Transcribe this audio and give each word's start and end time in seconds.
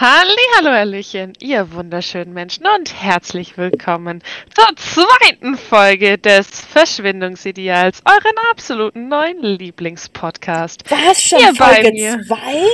Hallo, 0.00 0.70
Hallöchen, 0.70 1.32
ihr 1.40 1.72
wunderschönen 1.72 2.32
Menschen 2.32 2.64
und 2.76 3.02
herzlich 3.02 3.58
willkommen 3.58 4.22
zur 4.54 4.76
zweiten 4.76 5.56
Folge 5.56 6.18
des 6.18 6.46
Verschwindungsideals, 6.60 8.02
euren 8.04 8.38
absoluten 8.48 9.08
neuen 9.08 9.42
Lieblingspodcast. 9.42 10.88
Was 10.88 11.20
schon 11.20 11.40
Hier 11.40 11.52
bei 11.58 11.74
Folge 11.74 11.90
mir. 11.90 12.12
2? 12.12 12.28
Folge 12.28 12.68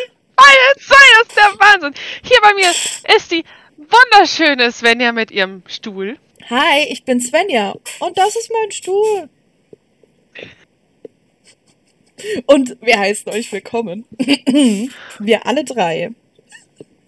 2 0.81 0.97
ist 1.23 1.35
der 1.35 1.59
Wahnsinn. 1.59 1.95
Hier 2.23 2.39
bei 2.43 2.53
mir 2.53 2.71
ist 3.17 3.33
die 3.33 3.45
wunderschöne 3.79 4.71
Svenja 4.71 5.13
mit 5.13 5.31
ihrem 5.31 5.63
Stuhl. 5.67 6.19
Hi, 6.51 6.85
ich 6.91 7.05
bin 7.05 7.23
Svenja 7.23 7.75
und 8.01 8.19
das 8.19 8.37
ist 8.37 8.51
mein 8.53 8.71
Stuhl. 8.71 9.31
Und 12.45 12.77
wir 12.83 12.99
heißen 12.99 13.33
euch 13.33 13.51
willkommen. 13.51 14.05
Wir 15.21 15.47
alle 15.47 15.65
drei. 15.65 16.11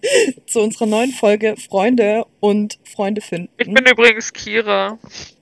Zu 0.47 0.61
unserer 0.61 0.85
neuen 0.85 1.11
Folge 1.11 1.55
Freunde 1.57 2.25
und 2.39 2.79
Freunde 2.83 3.21
finden. 3.21 3.49
Ich 3.57 3.71
bin 3.71 3.85
übrigens 3.85 4.31
Kira. 4.33 4.97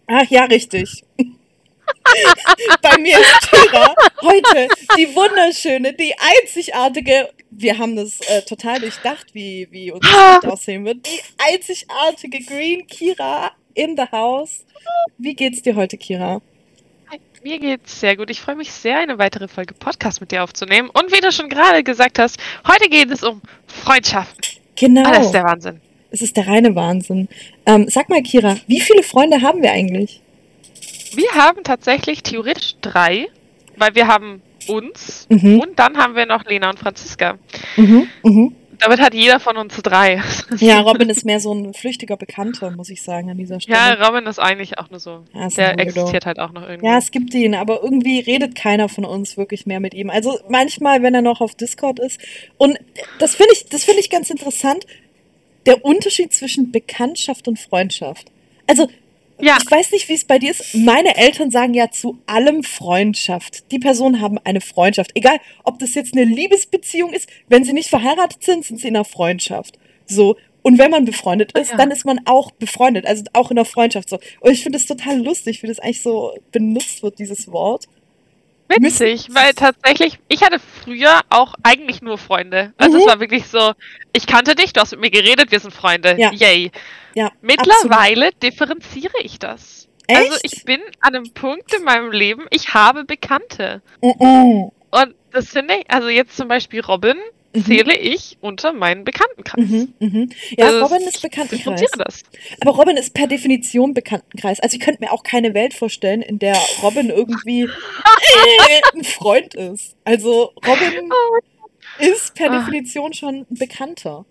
Ach 0.08 0.30
ja, 0.30 0.46
richtig. 0.46 1.04
Bei 2.82 2.98
mir 2.98 3.20
ist 3.20 3.52
Kira 3.52 3.96
heute 4.22 4.68
die 4.98 5.14
wunderschöne, 5.16 5.94
die 5.94 6.14
einzigartige. 6.18 7.30
Wir 7.52 7.78
haben 7.78 7.96
das 7.96 8.20
äh, 8.22 8.42
total 8.42 8.80
durchdacht, 8.80 9.34
wie, 9.34 9.68
wie 9.72 9.92
unser 9.92 10.10
Gesicht 10.10 10.46
aussehen 10.54 10.86
wird. 10.86 11.06
Die 11.06 11.22
einzigartige 11.38 12.40
Green 12.44 12.86
Kira 12.88 13.52
in 13.74 13.96
the 13.96 14.06
house. 14.12 14.66
Wie 15.18 15.36
geht's 15.36 15.62
dir 15.62 15.76
heute, 15.76 15.98
Kira? 15.98 16.42
Mir 17.46 17.60
geht's 17.60 18.00
sehr 18.00 18.18
gut. 18.18 18.32
Ich 18.32 18.42
freue 18.42 18.56
mich 18.56 18.72
sehr, 18.72 18.98
eine 18.98 19.20
weitere 19.20 19.48
Folge 19.48 19.76
Podcast 19.76 20.20
mit 20.20 20.32
dir 20.32 20.44
aufzunehmen. 20.44 20.90
Und 20.90 21.12
wie 21.16 21.22
du 21.22 21.32
schon 21.32 21.48
gerade 21.48 21.84
gesagt 21.84 22.18
hast, 22.18 22.40
heute 22.68 22.90
geht 22.90 23.12
es 23.12 23.22
um 23.22 23.40
Freundschaften. 23.68 24.42
Genau. 24.76 25.04
Ah, 25.08 25.12
das 25.12 25.28
ist 25.28 25.32
der 25.34 25.44
Wahnsinn. 25.44 25.80
Es 26.10 26.24
ist 26.24 26.36
der 26.36 26.48
reine 26.48 26.74
Wahnsinn. 26.76 27.30
Ähm, 27.68 27.86
sag 27.88 28.10
mal, 28.10 28.24
Kira, 28.24 28.58
wie 28.66 28.82
viele 28.82 29.04
Freunde 29.04 29.44
haben 29.44 29.62
wir 29.62 29.72
eigentlich? 29.72 30.22
Wir 31.14 31.30
haben 31.36 31.64
tatsächlich 31.64 32.24
theoretisch 32.24 32.78
drei, 32.82 33.28
weil 33.78 33.94
wir 33.94 34.08
haben 34.08 34.42
uns 34.68 35.28
Mhm. 35.30 35.60
und 35.60 35.78
dann 35.78 35.98
haben 35.98 36.16
wir 36.16 36.26
noch 36.26 36.46
Lena 36.46 36.72
und 36.72 36.80
Franziska. 36.80 37.38
Mhm. 37.78 38.08
Mhm. 38.24 38.56
Damit 38.80 39.00
hat 39.00 39.14
jeder 39.14 39.40
von 39.40 39.58
uns 39.58 39.76
drei. 39.82 40.22
Ja, 40.58 40.82
Robin 40.82 41.10
ist 41.10 41.26
mehr 41.26 41.40
so 41.40 41.54
ein 41.54 41.74
flüchtiger 41.74 42.18
Bekannter, 42.18 42.72
muss 42.72 42.90
ich 42.90 43.02
sagen, 43.02 43.30
an 43.30 43.38
dieser 43.38 43.60
Stelle. 43.60 43.78
Ja, 43.78 44.08
Robin 44.08 44.26
ist 44.26 44.40
eigentlich 44.40 44.78
auch 44.78 44.90
nur 44.90 45.00
so. 45.00 45.24
Ja, 45.34 45.48
ist 45.48 45.58
Der 45.58 45.80
existiert 45.80 46.26
halt 46.26 46.40
auch 46.40 46.52
noch 46.52 46.68
irgendwie. 46.68 46.88
Ja, 46.88 46.98
es 46.98 47.12
gibt 47.12 47.34
ihn, 47.34 47.56
aber 47.56 47.84
irgendwie 47.84 48.20
redet 48.20 48.56
keiner 48.56 48.90
von 48.90 49.06
uns 49.06 49.38
wirklich 49.38 49.66
mehr 49.66 49.80
mit 49.80 49.94
ihm. 49.94 50.10
Also 50.10 50.40
manchmal, 50.50 51.04
wenn 51.04 51.14
er 51.14 51.22
noch 51.22 51.42
auf 51.42 51.56
Discord 51.56 52.00
ist. 52.00 52.20
Und 52.58 52.78
das 53.20 53.36
finde 53.36 53.54
ich, 53.54 53.66
das 53.66 53.84
finde 53.84 54.00
ich 54.00 54.10
ganz 54.10 54.30
interessant. 54.30 54.86
Der 55.66 55.84
Unterschied 55.84 56.34
zwischen 56.34 56.72
Bekanntschaft 56.72 57.48
und 57.48 57.60
Freundschaft. 57.60 58.32
Also, 58.68 58.88
Ja. 59.40 59.58
ich 59.64 59.70
weiß 59.70 59.92
nicht, 59.92 60.08
wie 60.10 60.14
es 60.14 60.26
bei 60.26 60.40
dir 60.40 60.52
ist. 60.52 60.74
Meine 60.76 61.16
Eltern 61.18 61.52
sagen 61.52 61.74
ja 61.74 61.92
zu 61.92 62.18
allem 62.26 62.64
Freundschaft. 62.64 63.72
Die 63.72 63.80
Personen 63.80 64.22
haben 64.22 64.38
eine 64.44 64.62
Freundschaft. 64.62 65.12
Egal, 65.16 65.40
ob 65.64 65.80
das 65.80 65.94
jetzt 65.96 66.14
eine 66.16 66.24
Liebesbeziehung 66.26 67.12
ist. 67.14 67.28
Wenn 67.48 67.64
sie 67.64 67.74
nicht 67.74 67.90
verheiratet 67.90 68.44
sind, 68.44 68.66
sind 68.66 68.80
sie 68.80 68.88
in 68.88 68.96
einer 68.96 69.06
Freundschaft. 69.06 69.78
So. 70.06 70.38
Und 70.62 70.80
wenn 70.80 70.90
man 70.90 71.06
befreundet 71.06 71.56
ist, 71.58 71.72
Ja. 71.72 71.78
dann 71.78 71.92
ist 71.92 72.06
man 72.06 72.22
auch 72.26 72.50
befreundet. 72.52 73.06
Also 73.06 73.24
auch 73.34 73.52
in 73.52 73.58
einer 73.58 73.66
Freundschaft 73.66 74.10
so. 74.10 74.20
Und 74.40 74.52
ich 74.52 74.64
finde 74.64 74.78
es 74.80 74.88
total 74.88 75.20
lustig, 75.22 75.62
wie 75.62 75.68
das 75.68 75.80
eigentlich 75.80 76.02
so 76.02 76.34
benutzt 76.52 77.04
wird, 77.04 77.20
dieses 77.20 77.52
Wort. 77.52 77.86
Witzig, 78.68 79.28
weil 79.32 79.54
tatsächlich, 79.54 80.20
ich 80.28 80.42
hatte 80.44 80.60
früher 80.60 81.22
auch 81.30 81.54
eigentlich 81.64 82.02
nur 82.02 82.18
Freunde. 82.18 82.74
Also 82.78 82.98
Mhm. 82.98 83.04
es 83.04 83.08
war 83.08 83.20
wirklich 83.20 83.46
so, 83.48 83.74
ich 84.14 84.26
kannte 84.28 84.56
dich, 84.56 84.74
du 84.74 84.82
hast 84.82 84.92
mit 84.92 85.02
mir 85.02 85.12
geredet, 85.12 85.52
wir 85.52 85.60
sind 85.60 85.74
Freunde. 85.74 86.16
Ja. 86.20 86.32
Yay. 86.32 86.72
Ja. 87.14 87.32
Mittlerweile 87.42 88.32
differenziere 88.34 89.14
ich 89.22 89.40
das. 89.40 89.88
Echt? 90.08 90.20
Also 90.20 90.38
ich 90.44 90.64
bin 90.66 90.82
an 91.02 91.16
einem 91.16 91.34
Punkt 91.34 91.74
in 91.74 91.84
meinem 91.84 92.12
Leben, 92.12 92.46
ich 92.50 92.74
habe 92.74 93.06
Bekannte. 93.06 93.82
absolut. 94.02 94.72
Und 94.92 95.16
das 95.32 95.50
finde 95.50 95.76
ich, 95.76 95.92
also 95.92 96.08
jetzt 96.10 96.36
zum 96.38 96.48
Beispiel 96.48 96.82
Robin, 96.82 97.18
Mhm. 97.18 97.22
Zähle 97.64 97.98
ich 97.98 98.38
unter 98.42 98.74
meinen 98.74 99.04
Bekanntenkreis. 99.04 99.66
Mhm, 99.70 99.94
mhm. 100.00 100.30
Ja, 100.58 100.66
Also 100.68 100.80
Robin 100.86 101.08
ist 101.08 101.16
ich 101.18 101.22
Bekanntenkreis. 101.22 101.80
differenziere 101.80 102.04
das. 102.06 102.24
Aber 102.62 102.72
Robin 102.72 102.98
ist 102.98 103.14
per 103.14 103.28
Definition 103.28 103.94
Bekanntenkreis. 103.94 104.60
Also 104.60 104.76
ich 104.78 104.82
könnte 104.82 105.04
mir 105.04 105.12
auch 105.12 105.24
keine 105.24 105.54
Welt 105.54 105.74
vorstellen, 105.74 106.22
in 106.22 106.40
der 106.40 106.58
Robin 106.84 107.10
irgendwie 107.10 107.64
äh, 107.64 108.82
ein 108.98 109.04
Freund 109.04 109.54
ist. 109.56 109.96
Also 110.04 110.52
Robin 110.68 111.10
ist 112.00 112.36
per 112.36 112.52
Ah. 112.52 112.60
Definition 112.60 113.14
schon 113.14 113.36
ein 113.50 113.56
Bekannter. 113.58 114.26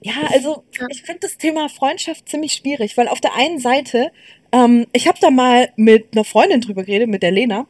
Ja, 0.00 0.12
also 0.32 0.64
ich 0.90 1.02
finde 1.02 1.20
das 1.20 1.36
Thema 1.36 1.68
Freundschaft 1.68 2.28
ziemlich 2.28 2.52
schwierig, 2.54 2.96
weil 2.96 3.08
auf 3.08 3.20
der 3.20 3.34
einen 3.34 3.58
Seite, 3.58 4.10
ähm, 4.52 4.86
ich 4.92 5.06
habe 5.06 5.18
da 5.20 5.30
mal 5.30 5.70
mit 5.76 6.08
einer 6.12 6.24
Freundin 6.24 6.60
drüber 6.62 6.84
geredet, 6.84 7.08
mit 7.08 7.22
der 7.22 7.30
Lena. 7.30 7.66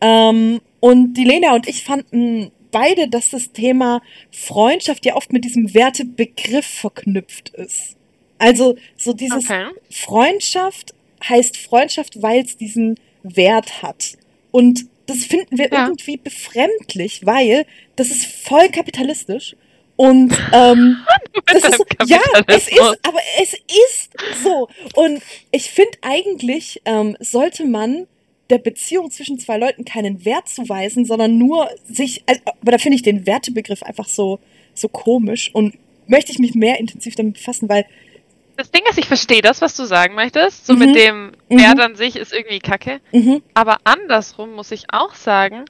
Ähm, 0.00 0.60
und 0.80 1.14
die 1.14 1.24
Lena 1.24 1.54
und 1.54 1.66
ich 1.66 1.82
fanden 1.82 2.50
beide, 2.74 3.08
dass 3.08 3.30
das 3.30 3.52
Thema 3.52 4.02
Freundschaft 4.32 5.06
ja 5.06 5.14
oft 5.14 5.32
mit 5.32 5.44
diesem 5.44 5.72
Wertebegriff 5.74 6.66
verknüpft 6.66 7.50
ist. 7.50 7.94
Also 8.38 8.76
so 8.96 9.12
dieses 9.12 9.44
Okay. 9.48 9.66
Freundschaft 9.90 10.92
heißt 11.26 11.56
Freundschaft, 11.56 12.20
weil 12.20 12.44
es 12.44 12.56
diesen 12.56 12.98
Wert 13.22 13.82
hat. 13.82 14.18
Und 14.50 14.86
das 15.06 15.24
finden 15.24 15.56
wir 15.56 15.70
Ja. 15.72 15.84
irgendwie 15.86 16.16
befremdlich, 16.16 17.24
weil 17.24 17.64
das 17.96 18.08
ist 18.10 18.26
voll 18.26 18.68
kapitalistisch. 18.70 19.54
Und 19.96 20.36
ähm, 20.52 20.96
das 21.46 21.62
ist, 21.64 21.84
ja, 22.06 22.18
es 22.48 22.66
ist, 22.68 22.98
aber 23.02 23.20
es 23.40 23.52
ist 23.54 24.10
so. 24.42 24.68
Und 24.94 25.22
ich 25.52 25.70
finde 25.70 25.96
eigentlich, 26.02 26.82
ähm, 26.84 27.16
sollte 27.20 27.64
man 27.64 28.08
der 28.50 28.58
Beziehung 28.58 29.10
zwischen 29.10 29.38
zwei 29.38 29.56
Leuten 29.58 29.84
keinen 29.84 30.24
Wert 30.24 30.48
zuweisen, 30.48 31.04
sondern 31.04 31.38
nur 31.38 31.68
sich, 31.88 32.22
also, 32.26 32.40
aber 32.60 32.72
da 32.72 32.78
finde 32.78 32.96
ich 32.96 33.02
den 33.02 33.26
Wertebegriff 33.26 33.82
einfach 33.82 34.06
so, 34.08 34.38
so 34.74 34.88
komisch 34.88 35.50
und 35.54 35.76
möchte 36.06 36.32
ich 36.32 36.38
mich 36.38 36.54
mehr 36.54 36.78
intensiv 36.78 37.14
damit 37.14 37.34
befassen, 37.34 37.68
weil, 37.68 37.86
Das 38.56 38.70
Ding 38.70 38.82
ist, 38.88 38.98
ich 38.98 39.06
verstehe 39.06 39.42
das, 39.42 39.60
was 39.62 39.74
du 39.74 39.84
sagen 39.84 40.14
möchtest. 40.14 40.66
So 40.66 40.74
Mhm. 40.74 40.78
mit 40.78 40.94
dem 40.94 41.32
Mhm. 41.48 41.58
Wert 41.58 41.80
an 41.80 41.96
sich 41.96 42.14
ist 42.16 42.32
irgendwie 42.32 42.60
kacke. 42.60 43.00
mhm, 43.12 43.42
Aber 43.54 43.78
andersrum 43.84 44.52
muss 44.54 44.70
ich 44.70 44.84
auch 44.92 45.14
sagen, 45.14 45.64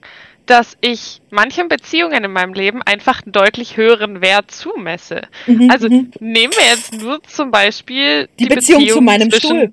dass 0.44 0.76
ich 0.82 1.22
manchen 1.30 1.68
Beziehungen 1.68 2.22
in 2.24 2.30
meinem 2.30 2.52
Leben 2.52 2.82
einfach 2.82 3.22
einen 3.22 3.32
deutlich 3.32 3.78
höheren 3.78 4.20
Wert 4.20 4.50
zumesse. 4.50 5.22
mhm, 5.46 5.70
Also 5.70 5.88
mhm. 5.88 6.10
nehmen 6.20 6.52
wir 6.52 6.66
jetzt 6.76 6.92
nur 7.00 7.22
zum 7.22 7.50
Beispiel 7.50 8.28
die, 8.38 8.46
Beziehung, 8.46 8.86
zu 8.86 9.00
meinem 9.00 9.30
zwischen, 9.30 9.48
Stuhl. 9.48 9.72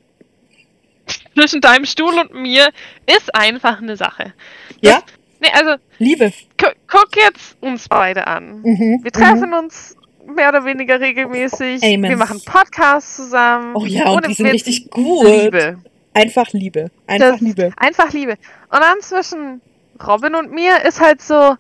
Zwischen 1.36 1.62
deinem 1.62 1.86
Stuhl 1.86 2.18
und 2.20 2.34
mir 2.34 2.70
ist 3.08 3.34
einfach 3.36 3.80
eine 3.82 3.96
Sache. 3.98 4.34
Ja, 4.82 5.02
Nee, 5.40 5.50
also 5.54 5.76
Liebe. 5.98 6.32
gu 6.60 6.68
guck 6.88 7.16
jetzt 7.16 7.58
uns 7.62 7.88
beide 7.90 8.28
an. 8.28 8.62
Mhm, 8.62 9.00
Wir 9.04 9.12
treffen 9.12 9.54
uns 9.56 9.96
mehr 10.28 10.50
oder 10.50 10.66
weniger 10.66 11.00
regelmäßig. 11.00 11.82
Amen. 11.82 12.04
Wir 12.12 12.18
machen 12.18 12.40
Podcasts 12.46 13.16
zusammen. 13.16 13.76
Oh 13.76 13.86
ja, 13.86 14.08
und 14.10 14.28
die 14.28 14.34
sind 14.36 14.46
Witz, 14.46 14.54
richtig 14.68 14.92
gut. 14.92 15.26
Liebe. 15.26 15.80
Einfach 16.14 16.48
Liebe. 16.54 16.92
Einfach 17.08 17.32
Das- 17.32 17.42
Liebe. 17.42 17.74
Einfach 17.78 18.14
Liebe. 18.14 18.34
Und 18.70 18.82
dann 18.82 19.02
zwischen 19.02 19.62
Robin 20.06 20.36
und 20.36 20.52
mir 20.52 20.84
ist 20.86 21.02
halt 21.02 21.24
so, 21.24 21.56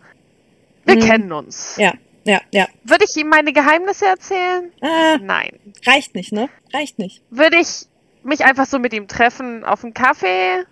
wir 0.85 0.95
Mhm. 0.95 0.99
kennen 0.99 1.31
uns. 1.31 1.75
Ja, 1.77 1.93
ja, 2.23 2.39
ja. 2.53 2.67
Würde 2.83 3.05
ich 3.09 3.17
ihm 3.17 3.29
meine 3.29 3.51
Geheimnisse 3.51 4.05
erzählen? 4.05 4.71
Ah, 4.81 5.17
Nein. 5.19 5.57
reicht 5.87 6.13
nicht, 6.13 6.31
ne? 6.33 6.49
Reicht 6.71 6.99
nicht. 6.99 7.23
Würde 7.31 7.57
ich 7.57 7.87
mich 8.23 8.43
einfach 8.43 8.65
so 8.65 8.79
mit 8.79 8.93
ihm 8.93 9.07
treffen 9.07 9.63
auf 9.63 9.83
einen 9.83 9.93
Kaffee? 9.93 10.63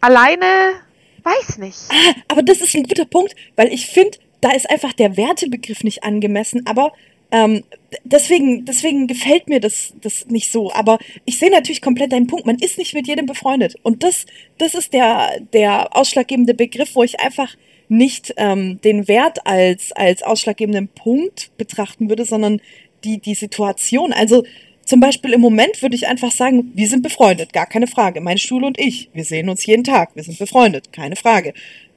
Alleine? 0.00 0.74
Weiß 1.22 1.58
nicht. 1.58 1.78
Ah, 1.90 2.14
aber 2.28 2.42
das 2.42 2.60
ist 2.60 2.74
ein 2.74 2.84
guter 2.84 3.04
Punkt, 3.04 3.34
weil 3.56 3.72
ich 3.72 3.86
finde, 3.86 4.18
da 4.40 4.52
ist 4.52 4.70
einfach 4.70 4.92
der 4.92 5.16
Wertebegriff 5.16 5.82
nicht 5.82 6.04
angemessen, 6.04 6.66
aber 6.66 6.92
ähm, 7.32 7.64
deswegen, 8.04 8.64
deswegen 8.64 9.06
gefällt 9.06 9.48
mir 9.48 9.60
das, 9.60 9.94
das 10.00 10.26
nicht 10.26 10.52
so. 10.52 10.72
Aber 10.72 10.98
ich 11.24 11.38
sehe 11.38 11.50
natürlich 11.50 11.82
komplett 11.82 12.12
deinen 12.12 12.28
Punkt. 12.28 12.46
Man 12.46 12.58
ist 12.58 12.78
nicht 12.78 12.94
mit 12.94 13.08
jedem 13.08 13.26
befreundet. 13.26 13.74
Und 13.82 14.02
das, 14.02 14.26
das 14.58 14.74
ist 14.74 14.92
der, 14.92 15.30
der 15.52 15.96
ausschlaggebende 15.96 16.54
Begriff, 16.54 16.94
wo 16.94 17.02
ich 17.02 17.18
einfach 17.20 17.56
nicht 17.88 18.34
ähm, 18.36 18.80
den 18.82 19.08
Wert 19.08 19.46
als, 19.46 19.92
als 19.92 20.22
ausschlaggebenden 20.22 20.88
Punkt 20.88 21.50
betrachten 21.56 22.08
würde, 22.08 22.24
sondern 22.24 22.60
die, 23.04 23.18
die 23.18 23.34
Situation. 23.34 24.12
Also 24.12 24.44
zum 24.86 25.00
Beispiel 25.00 25.32
im 25.34 25.40
Moment 25.42 25.82
würde 25.82 25.96
ich 25.96 26.06
einfach 26.08 26.32
sagen, 26.32 26.72
wir 26.74 26.88
sind 26.88 27.02
befreundet, 27.02 27.52
gar 27.52 27.66
keine 27.66 27.86
Frage. 27.86 28.20
Mein 28.22 28.38
Stuhl 28.38 28.64
und 28.64 28.78
ich, 28.80 29.10
wir 29.12 29.24
sehen 29.24 29.48
uns 29.50 29.66
jeden 29.66 29.84
Tag, 29.84 30.16
wir 30.16 30.22
sind 30.22 30.38
befreundet, 30.38 30.92
keine 30.92 31.16
Frage. 31.16 31.52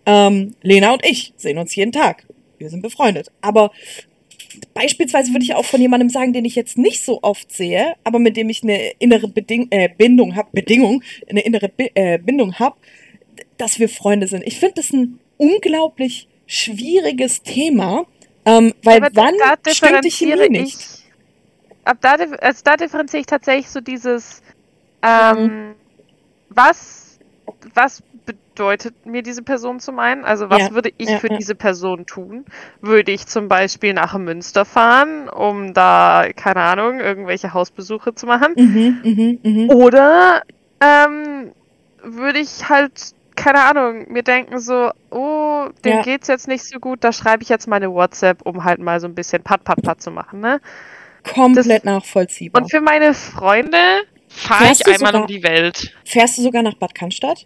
Ähm, 0.06 0.56
Lena 0.62 0.92
und 0.94 1.06
ich 1.06 1.34
sehen 1.38 1.58
uns 1.58 1.76
jeden 1.76 1.92
Tag, 1.94 2.26
wir 2.58 2.70
sind 2.70 2.82
befreundet. 2.82 3.32
Aber 3.42 3.72
beispielsweise 4.74 5.32
würde 5.34 5.44
ich 5.44 5.56
auch 5.56 5.66
von 5.66 5.80
jemandem 5.80 6.10
sagen, 6.10 6.34
den 6.34 6.46
ich 6.46 6.56
jetzt 6.56 6.78
nicht 6.78 7.06
so 7.06 7.20
oft 7.22 7.52
sehe, 7.52 7.94
aber 8.04 8.20
mit 8.20 8.36
dem 8.36 8.50
ich 8.50 8.64
eine 8.64 8.92
innere 9.00 9.28
Beding 9.28 9.68
äh, 9.70 9.90
Bindung 9.96 10.36
habe, 10.36 10.50
Bedingung, 10.52 11.04
eine 11.30 11.42
innere 11.42 11.70
Bi 11.70 11.92
äh, 11.94 12.18
Bindung 12.18 12.56
habe, 12.60 12.76
dass 13.58 13.80
wir 13.80 13.88
Freunde 13.88 14.28
sind. 14.28 14.44
Ich 14.46 14.60
finde 14.60 14.76
das 14.76 14.92
ein 14.92 15.20
unglaublich 15.38 16.28
schwieriges 16.48 17.44
Thema, 17.44 18.06
Ähm, 18.46 18.74
weil 18.84 18.98
Aber 19.04 19.10
wann 19.14 19.36
stimmt 19.36 20.08
Chemie 20.12 20.40
differenziere 20.42 20.50
nicht? 20.50 20.78
ich. 20.80 20.99
Ab 21.90 21.98
da, 22.02 22.18
also 22.42 22.62
da 22.64 22.78
differenziere 22.78 23.22
ich 23.22 23.26
tatsächlich 23.26 23.72
so 23.72 23.82
dieses, 23.82 24.44
ähm, 25.02 25.74
was, 26.50 27.18
was 27.74 28.04
bedeutet 28.28 29.08
mir 29.08 29.24
diese 29.24 29.42
Person 29.42 29.80
zum 29.80 29.98
einen? 29.98 30.24
Also 30.24 30.52
was 30.52 30.60
Ja, 30.60 30.72
würde 30.76 30.92
ich 31.00 31.10
ja, 31.10 31.18
für 31.18 31.32
ja. 31.32 31.38
diese 31.38 31.56
Person 31.56 32.06
tun? 32.06 32.46
Würde 32.80 33.12
ich 33.12 33.26
zum 33.26 33.48
Beispiel 33.48 33.96
nach 33.96 34.16
Münster 34.16 34.66
fahren, 34.66 35.30
um 35.30 35.74
da, 35.74 36.28
keine 36.36 36.62
Ahnung, 36.62 37.00
irgendwelche 37.00 37.56
Hausbesuche 37.56 38.14
zu 38.14 38.28
machen? 38.28 38.54
Mhm, 38.56 39.00
mhm, 39.04 39.40
mhm. 39.42 39.70
Oder 39.72 40.44
ähm, 40.82 41.54
würde 42.04 42.38
ich 42.38 42.70
halt, 42.70 43.16
keine 43.36 43.64
Ahnung, 43.64 44.12
mir 44.12 44.22
denken 44.22 44.60
so, 44.60 44.92
oh, 45.10 45.70
dem 45.84 46.04
geht's 46.04 46.28
jetzt 46.28 46.48
nicht 46.48 46.66
so 46.66 46.78
gut, 46.80 47.04
da 47.04 47.12
schreibe 47.12 47.42
ich 47.42 47.50
jetzt 47.50 47.68
meine 47.68 47.92
WhatsApp, 47.92 48.44
um 48.44 48.64
halt 48.64 48.80
mal 48.80 49.00
so 49.00 49.08
ein 49.08 49.16
bisschen 49.16 49.42
Pat, 49.42 49.64
Pat, 49.64 49.82
Pat 49.82 50.00
zu 50.04 50.12
machen, 50.12 50.40
ne? 50.40 50.62
Komplett 51.24 51.86
nachvollziehbar. 51.86 52.62
Und 52.62 52.70
für 52.70 52.82
meine 52.82 53.14
Freunde 53.14 53.78
fahre 54.28 54.72
ich 54.72 54.86
einmal 54.86 54.98
sogar- 55.12 55.22
um 55.22 55.28
die 55.28 55.44
Welt. 55.44 55.94
Fährst 56.06 56.38
du 56.38 56.42
sogar 56.44 56.62
nach 56.62 56.76
Bad 56.76 56.94
Cannstatt? 56.96 57.46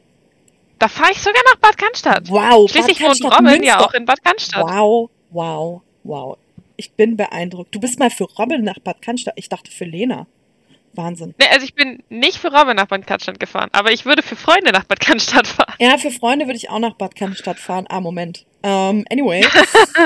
Da 0.79 0.87
fahre 0.87 1.11
ich 1.11 1.19
sogar 1.21 1.41
nach 1.45 1.55
Bad 1.57 1.77
Cannstatt. 1.77 2.29
Wow, 2.29 2.69
Schließlich 2.69 3.01
wohnt 3.01 3.23
Robin 3.23 3.45
ja 3.63 3.75
Münster. 3.77 3.81
auch 3.85 3.93
in 3.93 4.05
Bad 4.05 4.23
Cannstatt. 4.23 4.63
Wow, 4.63 5.09
wow, 5.31 5.81
wow. 6.03 6.37
Ich 6.75 6.91
bin 6.93 7.15
beeindruckt. 7.15 7.73
Du 7.73 7.79
bist 7.79 7.99
mal 7.99 8.09
für 8.09 8.25
Robin 8.37 8.63
nach 8.63 8.79
Bad 8.79 9.01
Cannstatt. 9.01 9.33
Ich 9.37 9.47
dachte 9.49 9.71
für 9.71 9.85
Lena. 9.85 10.27
Wahnsinn. 10.95 11.33
Ne, 11.39 11.45
also 11.51 11.63
ich 11.65 11.73
bin 11.73 12.03
nicht 12.09 12.37
für 12.37 12.53
Robin 12.53 12.75
nach 12.75 12.85
Bad 12.87 13.07
Cannstatt 13.07 13.39
gefahren, 13.39 13.69
aber 13.71 13.91
ich 13.91 14.05
würde 14.05 14.21
für 14.21 14.35
Freunde 14.35 14.71
nach 14.71 14.83
Bad 14.83 14.99
Cannstatt 14.99 15.47
fahren. 15.47 15.73
Ja, 15.79 15.97
für 15.97 16.11
Freunde 16.11 16.45
würde 16.45 16.57
ich 16.57 16.69
auch 16.69 16.77
nach 16.79 16.93
Bad 16.95 17.15
Cannstatt 17.15 17.57
fahren. 17.59 17.85
Ah, 17.89 17.99
Moment. 17.99 18.45
Ähm, 18.61 19.03
anyway. 19.09 19.43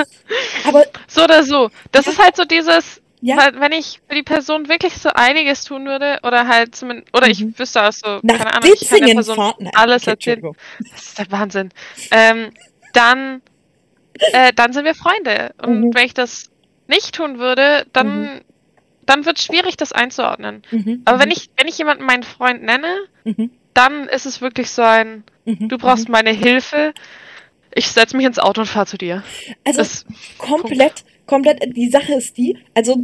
Aber 0.66 0.84
So 1.06 1.24
oder 1.24 1.42
so. 1.44 1.70
Das 1.92 2.06
Ja. 2.06 2.12
ist 2.12 2.22
halt 2.22 2.36
so 2.36 2.44
dieses, 2.44 3.00
ja, 3.20 3.36
weil, 3.36 3.60
wenn 3.60 3.72
ich 3.72 4.00
für 4.08 4.14
die 4.14 4.22
Person 4.22 4.68
wirklich 4.68 4.94
so 4.94 5.10
einiges 5.10 5.64
tun 5.64 5.86
würde, 5.86 6.18
oder 6.22 6.46
halt 6.46 6.74
zumindest, 6.74 7.14
oder 7.16 7.26
Mhm. 7.26 7.32
ich 7.32 7.58
wüsste 7.58 7.82
auch 7.82 7.92
so, 7.92 8.20
nach 8.22 8.38
keine 8.38 8.54
Ahnung, 8.54 8.70
ich 8.72 8.88
kann 8.88 9.00
der 9.00 9.14
Person 9.14 9.54
alles 9.74 10.02
okay, 10.02 10.10
erzählen. 10.10 10.52
Das 10.92 11.02
ist 11.06 11.18
der 11.18 11.30
Wahnsinn. 11.30 11.70
Ähm, 12.10 12.50
dann, 12.92 13.42
äh, 14.32 14.52
dann 14.54 14.72
sind 14.72 14.84
wir 14.84 14.94
Freunde. 14.94 15.54
Und 15.62 15.80
Mhm. 15.80 15.94
wenn 15.94 16.06
ich 16.06 16.14
das 16.14 16.50
nicht 16.86 17.14
tun 17.14 17.38
würde, 17.38 17.86
dann, 17.92 18.40
dann 19.04 19.24
wird 19.26 19.38
es 19.38 19.44
schwierig, 19.44 19.76
das 19.76 19.92
einzuordnen. 19.92 20.62
Mhm, 20.70 21.02
Aber 21.04 21.16
mhm, 21.16 21.22
wenn 21.22 21.30
ich, 21.30 21.50
wenn 21.56 21.68
ich 21.68 21.78
jemanden 21.78 22.04
meinen 22.04 22.22
Freund 22.22 22.62
nenne, 22.62 22.94
mhm, 23.24 23.50
dann 23.74 24.08
ist 24.08 24.26
es 24.26 24.40
wirklich 24.40 24.70
so 24.70 24.82
ein, 24.82 25.24
mhm, 25.44 25.68
du 25.68 25.78
brauchst 25.78 26.08
mhm. 26.08 26.12
meine 26.12 26.30
Hilfe. 26.30 26.94
Ich 27.74 27.88
setze 27.88 28.16
mich 28.16 28.26
ins 28.26 28.38
Auto 28.38 28.62
und 28.62 28.66
fahre 28.66 28.86
zu 28.86 28.96
dir. 28.98 29.22
Also 29.64 29.78
Das, 29.78 30.06
komplett, 30.38 31.04
komplett. 31.28 31.76
Die 31.76 31.88
Sache 31.88 32.14
ist 32.14 32.36
die, 32.36 32.56
also 32.74 32.96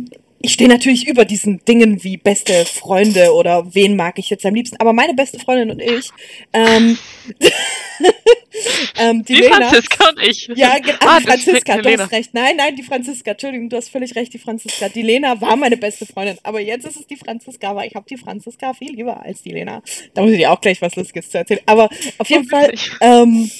ich 0.45 0.53
stehe 0.53 0.69
natürlich 0.69 1.09
über 1.09 1.25
diesen 1.25 1.65
Dingen 1.65 2.05
wie 2.05 2.19
beste 2.19 2.67
Freunde 2.67 3.33
oder 3.33 3.75
wen 3.75 3.97
mag 3.97 4.19
ich 4.19 4.29
jetzt 4.29 4.45
am 4.45 4.55
liebsten. 4.55 4.77
Aber 4.77 4.93
meine 4.93 5.15
beste 5.15 5.39
Freundin 5.39 5.71
und 5.71 5.81
ich, 5.81 6.11
ähm, 6.53 6.99
ähm, 9.01 9.25
die, 9.25 9.35
die 9.35 9.41
Lena. 9.41 9.69
Franziska 9.69 10.09
und 10.11 10.23
ich. 10.23 10.51
Ja, 10.55 10.77
Ah, 11.01 11.07
ah, 11.07 11.19
die 11.19 11.25
Franziska, 11.25 11.79
du 11.79 11.99
hast 11.99 12.13
recht. 12.13 12.35
Nein, 12.35 12.57
nein, 12.59 12.77
die 12.77 12.83
Franziska, 12.83 13.31
Entschuldigung, 13.31 13.71
du 13.71 13.77
hast 13.79 13.89
völlig 13.89 14.15
recht, 14.17 14.35
die 14.35 14.39
Franziska. 14.39 14.91
Die 14.91 15.01
Lena 15.01 15.41
war 15.41 15.57
meine 15.57 15.79
beste 15.79 16.05
Freundin, 16.05 16.37
aber 16.43 16.61
jetzt 16.61 16.85
ist 16.87 16.97
es 16.97 17.07
die 17.07 17.17
Franziska, 17.17 17.71
aber 17.71 17.87
ich 17.87 17.95
habe 17.95 18.05
die 18.07 18.19
Franziska 18.19 18.75
viel 18.75 18.95
lieber 18.95 19.23
als 19.23 19.41
die 19.43 19.51
Lena. 19.51 19.83
Da 20.13 20.21
muss 20.21 20.33
ich 20.33 20.39
dir 20.39 20.53
auch 20.53 20.61
gleich 20.61 20.83
was 20.83 20.95
Lustiges 20.95 21.31
zu 21.31 21.39
erzählen. 21.39 21.61
Aber 21.65 21.89
auf 22.19 22.29
jeden 22.29 22.47
Fall, 22.47 22.75
ähm, 23.01 23.51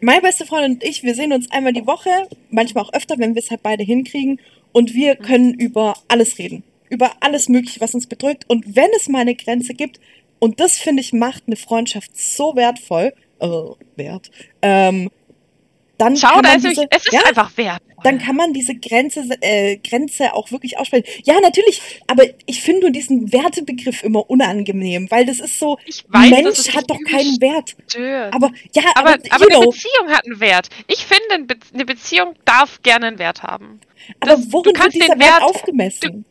meine 0.00 0.22
beste 0.22 0.46
Freundin 0.46 0.74
und 0.74 0.84
ich, 0.84 1.02
wir 1.02 1.14
sehen 1.14 1.32
uns 1.32 1.50
einmal 1.50 1.72
die 1.72 1.86
Woche, 1.86 2.10
manchmal 2.50 2.84
auch 2.84 2.92
öfter, 2.92 3.18
wenn 3.18 3.34
wir 3.34 3.42
es 3.42 3.50
halt 3.50 3.62
beide 3.62 3.84
hinkriegen. 3.84 4.40
Und 4.72 4.94
wir 4.94 5.16
können 5.16 5.54
über 5.54 5.94
alles 6.08 6.38
reden. 6.38 6.62
Über 6.90 7.12
alles 7.20 7.48
Mögliche, 7.48 7.80
was 7.80 7.94
uns 7.94 8.06
bedrückt. 8.06 8.44
Und 8.48 8.76
wenn 8.76 8.90
es 8.96 9.08
mal 9.08 9.20
eine 9.20 9.34
Grenze 9.34 9.74
gibt, 9.74 10.00
und 10.38 10.60
das 10.60 10.76
finde 10.76 11.00
ich 11.00 11.12
macht 11.12 11.44
eine 11.46 11.56
Freundschaft 11.56 12.16
so 12.16 12.54
wertvoll, 12.56 13.14
äh, 13.40 13.48
wert, 13.96 14.30
ähm, 14.62 15.10
dann 15.98 16.16
Schau, 16.16 16.28
kann 16.28 16.42
da 16.42 16.48
man 16.50 16.58
ist 16.58 16.66
diese, 16.66 16.86
es 16.90 17.04
ist 17.06 17.12
ja, 17.12 17.20
einfach 17.26 17.56
wert. 17.56 17.82
Dann 18.06 18.18
kann 18.18 18.36
man 18.36 18.52
diese 18.52 18.74
Grenze, 18.74 19.24
äh, 19.40 19.76
Grenze 19.76 20.32
auch 20.34 20.50
wirklich 20.50 20.78
aussprechen. 20.78 21.04
Ja, 21.24 21.38
natürlich, 21.40 21.82
aber 22.06 22.24
ich 22.46 22.62
finde 22.62 22.82
nur 22.82 22.90
diesen 22.90 23.32
Wertebegriff 23.32 24.02
immer 24.02 24.30
unangenehm, 24.30 25.10
weil 25.10 25.26
das 25.26 25.40
ist 25.40 25.58
so, 25.58 25.78
Ich 25.84 26.04
weiß, 26.08 26.30
Mensch 26.30 26.74
hat 26.74 26.88
doch 26.90 26.98
keinen 27.10 27.40
Wert. 27.40 27.76
stört. 27.88 28.32
Aber 28.34 28.50
ja, 28.74 28.82
Aber, 28.94 29.10
aber, 29.14 29.18
aber 29.30 29.46
eine 29.46 29.60
know, 29.60 29.70
Beziehung 29.70 30.08
hat 30.08 30.24
einen 30.24 30.40
Wert. 30.40 30.68
Ich 30.86 31.04
finde, 31.04 31.34
eine 31.34 31.44
Be- 31.44 31.56
eine 31.74 31.84
Beziehung 31.84 32.34
darf 32.44 32.80
gerne 32.82 33.06
einen 33.08 33.18
Wert 33.18 33.42
haben. 33.42 33.80
aber 34.20 34.32
das- 34.32 34.46
du 34.46 34.52
worin 34.52 34.66
wird 34.66 34.76
kannst 34.78 34.94
dieser 34.96 35.14
den 35.14 35.20
Wert 35.20 35.30
Wert- 35.34 35.42
aufgemessen? 35.42 36.24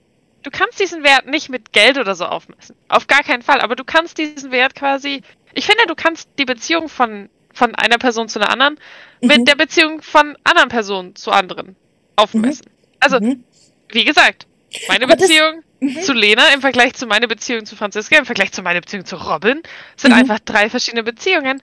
Du 0.43 0.51
kannst 0.51 0.79
diesen 0.79 1.03
Wert 1.03 1.25
nicht 1.25 1.49
mit 1.49 1.73
Geld 1.73 1.97
oder 1.97 2.13
so 2.13 2.25
aufmessen. 2.25 2.75
Auf 2.87 3.07
gar 3.07 3.23
keinen 3.23 3.41
Fall. 3.41 3.61
Aber 3.61 3.75
du 3.75 3.83
kannst 3.83 4.19
diesen 4.19 4.51
Wert 4.51 4.75
quasi. 4.75 5.21
Ich 5.55 5.65
finde, 5.65 5.85
du 5.87 5.95
kannst 5.95 6.29
die 6.37 6.45
Beziehung 6.45 6.87
von, 6.87 7.29
von 7.55 7.73
einer 7.73 7.97
Person 7.97 8.29
zu 8.29 8.39
einer 8.39 8.51
anderen 8.51 8.75
Mhm. 9.21 9.27
mit 9.27 9.47
der 9.47 9.55
Beziehung 9.55 10.01
von 10.03 10.37
anderen 10.43 10.69
Personen 10.69 11.15
zu 11.15 11.31
anderen 11.31 11.75
aufmessen. 12.15 12.67
Also, 12.99 13.19
Mhm. 13.19 13.43
wie 13.89 14.05
gesagt, 14.05 14.45
meine 14.87 15.05
Aber 15.05 15.15
das- 15.15 15.27
Beziehung 15.27 15.63
Mhm. 15.79 16.01
zu 16.01 16.13
Lena 16.13 16.47
im 16.53 16.61
Vergleich 16.61 16.93
zu 16.93 17.05
meiner 17.05 17.27
Beziehung 17.27 17.65
zu 17.65 17.75
Franziska, 17.75 18.17
im 18.17 18.25
Vergleich 18.25 18.51
zu 18.51 18.61
meiner 18.61 18.81
Beziehung 18.81 19.05
zu 19.05 19.15
Robin, 19.17 19.61
sind 19.95 20.11
Mhm. 20.11 20.17
einfach 20.19 20.39
drei 20.39 20.69
verschiedene 20.69 21.03
Beziehungen, 21.03 21.61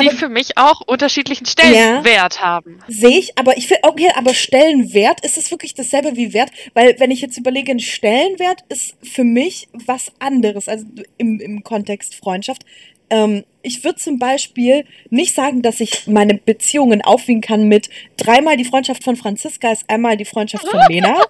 die 0.00 0.08
Aber- 0.08 0.16
für 0.16 0.28
mich 0.28 0.58
auch 0.58 0.80
unterschiedlichen 0.86 1.46
Stellenwert 1.46 2.40
haben. 2.42 2.80
Sehe 2.88 3.18
ich, 3.18 3.38
aber 3.38 3.56
ich 3.56 3.66
finde, 3.68 3.82
okay, 3.84 4.10
aber 4.14 4.34
Stellenwert, 4.34 5.24
ist 5.24 5.38
es 5.38 5.50
wirklich 5.50 5.74
dasselbe 5.74 6.16
wie 6.16 6.32
Wert? 6.34 6.50
Weil, 6.74 6.96
wenn 6.98 7.10
ich 7.10 7.20
jetzt 7.20 7.38
überlege, 7.38 7.72
ein 7.72 7.80
Stellenwert 7.80 8.60
ist 8.68 8.94
für 9.02 9.24
mich 9.24 9.68
was 9.72 10.12
anderes, 10.18 10.68
also 10.68 10.84
im, 11.18 11.40
im 11.40 11.62
Kontext 11.64 12.14
Freundschaft. 12.14 12.62
Ähm, 13.10 13.44
ich 13.62 13.84
würde 13.84 13.98
zum 13.98 14.18
Beispiel 14.18 14.84
nicht 15.10 15.34
sagen, 15.34 15.62
dass 15.62 15.80
ich 15.80 16.06
meine 16.06 16.34
Beziehungen 16.34 17.02
aufwiegen 17.02 17.40
kann 17.40 17.64
mit 17.68 17.88
dreimal 18.16 18.56
die 18.56 18.64
Freundschaft 18.64 19.04
von 19.04 19.16
Franziska 19.16 19.72
ist 19.72 19.84
einmal 19.88 20.16
die 20.16 20.24
Freundschaft 20.24 20.66
von 20.68 20.80
Lena. 20.88 21.20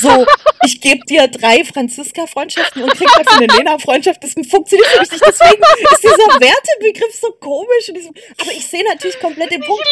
So, 0.00 0.24
ich 0.64 0.80
gebe 0.80 1.04
dir 1.06 1.26
drei 1.28 1.64
Franziska-Freundschaften 1.64 2.82
und 2.82 2.92
krieg 2.94 3.08
dafür 3.16 3.38
eine 3.42 3.46
Lena-Freundschaft. 3.58 4.22
Das 4.22 4.32
funktioniert 4.32 4.86
für 4.88 5.00
mich 5.00 5.10
nicht. 5.10 5.22
Deswegen 5.26 5.62
ist 5.92 6.02
dieser 6.02 6.40
Wertebegriff 6.40 7.14
so 7.14 7.30
komisch. 7.40 7.86
Diesem, 7.94 8.14
aber 8.40 8.52
ich 8.52 8.66
sehe 8.66 8.84
natürlich 8.84 9.18
komplett 9.20 9.50
den 9.50 9.60
Punkt. 9.62 9.84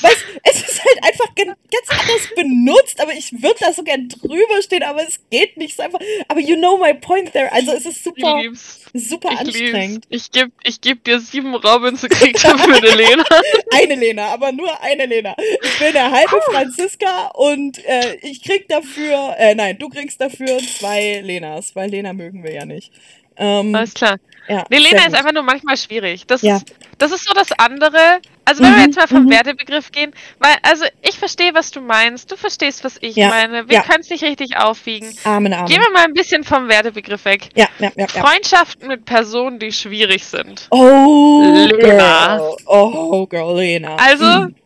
Weißt, 0.00 0.24
es 0.44 0.56
ist 0.62 0.84
halt 0.84 1.04
einfach 1.04 1.34
ganz 1.34 1.56
anders 1.88 2.28
benutzt, 2.36 3.00
aber 3.00 3.12
ich 3.12 3.32
würde 3.42 3.56
da 3.60 3.72
so 3.72 3.82
gern 3.82 4.08
drüber 4.08 4.62
stehen, 4.62 4.82
aber 4.82 5.06
es 5.06 5.20
geht 5.30 5.56
nicht 5.56 5.76
so 5.76 5.82
einfach. 5.82 6.00
Aber 6.28 6.40
you 6.40 6.56
know 6.56 6.76
my 6.78 6.94
point 6.94 7.32
there. 7.32 7.50
Also 7.52 7.72
es 7.72 7.86
ist 7.86 7.96
Ich 7.98 8.02
super, 8.04 8.40
lieb's. 8.42 8.80
super 8.92 9.30
Ich 9.32 9.40
lieb's. 9.42 9.60
anstrengend. 9.60 10.04
Ich 10.10 10.30
geb, 10.30 10.50
ich 10.64 10.80
geb 10.80 11.04
dir 11.04 11.18
sieben 11.30 11.54
Robins 11.54 12.02
und 12.02 12.10
krieg 12.10 12.34
dafür 12.40 12.76
eine 12.76 12.90
Lena. 12.94 13.24
Eine 13.72 13.94
Lena, 13.94 14.26
aber 14.28 14.50
nur 14.52 14.82
eine 14.82 15.06
Lena. 15.06 15.34
Ich 15.62 15.78
bin 15.78 15.96
eine 15.96 16.10
halbe 16.10 16.40
Franziska 16.50 17.28
und 17.34 17.78
äh, 17.86 18.16
ich 18.22 18.42
krieg 18.42 18.68
dafür, 18.68 19.34
äh, 19.38 19.54
nein, 19.54 19.78
du 19.78 19.88
kriegst 19.88 20.20
dafür 20.20 20.58
zwei 20.58 21.20
Lenas, 21.24 21.74
weil 21.76 21.90
Lena 21.90 22.12
mögen 22.12 22.42
wir 22.42 22.52
ja 22.52 22.64
nicht. 22.64 22.92
Ähm, 23.36 23.74
Alles 23.74 23.94
klar. 23.94 24.16
ja, 24.48 24.64
Nee, 24.70 24.78
Lena 24.78 25.06
ist 25.06 25.14
einfach 25.14 25.32
nur 25.32 25.44
manchmal 25.44 25.76
schwierig. 25.76 26.26
Das, 26.26 26.42
Ja. 26.42 26.56
ist, 26.56 26.74
das 26.98 27.12
ist 27.12 27.24
so 27.24 27.32
das 27.32 27.52
andere. 27.52 28.20
Also 28.50 28.64
wenn 28.64 28.72
wir 28.72 28.78
Mhm, 28.78 28.84
jetzt 28.86 28.96
mal 28.96 29.06
vom 29.06 29.24
mhm. 29.26 29.30
Wertebegriff 29.30 29.92
gehen, 29.92 30.12
weil, 30.40 30.56
also 30.62 30.84
ich 31.02 31.16
verstehe, 31.16 31.54
was 31.54 31.70
du 31.70 31.80
meinst, 31.80 32.32
du 32.32 32.36
verstehst, 32.36 32.82
was 32.82 32.96
ich 33.00 33.14
Ja, 33.14 33.28
meine. 33.28 33.68
Wir 33.68 33.76
ja. 33.76 33.82
können 33.82 34.00
es 34.00 34.10
nicht 34.10 34.24
richtig 34.24 34.56
aufwiegen. 34.56 35.14
Amen, 35.22 35.52
Amen. 35.52 35.66
Gehen 35.66 35.80
wir 35.80 35.90
mal 35.92 36.04
ein 36.04 36.14
bisschen 36.14 36.42
vom 36.42 36.68
Wertebegriff 36.68 37.24
weg. 37.26 37.50
ja, 37.54 37.68
ja, 37.78 37.92
ja. 37.96 38.08
Freundschaften 38.08 38.88
mit 38.88 39.04
Personen, 39.04 39.60
die 39.60 39.70
schwierig 39.70 40.24
sind. 40.24 40.66
Oh, 40.70 41.40
Lena. 41.44 42.38
Girl. 42.38 42.56
Oh, 42.66 43.24
Girl, 43.28 43.56
Lena. 43.56 43.94
Also, 43.96 44.24
Mhm. 44.24 44.56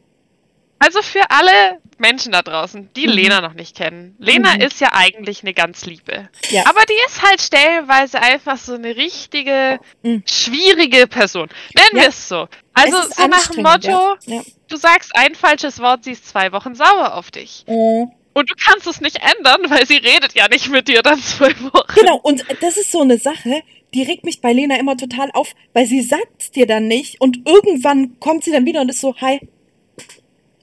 also 0.79 1.03
für 1.03 1.31
alle 1.31 1.79
Menschen 1.99 2.33
da 2.33 2.41
draußen, 2.43 2.89
die 2.97 3.07
Mhm. 3.07 3.13
Lena 3.13 3.41
noch 3.43 3.55
nicht 3.55 3.77
kennen. 3.77 4.17
Lena 4.19 4.55
Mhm. 4.55 4.63
ist 4.63 4.81
ja 4.81 4.89
eigentlich 4.93 5.43
eine 5.43 5.53
ganz 5.53 5.85
liebe. 5.85 6.29
Ja. 6.49 6.63
Aber 6.67 6.81
die 6.89 6.97
ist 7.07 7.23
halt 7.23 7.41
stellenweise 7.41 8.21
einfach 8.21 8.57
so 8.57 8.75
eine 8.75 8.97
richtige, 8.97 9.79
Mhm. 10.03 10.23
schwierige 10.27 11.07
Person. 11.07 11.49
Nennen 11.77 12.03
wir 12.03 12.09
es 12.09 12.29
so. 12.29 12.49
Also 12.75 12.99
Es 12.99 13.17
so 13.17 13.27
nach 13.27 13.47
dem 13.51 13.63
Motto, 13.63 14.17
Ja. 14.27 14.43
du 14.69 14.77
sagst 14.77 15.13
ein 15.15 15.35
falsches 15.35 15.79
Wort, 15.81 16.05
sie 16.05 16.13
ist 16.13 16.27
zwei 16.29 16.53
Wochen 16.53 16.75
sauer 16.75 17.15
auf 17.15 17.31
dich. 17.31 17.65
ja. 17.67 17.75
Äh, 17.75 18.07
Und 18.37 18.51
du 18.51 18.55
kannst 18.57 18.87
es 18.89 19.01
nicht 19.01 19.17
ändern, 19.23 19.71
weil 19.71 19.87
sie 19.87 19.97
redet 19.97 20.35
ja 20.35 20.49
nicht 20.49 20.69
mit 20.69 20.89
dir 20.89 21.03
dann 21.03 21.21
zwei 21.23 21.51
Wochen. 21.61 21.95
Genau, 22.01 22.17
und 22.17 22.45
das 22.61 22.77
ist 22.77 22.91
so 22.91 23.01
eine 23.03 23.17
Sache, 23.19 23.63
die 23.95 24.03
regt 24.03 24.25
mich 24.25 24.41
bei 24.41 24.53
Lena 24.53 24.77
immer 24.77 24.97
total 24.97 25.31
auf, 25.35 25.55
weil 25.73 25.87
sie 25.87 26.03
sagt's 26.03 26.51
dir 26.51 26.67
dann 26.67 26.89
nicht 26.89 27.21
und 27.21 27.47
irgendwann 27.49 28.19
kommt 28.19 28.43
sie 28.43 28.51
dann 28.51 28.67
wieder 28.67 28.81
und 28.81 28.89
ist 28.89 29.01
so, 29.01 29.15
hi. 29.21 29.39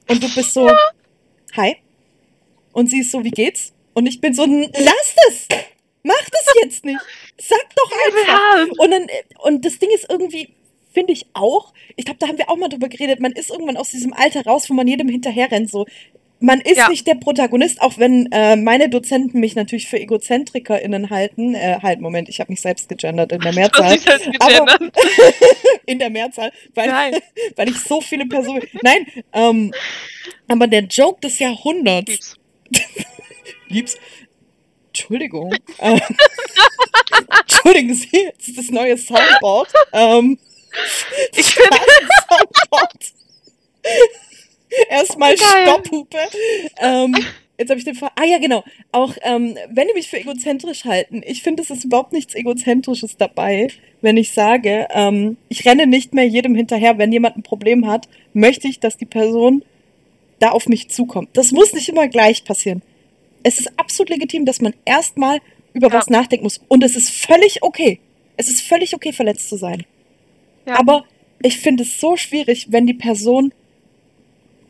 Und 0.08 0.22
du 0.22 0.28
bist 0.34 0.52
so, 0.52 0.70
hi. 1.56 1.76
Und 2.72 2.90
sie 2.90 3.00
ist 3.00 3.10
so, 3.10 3.24
wie 3.24 3.30
geht's? 3.30 3.72
Und 3.94 4.06
ich 4.06 4.20
bin 4.20 4.34
so, 4.34 4.44
"N- 4.44 4.70
lass 4.74 5.14
das! 5.26 5.58
Mach 6.02 6.14
das 6.30 6.46
jetzt 6.62 6.84
nicht! 6.84 7.00
Sag 7.38 7.60
doch 7.76 7.90
einfach! 8.06 8.28
Ja. 8.58 8.66
Und 8.84 8.90
dann, 8.90 9.06
und 9.44 9.64
das 9.64 9.78
Ding 9.78 9.90
ist 9.94 10.06
irgendwie, 10.10 10.54
finde 10.92 11.12
ich 11.12 11.26
auch, 11.34 11.72
ich 11.96 12.04
glaube, 12.04 12.18
da 12.20 12.28
haben 12.28 12.38
wir 12.38 12.50
auch 12.50 12.56
mal 12.56 12.68
drüber 12.68 12.88
geredet, 12.88 13.20
man 13.20 13.32
ist 13.32 13.50
irgendwann 13.50 13.76
aus 13.76 13.90
diesem 13.90 14.12
Alter 14.12 14.44
raus, 14.44 14.68
wo 14.70 14.74
man 14.74 14.86
jedem 14.86 15.08
hinterher 15.08 15.50
rennt, 15.50 15.70
so, 15.70 15.86
man 16.44 16.60
ist 16.60 16.76
Ja. 16.76 16.88
nicht 16.88 17.06
der 17.06 17.14
Protagonist, 17.14 17.80
auch 17.80 17.98
wenn 17.98 18.30
äh, 18.32 18.56
meine 18.56 18.88
Dozenten 18.88 19.38
mich 19.38 19.54
natürlich 19.54 19.86
für 19.88 20.00
EgozentrikerInnen 20.00 21.08
halten. 21.08 21.54
Äh, 21.54 21.78
halt, 21.82 22.00
Moment, 22.00 22.28
ich 22.28 22.40
habe 22.40 22.50
mich 22.50 22.60
selbst 22.60 22.88
gegendert 22.88 23.30
in 23.30 23.40
der 23.40 23.52
Mehrzahl. 23.54 23.96
Aber-. 24.40 24.90
In 25.86 25.98
der 25.98 26.10
Mehrzahl, 26.10 26.52
weil, 26.74 26.88
Nein. 26.88 27.14
weil 27.56 27.68
ich 27.68 27.78
so 27.80 28.00
viele 28.00 28.24
Personen. 28.26 28.62
Nein, 28.82 29.06
ähm, 29.32 29.72
aber 30.48 30.66
der 30.68 30.82
Joke 30.82 31.20
des 31.20 31.38
Jahrhunderts. 31.38 32.08
Lieb's. 32.08 32.36
Liebs. 33.68 33.96
Entschuldigung. 34.88 35.54
Ähm, 35.80 36.00
Entschuldigen 37.40 37.94
Sie, 37.94 38.28
das 38.38 38.48
ist 38.48 38.58
das 38.58 38.70
neue 38.70 38.96
Soundboard. 38.96 39.68
Ähm, 39.92 40.38
Ich 41.36 41.46
finde, 41.46 41.76
Soundboard. 42.28 42.92
Erstmal 44.88 45.34
Geil. 45.36 45.62
Stopphupe. 45.64 46.16
Ähm, 46.80 47.14
jetzt 47.58 47.68
habe 47.70 47.78
ich 47.78 47.84
den 47.84 47.94
Fall. 47.94 48.10
Ah 48.16 48.24
ja, 48.24 48.38
genau. 48.38 48.64
Auch 48.90 49.14
ähm, 49.22 49.56
wenn 49.70 49.88
die 49.88 49.94
mich 49.94 50.08
für 50.08 50.18
egozentrisch 50.18 50.84
halten, 50.84 51.22
ich 51.24 51.42
finde, 51.42 51.62
es 51.62 51.70
ist 51.70 51.84
überhaupt 51.84 52.12
nichts 52.12 52.34
Egozentrisches 52.34 53.16
dabei, 53.16 53.68
wenn 54.00 54.16
ich 54.16 54.32
sage, 54.32 54.88
ähm, 54.90 55.36
ich 55.48 55.66
renne 55.66 55.86
nicht 55.86 56.14
mehr 56.14 56.26
jedem 56.26 56.54
hinterher, 56.54 56.98
wenn 56.98 57.12
jemand 57.12 57.36
ein 57.36 57.42
Problem 57.42 57.86
hat, 57.86 58.08
möchte 58.32 58.66
ich, 58.68 58.80
dass 58.80 58.96
die 58.96 59.06
Person 59.06 59.62
da 60.38 60.50
auf 60.50 60.66
mich 60.66 60.88
zukommt. 60.88 61.30
Das 61.34 61.52
muss 61.52 61.72
nicht 61.72 61.88
immer 61.88 62.08
gleich 62.08 62.44
passieren. 62.44 62.82
Es 63.42 63.58
ist 63.58 63.70
absolut 63.78 64.10
legitim, 64.10 64.44
dass 64.46 64.60
man 64.60 64.74
erstmal 64.84 65.38
über 65.72 65.88
Ja. 65.88 65.94
was 65.94 66.08
nachdenken 66.08 66.44
muss. 66.44 66.60
Und 66.68 66.82
es 66.82 66.96
ist 66.96 67.10
völlig 67.10 67.62
okay. 67.62 68.00
Es 68.36 68.48
ist 68.48 68.62
völlig 68.62 68.94
okay, 68.94 69.12
verletzt 69.12 69.48
zu 69.48 69.56
sein. 69.56 69.84
Ja. 70.66 70.78
Aber 70.78 71.04
ich 71.42 71.58
finde 71.58 71.82
es 71.82 71.98
so 72.00 72.16
schwierig, 72.16 72.68
wenn 72.70 72.86
die 72.86 72.94
Person 72.94 73.52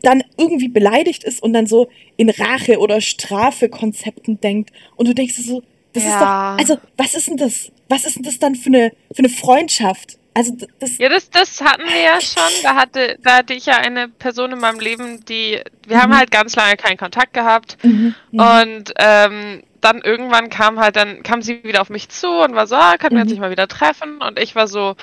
dann 0.01 0.23
irgendwie 0.37 0.67
beleidigt 0.67 1.23
ist 1.23 1.41
und 1.41 1.53
dann 1.53 1.65
so 1.65 1.89
in 2.17 2.29
Rache 2.29 2.77
oder 2.79 2.99
Strafe-Konzepten 2.99 4.39
denkt. 4.41 4.71
Und 4.95 5.07
du 5.07 5.13
denkst 5.15 5.35
dir 5.37 5.43
so, 5.43 5.63
das 5.93 6.03
Ja. 6.03 6.09
ist 6.09 6.21
doch, 6.67 6.73
also 6.75 6.81
was 6.97 7.13
ist 7.15 7.27
denn 7.29 7.37
das? 7.37 7.71
Was 7.89 8.05
ist 8.05 8.15
denn 8.17 8.23
das 8.23 8.39
dann 8.39 8.55
für 8.55 8.67
eine, 8.67 8.91
für 9.13 9.19
eine 9.19 9.29
Freundschaft? 9.29 10.17
Also 10.33 10.57
das, 10.79 10.97
Ja, 10.97 11.09
das, 11.09 11.29
das 11.29 11.61
hatten 11.61 11.83
wir 11.83 12.01
ja 12.01 12.19
schon. 12.19 12.51
Da 12.63 12.75
hatte, 12.75 13.17
da 13.21 13.37
hatte 13.37 13.53
ich 13.53 13.67
ja 13.67 13.77
eine 13.77 14.09
Person 14.09 14.51
in 14.51 14.59
meinem 14.59 14.79
Leben, 14.79 15.23
die, 15.25 15.61
wir 15.87 16.01
haben 16.01 16.09
Mhm. 16.11 16.17
halt 16.17 16.31
ganz 16.31 16.55
lange 16.55 16.75
keinen 16.75 16.97
Kontakt 16.97 17.33
gehabt. 17.33 17.77
Mhm, 17.83 18.15
mhm. 18.31 18.39
Und 18.39 18.93
ähm, 18.97 19.63
dann 19.79 20.01
irgendwann 20.01 20.49
kam 20.49 20.79
halt, 20.79 20.95
dann 20.95 21.21
kam 21.23 21.41
sie 21.43 21.63
wieder 21.63 21.81
auf 21.81 21.89
mich 21.89 22.09
zu 22.09 22.27
und 22.29 22.55
war 22.55 22.65
so, 22.67 22.75
ah, 22.75 22.97
können 22.97 23.15
wir 23.15 23.21
uns 23.21 23.29
Mhm. 23.29 23.33
nicht 23.35 23.41
mal 23.41 23.51
wieder 23.51 23.67
treffen? 23.67 24.21
Und 24.21 24.39
ich 24.39 24.55
war 24.55 24.67
so, 24.67 24.95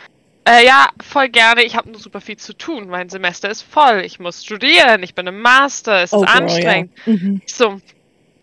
äh, 0.46 0.64
ja, 0.66 0.88
voll 1.02 1.28
gerne, 1.28 1.62
ich 1.62 1.76
habe 1.76 1.90
nur 1.90 2.00
super 2.00 2.20
viel 2.20 2.36
zu 2.36 2.54
tun. 2.56 2.88
Mein 2.88 3.08
Semester 3.08 3.50
ist 3.50 3.62
voll, 3.62 4.02
ich 4.04 4.18
muss 4.18 4.44
studieren, 4.44 5.02
ich 5.02 5.14
bin 5.14 5.26
im 5.26 5.40
Master, 5.40 6.02
es 6.02 6.12
ist 6.12 6.12
Oh, 6.12 6.20
girl, 6.26 6.42
anstrengend. 6.42 6.92
Ja. 7.06 7.12
Mhm, 7.12 7.42
So. 7.46 7.80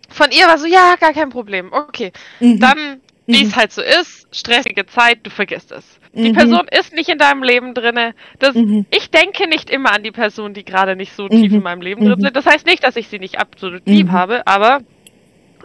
Von 0.10 0.32
ihr 0.32 0.48
war 0.48 0.58
so, 0.58 0.68
ja, 0.68 0.96
gar 1.00 1.14
kein 1.14 1.30
Problem. 1.30 1.72
Okay. 1.74 2.12
mhm, 2.40 2.60
Dann, 2.60 3.02
wie 3.30 3.44
Mhm. 3.44 3.44
es 3.44 3.56
halt 3.56 3.72
so 3.74 3.82
ist, 3.82 4.28
stressige 4.32 4.86
Zeit, 4.86 5.20
du 5.24 5.30
vergisst 5.30 5.72
es. 5.72 6.00
Die 6.14 6.30
Mhm. 6.30 6.34
Person 6.34 6.68
ist 6.72 6.94
nicht 6.94 7.10
in 7.10 7.18
deinem 7.18 7.44
Leben 7.44 7.74
drinne. 7.74 8.16
Das, 8.40 8.56
mhm, 8.56 8.86
ich 8.90 9.12
denke 9.12 9.48
nicht 9.50 9.70
immer 9.70 9.92
an 9.92 10.04
die 10.04 10.12
Personen, 10.12 10.54
die 10.54 10.64
gerade 10.66 10.96
nicht 10.96 11.14
so 11.14 11.30
tief 11.30 11.52
Mhm. 11.52 11.58
in 11.58 11.64
meinem 11.64 11.82
Leben 11.82 12.04
drin 12.06 12.20
Mhm. 12.20 12.22
sind. 12.22 12.36
Das 12.38 12.46
heißt 12.46 12.66
nicht, 12.66 12.84
dass 12.84 12.96
ich 12.96 13.10
sie 13.10 13.20
nicht 13.20 13.38
absolut 13.40 13.88
lieb 13.90 14.08
Mhm. 14.08 14.12
habe, 14.14 14.48
aber 14.48 14.80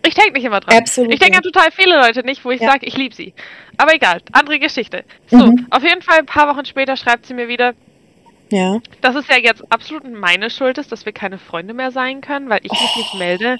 ich 0.04 0.14
denke 0.14 0.32
nicht 0.32 0.44
immer 0.44 0.60
dran. 0.60 0.78
Absolut. 0.78 1.12
Ich 1.12 1.20
denke 1.20 1.36
an 1.38 1.42
total 1.42 1.70
viele 1.72 2.00
Leute 2.00 2.24
nicht, 2.24 2.44
wo 2.44 2.50
ich 2.50 2.60
Ja. 2.60 2.70
sage, 2.72 2.86
ich 2.86 2.96
liebe 2.96 3.14
sie. 3.14 3.34
Aber 3.78 3.94
egal, 3.94 4.20
andere 4.32 4.58
Geschichte. 4.58 5.04
So, 5.28 5.38
Mhm. 5.46 5.66
auf 5.70 5.82
jeden 5.82 6.02
Fall 6.02 6.18
ein 6.18 6.26
paar 6.26 6.48
Wochen 6.54 6.64
später 6.64 6.96
schreibt 6.96 7.26
sie 7.26 7.34
mir 7.34 7.48
wieder, 7.48 7.74
ja. 8.50 8.80
dass 9.00 9.14
es 9.16 9.26
ja 9.28 9.38
jetzt 9.38 9.62
absolut 9.72 10.04
meine 10.12 10.50
Schuld 10.50 10.78
ist, 10.78 10.92
dass 10.92 11.06
wir 11.06 11.12
keine 11.12 11.38
Freunde 11.38 11.74
mehr 11.74 11.90
sein 11.90 12.20
können, 12.20 12.48
weil 12.50 12.60
ich 12.62 12.70
mich 12.72 12.96
nicht 12.96 13.14
melde. 13.14 13.56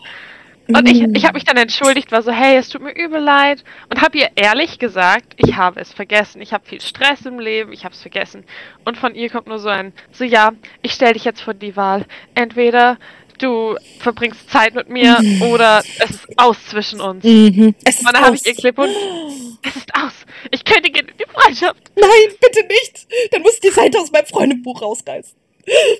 Und 0.69 0.89
ich, 0.89 1.03
ich 1.03 1.25
habe 1.25 1.35
mich 1.35 1.45
dann 1.45 1.57
entschuldigt, 1.57 2.13
war 2.13 2.23
so, 2.23 2.31
hey, 2.31 2.57
es 2.57 2.69
tut 2.69 2.83
mir 2.83 2.95
übel 2.95 3.21
leid. 3.21 3.65
Und 3.91 4.01
habe 4.01 4.17
ihr 4.17 4.29
ehrlich 4.37 4.79
gesagt, 4.79 5.35
ich 5.37 5.57
habe 5.57 5.81
es 5.81 5.93
vergessen. 5.93 6.41
Ich 6.41 6.53
habe 6.53 6.65
viel 6.65 6.81
Stress 6.81 7.27
im 7.27 7.41
Leben, 7.41 7.73
ich 7.73 7.85
habe 7.85 7.95
es 7.95 8.01
vergessen. 8.01 8.45
Und 8.85 8.97
von 8.97 9.15
ihr 9.17 9.29
kommt 9.29 9.49
nur 9.49 9.59
so 9.59 9.69
ein, 9.69 9.93
so 10.13 10.23
ja, 10.25 10.53
ich 10.81 10.93
stelle 10.93 11.15
dich 11.15 11.25
jetzt 11.25 11.43
vor 11.43 11.53
die 11.53 11.77
Wahl. 11.77 12.07
Entweder 12.37 12.97
du 13.43 13.77
verbringst 13.99 14.49
Zeit 14.51 14.75
mit 14.75 14.89
mir 14.89 15.19
oder 15.51 15.83
es 15.99 16.11
ist 16.11 16.39
aus 16.39 16.57
zwischen 16.67 17.01
uns. 17.01 17.25
Mhm. 17.25 17.75
Es 17.85 17.97
ist 18.01 18.07
Und 18.07 18.15
dann 18.15 18.25
habe 18.25 18.35
ich 18.37 18.43
aus. 18.43 18.47
ihr 18.47 18.55
Clip 18.55 18.79
und 18.79 18.89
es 19.63 19.77
ist 19.77 19.95
aus. 19.95 20.13
Ich 20.51 20.65
kündige 20.65 21.03
die 21.05 21.25
Freundschaft. 21.33 21.83
Nein, 21.97 22.37
bitte 22.41 22.67
nicht. 22.67 23.07
Dann 23.33 23.43
muss 23.43 23.55
ich 23.55 23.61
die 23.61 23.71
Seite 23.71 23.99
aus 24.01 24.11
meinem 24.13 24.27
Freundebuch 24.27 24.83
rausreißen. 24.83 25.35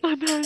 Oh 0.03 0.09
nein. 0.09 0.43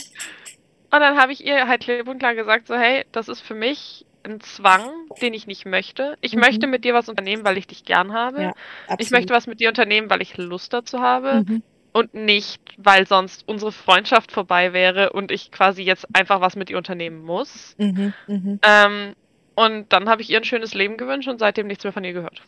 Und 0.91 1.01
dann 1.01 1.17
habe 1.19 1.33
ich 1.33 1.45
ihr 1.45 1.67
halt 1.69 1.83
klipp 1.83 2.07
und 2.09 2.19
klar 2.19 2.35
gesagt, 2.35 2.69
so 2.69 2.75
hey, 2.75 3.05
das 3.13 3.29
ist 3.29 3.41
für 3.41 3.55
mich 3.55 4.05
ein 4.23 4.41
Zwang, 4.41 4.83
den 5.23 5.35
ich 5.35 5.47
nicht 5.47 5.67
möchte. 5.67 6.17
Ich 6.21 6.35
Mhm. 6.35 6.41
möchte 6.41 6.67
mit 6.67 6.85
dir 6.85 6.95
was 6.95 7.09
unternehmen, 7.09 7.45
weil 7.45 7.59
ich 7.59 7.67
dich 7.67 7.85
gern 7.85 8.13
habe. 8.13 8.43
Ja, 8.43 8.53
ich 8.99 9.11
möchte 9.11 9.33
was 9.33 9.47
mit 9.47 9.61
dir 9.61 9.69
unternehmen, 9.69 10.11
weil 10.11 10.21
ich 10.23 10.37
Lust 10.37 10.73
dazu 10.73 11.01
habe 11.01 11.45
Mhm. 11.47 11.63
Und 11.97 12.13
nicht, 12.13 12.61
weil 12.77 13.07
sonst 13.07 13.49
unsere 13.49 13.73
Freundschaft 13.73 14.31
vorbei 14.31 14.75
wäre 14.75 15.15
und 15.15 15.31
ich 15.33 15.51
quasi 15.51 15.83
jetzt 15.83 16.07
einfach 16.13 16.43
was 16.43 16.55
mit 16.55 16.69
ihr 16.69 16.77
unternehmen 16.77 17.25
muss. 17.25 17.75
Mhm. 17.79 18.13
Mhm. 18.27 18.61
Ähm, 18.63 19.15
und 19.55 19.91
dann 19.95 20.07
habe 20.07 20.21
ich 20.21 20.29
ihr 20.29 20.37
ein 20.37 20.45
schönes 20.45 20.75
Leben 20.75 20.99
gewünscht 20.99 21.27
und 21.27 21.39
seitdem 21.39 21.69
nichts 21.69 21.85
mehr 21.85 21.95
von 21.95 22.05
ihr 22.05 22.13
gehört. 22.13 22.43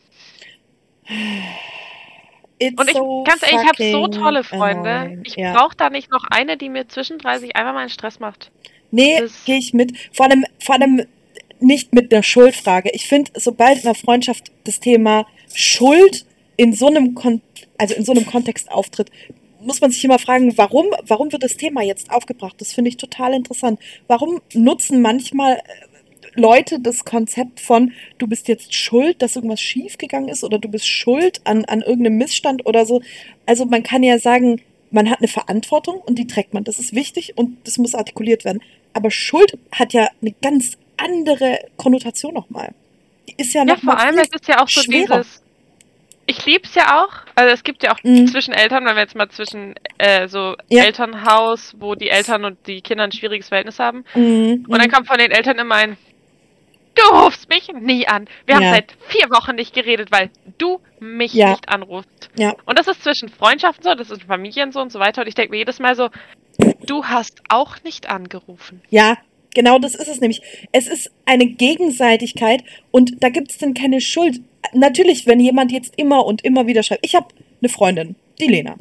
It's 2.59 2.79
Und 2.79 2.89
ich, 2.89 2.95
so 2.95 3.23
ganz 3.23 3.41
ehrlich, 3.41 3.61
ich 3.63 3.67
habe 3.67 3.91
so 3.91 4.07
tolle 4.09 4.43
Freunde. 4.43 4.89
annoying. 4.91 5.23
Ich 5.25 5.35
ja. 5.35 5.53
brauche 5.53 5.75
da 5.75 5.89
nicht 5.89 6.11
noch 6.11 6.25
eine, 6.29 6.55
die 6.55 6.69
mir 6.69 6.87
zwischendrin 6.87 7.39
sich 7.39 7.55
einfach 7.55 7.73
mal 7.73 7.79
einen 7.79 7.89
Stress 7.89 8.19
macht. 8.19 8.51
Nee, 8.91 9.19
das- 9.19 9.45
gehe 9.45 9.57
ich 9.57 9.73
mit. 9.73 9.97
Vor 10.13 10.27
allem, 10.27 10.45
vor 10.59 10.75
allem 10.75 11.07
nicht 11.59 11.95
mit 11.95 12.11
der 12.11 12.21
Schuldfrage. 12.21 12.91
Ich 12.93 13.07
finde, 13.07 13.31
sobald 13.33 13.79
in 13.79 13.85
einer 13.85 13.95
Freundschaft 13.95 14.51
das 14.65 14.79
Thema 14.79 15.25
Schuld 15.55 16.25
in 16.55 16.73
so 16.73 16.85
einem 16.85 17.15
Kon 17.15 17.41
also 17.79 17.95
in 17.95 18.03
so 18.03 18.11
einem 18.11 18.25
Kontext 18.25 18.69
auftritt, 18.69 19.09
muss 19.61 19.81
man 19.81 19.91
sich 19.91 20.03
immer 20.05 20.19
fragen, 20.19 20.57
warum, 20.57 20.87
warum 21.05 21.31
wird 21.31 21.43
das 21.43 21.57
Thema 21.57 21.81
jetzt 21.83 22.11
aufgebracht? 22.11 22.55
Das 22.59 22.73
finde 22.73 22.89
ich 22.89 22.97
total 22.97 23.33
interessant. 23.33 23.79
Warum 24.07 24.41
nutzen 24.53 25.01
manchmal 25.01 25.55
äh, 25.57 25.61
Leute 26.35 26.79
das 26.79 27.05
Konzept 27.05 27.59
von, 27.59 27.91
du 28.17 28.27
bist 28.27 28.47
jetzt 28.47 28.73
schuld, 28.73 29.21
dass 29.21 29.35
irgendwas 29.35 29.61
schiefgegangen 29.61 30.29
ist 30.29 30.43
oder 30.43 30.59
du 30.59 30.69
bist 30.69 30.87
schuld 30.87 31.41
an, 31.45 31.65
an 31.65 31.81
irgendeinem 31.81 32.17
Missstand 32.17 32.65
oder 32.65 32.85
so. 32.85 33.01
Also 33.45 33.65
man 33.65 33.83
kann 33.83 34.03
ja 34.03 34.19
sagen, 34.19 34.61
man 34.91 35.09
hat 35.09 35.19
eine 35.19 35.27
Verantwortung 35.27 35.99
und 36.01 36.17
die 36.19 36.27
trägt 36.27 36.53
man. 36.53 36.63
Das 36.63 36.79
ist 36.79 36.93
wichtig 36.95 37.37
und 37.37 37.57
das 37.67 37.77
muss 37.77 37.95
artikuliert 37.95 38.45
werden. 38.45 38.61
Aber 38.93 39.11
Schuld 39.11 39.57
hat 39.71 39.93
ja 39.93 40.09
eine 40.21 40.33
ganz 40.41 40.77
andere 40.97 41.59
Konnotation 41.77 42.33
nochmal. 42.33 42.73
Die 43.29 43.35
ist 43.37 43.53
ja 43.53 43.65
Ja, 43.65 43.75
noch 43.75 43.79
vor 43.83 43.97
allem, 43.97 44.17
viel 44.17 44.19
es 44.19 44.29
ist 44.33 44.47
ja 44.47 44.63
auch 44.63 44.69
so 44.69 44.83
schwerer. 44.83 45.21
dieses. 45.21 45.41
Ich 46.29 46.45
lieb's 46.45 46.75
ja 46.75 47.01
auch. 47.03 47.09
Also 47.33 47.51
es 47.55 47.63
gibt 47.63 47.81
ja 47.81 47.91
auch 47.91 47.97
Mhm. 48.03 48.27
zwischen 48.27 48.53
Eltern, 48.53 48.85
wenn 48.85 48.95
wir 48.95 49.01
jetzt 49.01 49.15
mal 49.15 49.29
zwischen 49.29 49.73
äh, 49.97 50.27
so 50.27 50.55
Ja. 50.69 50.83
Elternhaus, 50.83 51.73
wo 51.79 51.95
die 51.95 52.09
Eltern 52.09 52.45
und 52.45 52.67
die 52.67 52.81
Kinder 52.81 53.03
ein 53.05 53.11
schwieriges 53.11 53.47
Verhältnis 53.47 53.79
haben. 53.79 54.05
Mhm, 54.13 54.65
Und 54.69 54.77
dann 54.79 54.91
kommt 54.91 55.07
von 55.07 55.17
den 55.17 55.31
Eltern 55.31 55.57
immer 55.57 55.73
ein, 55.75 55.97
du 56.93 57.17
rufst 57.17 57.49
mich 57.49 57.67
nie 57.81 58.07
an. 58.07 58.27
Wir 58.45 58.55
haben 58.57 58.63
Ja. 58.63 58.73
seit 58.75 58.93
vier 59.07 59.29
Wochen 59.31 59.55
nicht 59.55 59.73
geredet, 59.73 60.11
weil 60.11 60.29
du 60.59 60.79
mich 60.99 61.33
Ja. 61.33 61.49
nicht 61.49 61.67
anrufst. 61.69 62.29
Ja. 62.37 62.53
Und 62.65 62.77
das 62.77 62.87
ist 62.87 63.01
zwischen 63.03 63.29
Freundschaften 63.29 63.83
so, 63.83 63.95
das 63.95 64.11
ist 64.11 64.23
Familien 64.23 64.71
so 64.71 64.81
und 64.81 64.91
so 64.91 64.99
weiter. 64.99 65.21
Und 65.21 65.27
ich 65.27 65.35
denke 65.35 65.49
mir 65.51 65.57
jedes 65.57 65.79
Mal 65.79 65.95
so, 65.95 66.09
du 66.85 67.05
hast 67.05 67.41
auch 67.49 67.77
nicht 67.83 68.07
angerufen. 68.09 68.81
Ja, 68.91 69.17
genau 69.53 69.79
das 69.79 69.95
ist 69.95 70.07
es 70.07 70.21
nämlich. 70.21 70.41
Es 70.71 70.87
ist 70.87 71.11
eine 71.25 71.45
Gegenseitigkeit 71.45 72.63
und 72.91 73.23
da 73.23 73.29
gibt 73.29 73.51
es 73.51 73.57
dann 73.57 73.73
keine 73.73 74.01
Schuld. 74.01 74.41
Natürlich, 74.73 75.25
wenn 75.27 75.39
jemand 75.39 75.71
jetzt 75.71 75.93
immer 75.97 76.25
und 76.25 76.43
immer 76.43 76.67
wieder 76.67 76.83
schreibt. 76.83 77.05
Ich 77.05 77.15
habe 77.15 77.27
eine 77.61 77.69
Freundin, 77.69 78.15
die 78.39 78.47
Lena. 78.47 78.77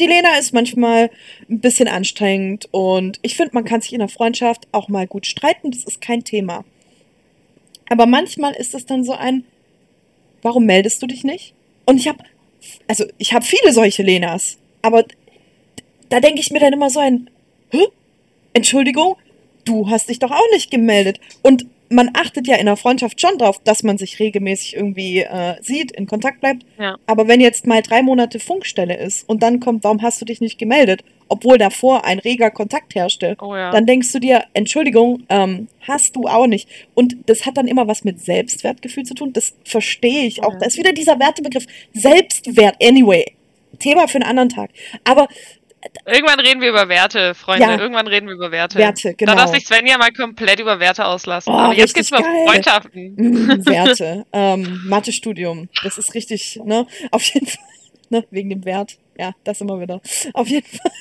Die 0.00 0.06
Lena 0.06 0.36
ist 0.38 0.52
manchmal 0.52 1.10
ein 1.48 1.60
bisschen 1.60 1.86
anstrengend 1.86 2.68
und 2.72 3.20
ich 3.22 3.36
finde, 3.36 3.54
man 3.54 3.64
kann 3.64 3.80
sich 3.80 3.92
in 3.92 4.00
der 4.00 4.08
Freundschaft 4.08 4.66
auch 4.72 4.88
mal 4.88 5.06
gut 5.06 5.24
streiten, 5.26 5.70
das 5.70 5.84
ist 5.84 6.00
kein 6.00 6.24
Thema. 6.24 6.64
Aber 7.88 8.06
manchmal 8.06 8.54
ist 8.54 8.74
es 8.74 8.86
dann 8.86 9.04
so 9.04 9.12
ein, 9.12 9.44
warum 10.42 10.66
meldest 10.66 11.00
du 11.00 11.06
dich 11.06 11.22
nicht? 11.22 11.54
Und 11.84 11.98
ich 11.98 12.08
habe, 12.08 12.24
also 12.88 13.04
ich 13.18 13.32
habe 13.34 13.44
viele 13.44 13.72
solche 13.72 14.02
Lenas, 14.02 14.58
aber 14.82 15.04
da 16.08 16.18
denke 16.18 16.40
ich 16.40 16.50
mir 16.50 16.60
dann 16.60 16.72
immer 16.72 16.90
so 16.90 16.98
ein, 16.98 17.30
Hä? 17.70 17.86
Entschuldigung, 18.52 19.16
du 19.64 19.88
hast 19.90 20.08
dich 20.08 20.18
doch 20.18 20.30
auch 20.30 20.50
nicht 20.52 20.70
gemeldet. 20.70 21.20
Und 21.42 21.66
man 21.90 22.10
achtet 22.14 22.46
ja 22.46 22.56
in 22.56 22.66
der 22.66 22.76
Freundschaft 22.76 23.20
schon 23.20 23.38
drauf, 23.38 23.60
dass 23.62 23.82
man 23.82 23.98
sich 23.98 24.18
regelmäßig 24.18 24.76
irgendwie 24.76 25.20
äh, 25.20 25.56
sieht, 25.62 25.92
in 25.92 26.06
Kontakt 26.06 26.40
bleibt. 26.40 26.64
Ja. 26.78 26.96
Aber 27.06 27.28
wenn 27.28 27.40
jetzt 27.40 27.66
mal 27.66 27.82
drei 27.82 28.02
Monate 28.02 28.40
Funkstelle 28.40 28.96
ist 28.96 29.28
und 29.28 29.42
dann 29.42 29.60
kommt, 29.60 29.84
warum 29.84 30.02
hast 30.02 30.20
du 30.20 30.24
dich 30.24 30.40
nicht 30.40 30.58
gemeldet, 30.58 31.04
obwohl 31.28 31.58
davor 31.58 32.04
ein 32.04 32.18
reger 32.18 32.50
Kontakt 32.50 32.94
herrschte, 32.94 33.36
Oh 33.40 33.54
ja. 33.56 33.70
dann 33.70 33.86
denkst 33.86 34.12
du 34.12 34.18
dir, 34.18 34.44
Entschuldigung, 34.52 35.22
ähm, 35.28 35.68
hast 35.80 36.16
du 36.16 36.24
auch 36.24 36.46
nicht. 36.46 36.68
Und 36.94 37.16
das 37.26 37.46
hat 37.46 37.56
dann 37.56 37.66
immer 37.66 37.86
was 37.88 38.04
mit 38.04 38.20
Selbstwertgefühl 38.20 39.04
zu 39.04 39.14
tun. 39.14 39.32
Das 39.32 39.54
verstehe 39.64 40.26
ich 40.26 40.42
auch. 40.42 40.52
Ja. 40.52 40.58
Da 40.60 40.66
ist 40.66 40.78
wieder 40.78 40.92
dieser 40.92 41.18
Wertebegriff 41.18 41.66
Selbstwert. 41.92 42.76
Anyway, 42.82 43.24
Thema 43.78 44.06
für 44.06 44.16
einen 44.16 44.28
anderen 44.28 44.48
Tag. 44.50 44.70
Aber 45.04 45.28
Irgendwann 46.06 46.40
reden 46.40 46.60
wir 46.60 46.70
über 46.70 46.88
Werte, 46.88 47.34
Freunde. 47.34 47.64
Ja. 47.66 47.78
Irgendwann 47.78 48.06
reden 48.06 48.26
wir 48.26 48.34
über 48.34 48.50
Werte. 48.50 48.78
Werte, 48.78 49.14
genau. 49.14 49.32
Da 49.32 49.38
darf 49.38 49.54
sich 49.54 49.66
Sven 49.66 49.86
ja 49.86 49.98
mal 49.98 50.12
komplett 50.12 50.60
über 50.60 50.80
Werte 50.80 51.04
auslassen. 51.04 51.52
Oh, 51.52 51.56
Aber 51.56 51.74
jetzt 51.74 51.94
geht's 51.94 52.10
mal 52.10 52.18
um 52.18 52.24
geil. 52.24 52.46
Freundschaften. 52.48 53.14
Mm, 53.16 53.66
Werte. 53.66 54.26
ähm, 54.32 54.82
Mathestudium. 54.86 55.68
Das 55.82 55.98
ist 55.98 56.14
richtig, 56.14 56.60
ne? 56.64 56.86
Auf 57.10 57.22
jeden 57.24 57.46
Fall. 57.46 57.64
Ne? 58.10 58.22
Wegen 58.30 58.50
dem 58.50 58.66
Wert. 58.66 58.98
Ja, 59.18 59.32
das 59.44 59.62
immer 59.62 59.80
wieder. 59.80 59.98
Auf 60.34 60.46
jeden 60.46 60.66
Fall. 60.66 60.92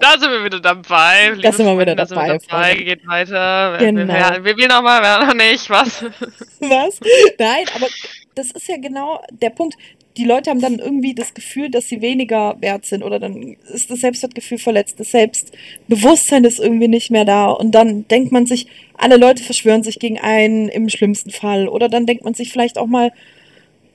Da 0.00 0.12
sind 0.18 0.30
wir 0.30 0.42
wieder 0.42 0.58
dabei. 0.58 1.32
liebe 1.34 1.52
sind 1.52 1.66
wir 1.66 1.78
wieder 1.78 1.94
Freunde, 1.94 1.96
da 1.96 2.06
sind 2.06 2.16
wir 2.16 2.26
dabei, 2.26 2.38
dabei. 2.38 2.68
Freunde. 2.68 2.84
Geht 2.84 3.06
weiter. 3.06 3.76
Genau. 3.78 4.14
Wer 4.42 4.56
will 4.56 4.66
nochmal, 4.66 5.02
wer 5.02 5.26
noch 5.26 5.34
nicht, 5.34 5.68
was? 5.68 6.02
Was? 6.60 6.98
Nein, 7.38 7.66
aber 7.74 7.86
das 8.34 8.50
ist 8.52 8.68
ja 8.68 8.78
genau 8.78 9.22
der 9.30 9.50
Punkt. 9.50 9.76
Die 10.16 10.24
Leute 10.24 10.50
haben 10.50 10.60
dann 10.60 10.78
irgendwie 10.80 11.14
das 11.14 11.34
Gefühl, 11.34 11.70
dass 11.70 11.88
sie 11.88 12.00
weniger 12.00 12.56
wert 12.60 12.84
sind 12.84 13.02
oder 13.02 13.20
dann 13.20 13.56
ist 13.72 13.90
das 13.90 14.00
Selbstwertgefühl 14.00 14.58
verletzt, 14.58 14.98
das 14.98 15.12
Selbstbewusstsein 15.12 16.44
ist 16.44 16.58
irgendwie 16.58 16.88
nicht 16.88 17.10
mehr 17.10 17.24
da 17.24 17.46
und 17.50 17.70
dann 17.72 18.06
denkt 18.08 18.32
man 18.32 18.44
sich, 18.44 18.66
alle 18.94 19.16
Leute 19.16 19.42
verschwören 19.42 19.82
sich 19.82 19.98
gegen 19.98 20.18
einen 20.18 20.68
im 20.68 20.88
schlimmsten 20.88 21.30
Fall 21.30 21.68
oder 21.68 21.88
dann 21.88 22.06
denkt 22.06 22.24
man 22.24 22.34
sich 22.34 22.50
vielleicht 22.50 22.76
auch 22.76 22.86
mal, 22.88 23.12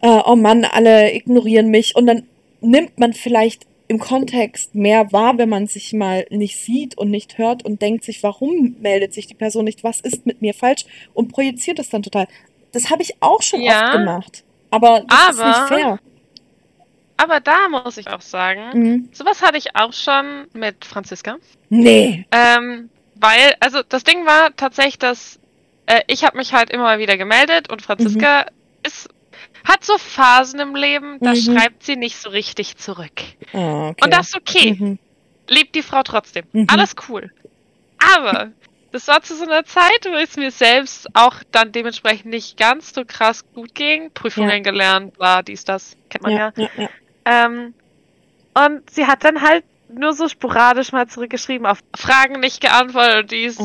äh, 0.02 0.22
oh 0.26 0.36
Mann, 0.36 0.64
alle 0.66 1.14
ignorieren 1.14 1.68
mich 1.70 1.96
und 1.96 2.06
dann 2.08 2.24
nimmt 2.62 2.98
man 2.98 3.14
vielleicht 3.14 3.66
im 3.88 4.00
Kontext 4.00 4.74
mehr 4.74 5.12
wahr, 5.12 5.38
wenn 5.38 5.50
man 5.50 5.68
sich 5.68 5.94
mal 5.94 6.26
nicht 6.30 6.58
sieht 6.58 6.98
und 6.98 7.12
nicht 7.12 7.38
hört 7.38 7.64
und 7.64 7.82
denkt 7.82 8.04
sich, 8.04 8.24
warum 8.24 8.76
meldet 8.82 9.14
sich 9.14 9.28
die 9.28 9.36
Person 9.36 9.66
nicht, 9.66 9.84
was 9.84 10.00
ist 10.00 10.26
mit 10.26 10.42
mir 10.42 10.54
falsch 10.54 10.86
und 11.14 11.32
projiziert 11.32 11.78
es 11.80 11.90
dann 11.90 12.02
total. 12.02 12.28
Das 12.72 12.90
habe 12.90 13.04
ich 13.04 13.16
auch 13.20 13.42
schon 13.42 13.62
Ja. 13.62 13.84
oft 13.84 13.92
gemacht, 13.92 14.44
aber 14.72 15.04
das 15.08 15.40
Aber- 15.40 15.50
ist 15.52 15.58
nicht 15.60 15.68
fair. 15.82 16.00
Aber 17.18 17.40
da 17.40 17.70
muss 17.70 17.98
ich 17.98 18.10
auch 18.10 18.22
sagen, 18.22 18.62
Mhm. 18.74 19.10
sowas 19.14 19.42
hatte 19.42 19.58
ich 19.58 19.76
auch 19.76 19.94
schon 19.94 20.48
mit 20.54 20.84
Franziska. 20.84 21.38
Nee. 21.70 22.26
Ähm, 22.32 22.90
weil, 23.16 23.54
also 23.62 23.82
das 23.88 24.04
Ding 24.04 24.26
war 24.26 24.54
tatsächlich, 24.56 25.00
dass 25.00 25.40
äh, 25.88 26.02
ich 26.08 26.24
habe 26.26 26.36
mich 26.38 26.52
halt 26.52 26.72
immer 26.72 26.84
mal 26.84 27.00
wieder 27.00 27.16
gemeldet 27.16 27.72
und 27.72 27.82
Franziska 27.82 28.48
ist, 28.84 29.08
hat 29.64 29.84
so 29.86 29.98
Phasen 30.00 30.60
im 30.60 30.76
Leben, 30.76 31.20
da 31.22 31.30
Mhm. 31.32 31.36
schreibt 31.36 31.84
sie 31.84 31.96
nicht 31.96 32.18
so 32.18 32.30
richtig 32.32 32.78
zurück. 32.78 33.12
Ah, 33.54 33.90
okay. 33.90 34.04
Und 34.04 34.12
das 34.14 34.30
ist 34.30 34.36
okay. 34.36 34.76
Mhm. 34.78 35.00
Liebt 35.48 35.76
die 35.76 35.84
Frau 35.84 36.02
trotzdem. 36.04 36.46
Mhm. 36.54 36.66
Alles 36.70 36.96
cool. 37.08 37.32
Aber 38.18 38.52
das 38.96 39.10
war 39.10 39.22
zu 39.22 39.36
so 39.36 39.44
einer 39.44 39.66
Zeit, 39.66 40.06
wo 40.06 40.14
es 40.16 40.38
mir 40.38 40.52
selbst 40.52 41.08
auch 41.14 41.36
dann 41.52 41.74
dementsprechend 41.74 42.28
nicht 42.28 42.56
ganz 42.58 42.94
so 42.94 43.04
krass 43.06 43.44
gut 43.54 43.76
ging. 43.76 44.10
Prüfungen 44.14 44.50
Ja. 44.50 44.60
gelernt, 44.60 45.18
bla, 45.18 45.42
dies, 45.42 45.66
das, 45.66 45.98
kennt 46.10 46.24
man 46.24 46.32
ja. 46.32 46.54
Ja, 46.56 46.70
ja. 46.78 46.90
Ähm, 47.26 47.74
und 48.54 48.90
sie 48.90 49.06
hat 49.06 49.26
dann 49.26 49.42
halt 49.42 49.66
nur 49.90 50.14
so 50.14 50.30
sporadisch 50.30 50.94
mal 50.94 51.08
zurückgeschrieben, 51.08 51.68
auf 51.68 51.80
Fragen 51.94 52.40
nicht 52.40 52.62
geantwortet 52.62 53.24
und 53.24 53.32
dies. 53.32 53.60
Oh. 53.60 53.64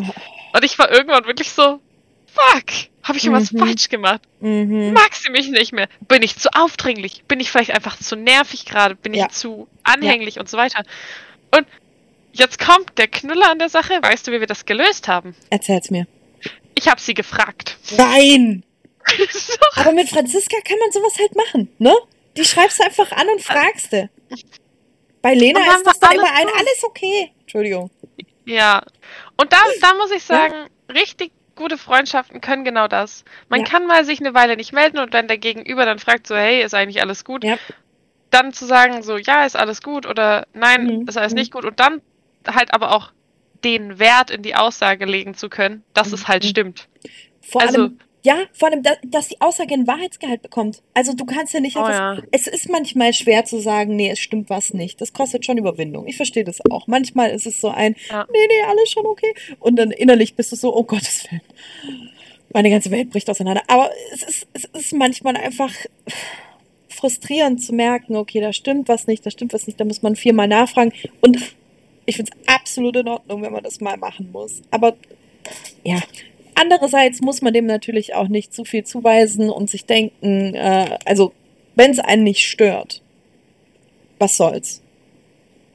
Und 0.52 0.64
ich 0.64 0.76
war 0.80 0.90
irgendwann 0.90 1.24
wirklich 1.26 1.52
so, 1.52 1.80
fuck, 2.26 2.64
habe 3.04 3.16
ich 3.16 3.24
irgendwas 3.24 3.52
Mhm. 3.52 3.58
falsch 3.58 3.88
gemacht? 3.88 4.22
Mhm. 4.40 4.92
Mag 4.94 5.14
sie 5.14 5.30
mich 5.30 5.48
nicht 5.48 5.72
mehr? 5.72 5.86
Bin 6.08 6.22
ich 6.22 6.36
zu 6.36 6.48
aufdringlich? 6.54 7.22
Bin 7.28 7.38
ich 7.38 7.52
vielleicht 7.52 7.70
einfach 7.70 7.96
zu 7.98 8.16
nervig 8.16 8.66
gerade? 8.66 8.96
Bin 8.96 9.14
ich 9.14 9.28
zu 9.28 9.68
anhänglich 9.84 10.40
und 10.40 10.48
so 10.48 10.56
weiter? 10.58 10.82
Und 11.56 11.68
jetzt 12.32 12.58
kommt 12.58 12.96
der 12.98 13.08
Knüller 13.08 13.50
an 13.50 13.58
der 13.58 13.68
Sache. 13.68 13.98
Weißt 14.02 14.26
du, 14.26 14.32
wie 14.32 14.40
wir 14.40 14.46
das 14.46 14.64
gelöst 14.66 15.08
haben? 15.08 15.34
Erzähl's 15.50 15.90
mir. 15.90 16.06
Ich 16.74 16.88
habe 16.88 17.00
sie 17.00 17.14
gefragt. 17.14 17.76
Nein! 17.96 18.64
Aber 19.76 19.92
mit 19.92 20.08
Franziska 20.08 20.56
kann 20.64 20.78
man 20.78 20.92
sowas 20.92 21.18
halt 21.18 21.34
machen, 21.34 21.68
ne? 21.78 21.94
Die 22.36 22.44
schreibst 22.44 22.78
du 22.78 22.84
einfach 22.84 23.10
an 23.12 23.26
und 23.28 23.42
fragst 23.42 23.92
du. 23.92 24.08
Bei 25.22 25.34
Lena 25.34 25.60
ist 25.60 25.84
das 25.86 25.98
dann 26.00 26.12
immer 26.12 26.28
alles 26.28 26.38
ein, 26.40 26.48
alles 26.48 26.84
okay. 26.84 27.32
Entschuldigung. 27.40 27.90
ja. 28.44 28.82
Und 29.36 29.52
da, 29.52 29.58
da 29.80 29.94
muss 29.94 30.10
ich 30.12 30.22
sagen, 30.22 30.54
richtig 30.92 31.32
gute 31.56 31.76
Freundschaften 31.76 32.40
können 32.40 32.64
genau 32.64 32.88
das. 32.88 33.24
Man 33.48 33.60
Ja. 33.60 33.66
kann 33.66 33.86
mal 33.86 34.04
sich 34.04 34.20
eine 34.20 34.32
Weile 34.32 34.56
nicht 34.56 34.72
melden 34.72 34.98
und 34.98 35.12
wenn 35.12 35.28
der 35.28 35.36
Gegenüber 35.38 35.84
dann 35.84 35.98
fragt 35.98 36.26
so, 36.26 36.34
hey, 36.36 36.62
ist 36.62 36.74
eigentlich 36.74 37.02
alles 37.02 37.24
gut? 37.24 37.44
Ja. 37.44 37.58
Dann 38.30 38.52
zu 38.52 38.64
sagen 38.64 39.02
so, 39.02 39.16
ja, 39.18 39.44
ist 39.44 39.56
alles 39.56 39.82
gut 39.82 40.06
oder 40.06 40.46
nein, 40.54 40.86
Mhm. 41.00 41.08
ist 41.08 41.18
alles 41.18 41.32
Mhm. 41.32 41.38
nicht 41.40 41.52
gut 41.52 41.64
und 41.64 41.80
dann 41.80 42.00
halt 42.46 42.72
aber 42.74 42.94
auch 42.96 43.12
den 43.64 43.98
Wert 43.98 44.30
in 44.30 44.42
die 44.42 44.54
Aussage 44.54 45.04
legen 45.04 45.34
zu 45.34 45.48
können, 45.48 45.82
dass 45.94 46.12
es 46.12 46.28
halt 46.28 46.44
Mhm. 46.44 46.48
stimmt. 46.48 46.88
Vor 47.42 47.60
Also- 47.62 47.82
allem, 47.82 47.98
ja, 48.22 48.38
vor 48.52 48.68
allem, 48.70 48.82
da, 48.82 48.92
dass 49.02 49.28
die 49.28 49.40
Aussage 49.40 49.72
ein 49.74 49.86
Wahrheitsgehalt 49.86 50.42
bekommt. 50.42 50.82
Also 50.94 51.14
du 51.14 51.24
kannst 51.24 51.54
ja 51.54 51.60
nicht 51.60 51.76
Oh 51.76 51.80
ja. 51.88 52.18
Es 52.32 52.46
ist 52.46 52.68
manchmal 52.68 53.12
schwer 53.14 53.44
zu 53.44 53.60
sagen, 53.60 53.96
nee, 53.96 54.10
es 54.10 54.18
stimmt 54.18 54.50
was 54.50 54.74
nicht. 54.74 55.00
Das 55.00 55.12
kostet 55.12 55.44
schon 55.46 55.56
Überwindung. 55.58 56.06
Ich 56.06 56.16
verstehe 56.16 56.44
das 56.44 56.58
auch. 56.70 56.86
Manchmal 56.86 57.30
ist 57.30 57.46
es 57.46 57.60
so 57.60 57.68
ein, 57.70 57.96
Ja. 58.10 58.26
nee, 58.30 58.46
nee, 58.46 58.62
alles 58.68 58.90
schon 58.90 59.06
okay. 59.06 59.34
Und 59.58 59.76
dann 59.76 59.90
innerlich 59.90 60.34
bist 60.34 60.52
du 60.52 60.56
so, 60.56 60.74
oh 60.76 60.84
Gottes 60.84 61.26
Willen. 61.30 61.40
Meine 62.52 62.68
ganze 62.70 62.90
Welt 62.90 63.10
bricht 63.10 63.30
auseinander. 63.30 63.62
Aber 63.68 63.90
es 64.12 64.22
ist, 64.22 64.48
es 64.54 64.64
ist 64.64 64.92
manchmal 64.92 65.36
einfach 65.36 65.72
frustrierend 66.88 67.62
zu 67.62 67.72
merken, 67.74 68.16
okay, 68.16 68.40
da 68.40 68.52
stimmt 68.52 68.88
was 68.88 69.06
nicht, 69.06 69.24
da 69.24 69.30
stimmt 69.30 69.52
was 69.54 69.66
nicht, 69.66 69.78
da 69.80 69.84
muss 69.84 70.02
man 70.02 70.16
viermal 70.16 70.48
nachfragen. 70.48 70.92
Und 71.20 71.38
ich 72.10 72.16
finde 72.16 72.32
es 72.34 72.48
absolut 72.54 72.96
in 72.96 73.08
Ordnung, 73.08 73.42
wenn 73.42 73.52
man 73.52 73.62
das 73.64 73.80
mal 73.80 73.96
machen 73.96 74.30
muss. 74.32 74.62
Aber 74.70 74.96
ja, 75.84 76.00
andererseits 76.54 77.20
muss 77.20 77.40
man 77.42 77.52
dem 77.52 77.66
natürlich 77.66 78.14
auch 78.14 78.28
nicht 78.28 78.52
zu 78.52 78.64
viel 78.64 78.84
zuweisen 78.84 79.48
und 79.50 79.70
sich 79.70 79.86
denken, 79.86 80.54
äh, 80.54 80.98
also 81.04 81.32
wenn 81.76 81.90
es 81.92 81.98
einen 81.98 82.24
nicht 82.24 82.46
stört, 82.46 83.02
was 84.18 84.36
soll's? 84.36 84.82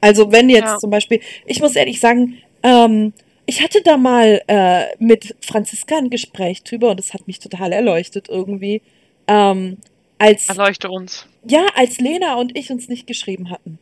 Also 0.00 0.30
wenn 0.30 0.48
jetzt 0.50 0.64
Ja. 0.66 0.78
zum 0.78 0.90
Beispiel, 0.90 1.20
ich 1.46 1.60
muss 1.60 1.74
ehrlich 1.74 1.98
sagen, 2.00 2.38
ähm, 2.62 3.12
ich 3.46 3.62
hatte 3.62 3.80
da 3.82 3.96
mal 3.96 4.42
äh, 4.46 4.84
mit 4.98 5.34
Franziska 5.40 5.96
ein 5.98 6.10
Gespräch 6.10 6.62
drüber 6.64 6.90
und 6.90 6.98
das 7.00 7.14
hat 7.14 7.26
mich 7.26 7.38
total 7.38 7.72
erleuchtet 7.72 8.28
irgendwie. 8.28 8.82
Ähm, 9.26 9.78
als, 10.18 10.48
Erleuchte 10.48 10.88
uns. 10.90 11.26
ja, 11.46 11.66
als 11.74 11.98
Lena 11.98 12.36
und 12.36 12.56
ich 12.56 12.70
uns 12.70 12.88
nicht 12.88 13.06
geschrieben 13.06 13.50
hatten. 13.50 13.78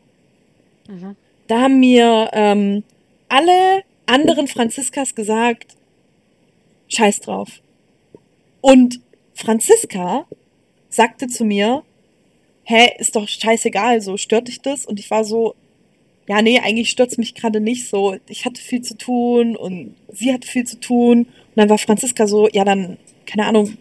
Mhm. 0.88 1.16
Da 1.46 1.62
haben 1.62 1.80
mir 1.80 2.30
ähm, 2.32 2.84
alle 3.28 3.82
anderen 4.06 4.48
Franziskas 4.48 5.14
gesagt, 5.14 5.76
scheiß 6.88 7.20
drauf. 7.20 7.60
Und 8.60 9.00
Franziska 9.34 10.26
sagte 10.88 11.26
zu 11.26 11.44
mir, 11.44 11.82
hä, 12.64 12.90
ist 12.98 13.16
doch 13.16 13.28
scheißegal, 13.28 14.00
so 14.00 14.16
stört 14.16 14.48
dich 14.48 14.60
das? 14.60 14.86
Und 14.86 14.98
ich 14.98 15.10
war 15.10 15.24
so, 15.24 15.54
ja, 16.26 16.40
nee, 16.40 16.58
eigentlich 16.60 16.90
stört's 16.90 17.18
mich 17.18 17.34
gerade 17.34 17.60
nicht 17.60 17.88
so. 17.88 18.16
Ich 18.28 18.44
hatte 18.44 18.60
viel 18.60 18.80
zu 18.80 18.96
tun 18.96 19.56
und 19.56 19.94
sie 20.12 20.32
hatte 20.32 20.48
viel 20.48 20.64
zu 20.64 20.80
tun. 20.80 21.20
Und 21.20 21.56
dann 21.56 21.68
war 21.68 21.78
Franziska 21.78 22.26
so, 22.26 22.48
ja, 22.48 22.64
dann, 22.64 22.96
keine 23.26 23.46
Ahnung, 23.46 23.76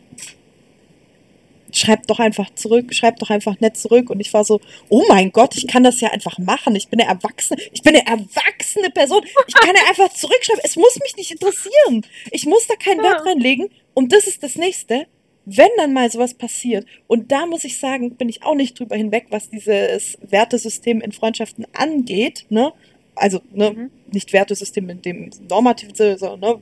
schreib 1.73 2.07
doch 2.07 2.19
einfach 2.19 2.53
zurück, 2.55 2.93
schreib 2.93 3.17
doch 3.19 3.29
einfach 3.29 3.59
nett 3.59 3.77
zurück. 3.77 4.09
Und 4.09 4.19
ich 4.19 4.33
war 4.33 4.43
so, 4.43 4.61
oh 4.89 5.03
mein 5.09 5.31
Gott, 5.31 5.55
ich 5.55 5.67
kann 5.67 5.83
das 5.83 5.99
ja 6.01 6.09
einfach 6.11 6.37
machen. 6.37 6.75
Ich 6.75 6.87
bin 6.87 6.99
eine 7.01 7.09
erwachsene, 7.09 7.61
ich 7.71 7.81
bin 7.81 7.95
eine 7.95 8.05
erwachsene 8.05 8.89
Person. 8.89 9.21
Ich 9.47 9.53
kann 9.55 9.75
ja 9.75 9.81
einfach 9.89 10.13
zurückschreiben. 10.13 10.61
Es 10.63 10.75
muss 10.75 10.97
mich 11.01 11.15
nicht 11.17 11.31
interessieren. 11.31 12.05
Ich 12.31 12.45
muss 12.45 12.67
da 12.67 12.75
keinen 12.75 13.01
Wert 13.03 13.21
Ja. 13.25 13.31
reinlegen. 13.31 13.69
Und 13.93 14.11
das 14.13 14.27
ist 14.27 14.43
das 14.43 14.55
nächste. 14.55 15.07
Wenn 15.45 15.67
dann 15.75 15.91
mal 15.91 16.09
sowas 16.09 16.33
passiert, 16.35 16.85
und 17.07 17.31
da 17.33 17.45
muss 17.45 17.65
ich 17.65 17.77
sagen, 17.77 18.15
bin 18.15 18.29
ich 18.29 18.43
auch 18.43 18.55
nicht 18.55 18.79
drüber 18.79 18.95
hinweg, 18.95 19.25
was 19.29 19.49
dieses 19.49 20.17
Wertesystem 20.21 21.01
in 21.01 21.11
Freundschaften 21.11 21.67
angeht, 21.73 22.45
ne? 22.49 22.71
Also, 23.15 23.41
ne, 23.51 23.71
Mhm. 23.71 23.91
nicht 24.11 24.31
Wertesystem 24.31 24.89
in 24.89 25.01
dem 25.01 25.29
normativen 25.49 25.93
Sinne, 25.95 26.17
sondern, 26.17 26.61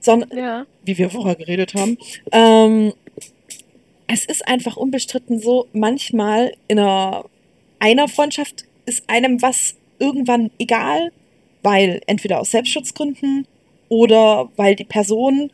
sondern 0.00 0.36
Ja. 0.36 0.66
wie 0.84 0.98
wir 0.98 1.10
vorher 1.10 1.36
geredet 1.36 1.74
haben. 1.74 1.96
Ähm, 2.32 2.92
es 4.08 4.24
ist 4.24 4.46
einfach 4.46 4.76
unbestritten 4.76 5.40
so, 5.40 5.66
manchmal 5.72 6.52
in 6.68 6.78
einer, 6.78 7.24
einer 7.78 8.08
Freundschaft 8.08 8.64
ist 8.86 9.08
einem 9.08 9.42
was 9.42 9.74
irgendwann 9.98 10.50
egal, 10.58 11.12
weil 11.62 12.00
entweder 12.06 12.40
aus 12.40 12.50
Selbstschutzgründen 12.52 13.46
oder 13.88 14.48
weil 14.56 14.76
die 14.76 14.84
Person 14.84 15.50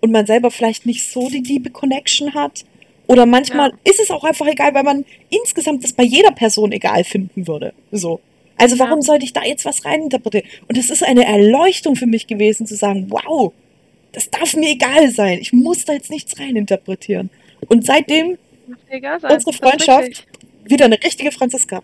und 0.00 0.10
man 0.12 0.26
selber 0.26 0.50
vielleicht 0.50 0.86
nicht 0.86 1.10
so 1.10 1.28
die 1.28 1.38
liebe 1.40 1.70
Connection 1.70 2.34
hat. 2.34 2.64
Oder 3.06 3.26
manchmal 3.26 3.70
Ja. 3.70 3.76
ist 3.84 4.00
es 4.00 4.10
auch 4.10 4.24
einfach 4.24 4.46
egal, 4.46 4.74
weil 4.74 4.82
man 4.84 5.04
insgesamt 5.30 5.82
das 5.84 5.92
bei 5.92 6.02
jeder 6.04 6.30
Person 6.32 6.72
egal 6.72 7.04
finden 7.04 7.46
würde. 7.46 7.72
So. 7.90 8.20
Also 8.56 8.76
Ja. 8.76 8.84
warum 8.86 9.02
sollte 9.02 9.24
ich 9.24 9.32
da 9.32 9.42
jetzt 9.44 9.64
was 9.64 9.84
reininterpretieren? 9.84 10.48
Und 10.68 10.76
es 10.76 10.90
ist 10.90 11.02
eine 11.02 11.24
Erleuchtung 11.24 11.96
für 11.96 12.06
mich 12.06 12.26
gewesen 12.26 12.66
zu 12.66 12.74
sagen, 12.74 13.06
wow, 13.08 13.52
das 14.12 14.30
darf 14.30 14.54
mir 14.56 14.70
egal 14.70 15.10
sein. 15.10 15.38
Ich 15.40 15.52
muss 15.52 15.84
da 15.84 15.92
jetzt 15.92 16.10
nichts 16.10 16.38
reininterpretieren. 16.38 17.30
Und 17.68 17.84
seitdem 17.84 18.38
sein. 19.00 19.20
unsere 19.22 19.50
ist 19.50 19.56
Freundschaft 19.56 20.26
wieder 20.64 20.84
eine 20.86 21.02
richtige 21.02 21.32
Franziska. 21.32 21.82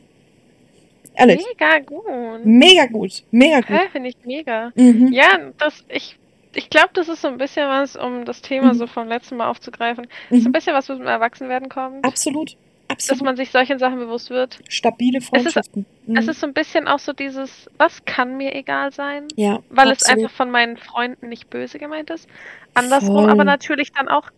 Ehrlich. 1.16 1.44
Mega 1.58 1.78
gut. 1.78 2.04
Mega 2.44 2.86
gut. 2.86 3.22
Mega 3.30 3.60
gut. 3.60 3.68
Hä, 3.70 3.88
finde 3.92 4.08
ich 4.10 4.16
mega. 4.24 4.72
Mhm. 4.74 5.12
Ja, 5.12 5.38
das, 5.58 5.84
ich, 5.88 6.16
ich 6.54 6.70
glaube, 6.70 6.90
das 6.94 7.08
ist 7.08 7.22
so 7.22 7.28
ein 7.28 7.38
bisschen 7.38 7.68
was, 7.68 7.94
um 7.96 8.24
das 8.24 8.42
Thema 8.42 8.72
Mhm. 8.72 8.78
so 8.78 8.86
vom 8.88 9.06
letzten 9.08 9.36
Mal 9.36 9.48
aufzugreifen. 9.48 10.06
Das 10.30 10.38
ist 10.40 10.44
ein 10.44 10.48
Mhm. 10.48 10.52
bisschen 10.52 10.74
was, 10.74 10.88
was 10.88 10.98
mit 10.98 11.06
dem 11.06 11.10
Erwachsenwerden 11.10 11.68
kommt. 11.68 12.04
Absolut. 12.04 12.56
dass 12.86 12.98
Absolut. 13.08 13.22
man 13.24 13.36
sich 13.36 13.50
solchen 13.50 13.78
Sachen 13.78 13.98
bewusst 13.98 14.28
wird. 14.28 14.58
Stabile 14.68 15.20
Freundschaften. 15.22 15.86
Mhm. 16.06 16.16
Es 16.18 16.28
ist 16.28 16.40
so 16.40 16.46
ein 16.46 16.52
bisschen 16.52 16.86
auch 16.86 16.98
so 16.98 17.12
dieses, 17.14 17.68
was 17.78 18.04
kann 18.04 18.36
mir 18.36 18.54
egal 18.54 18.92
sein? 18.92 19.26
ja, 19.36 19.60
Weil 19.70 19.90
es 19.90 20.02
absolut. 20.02 20.24
einfach 20.24 20.36
von 20.36 20.50
meinen 20.50 20.76
Freunden 20.76 21.28
nicht 21.30 21.48
böse 21.48 21.78
gemeint 21.78 22.10
ist. 22.10 22.28
Andersrum 22.74 23.22
Voll. 23.24 23.30
aber 23.30 23.44
natürlich 23.44 23.90
dann 23.92 24.08
auch, 24.08 24.30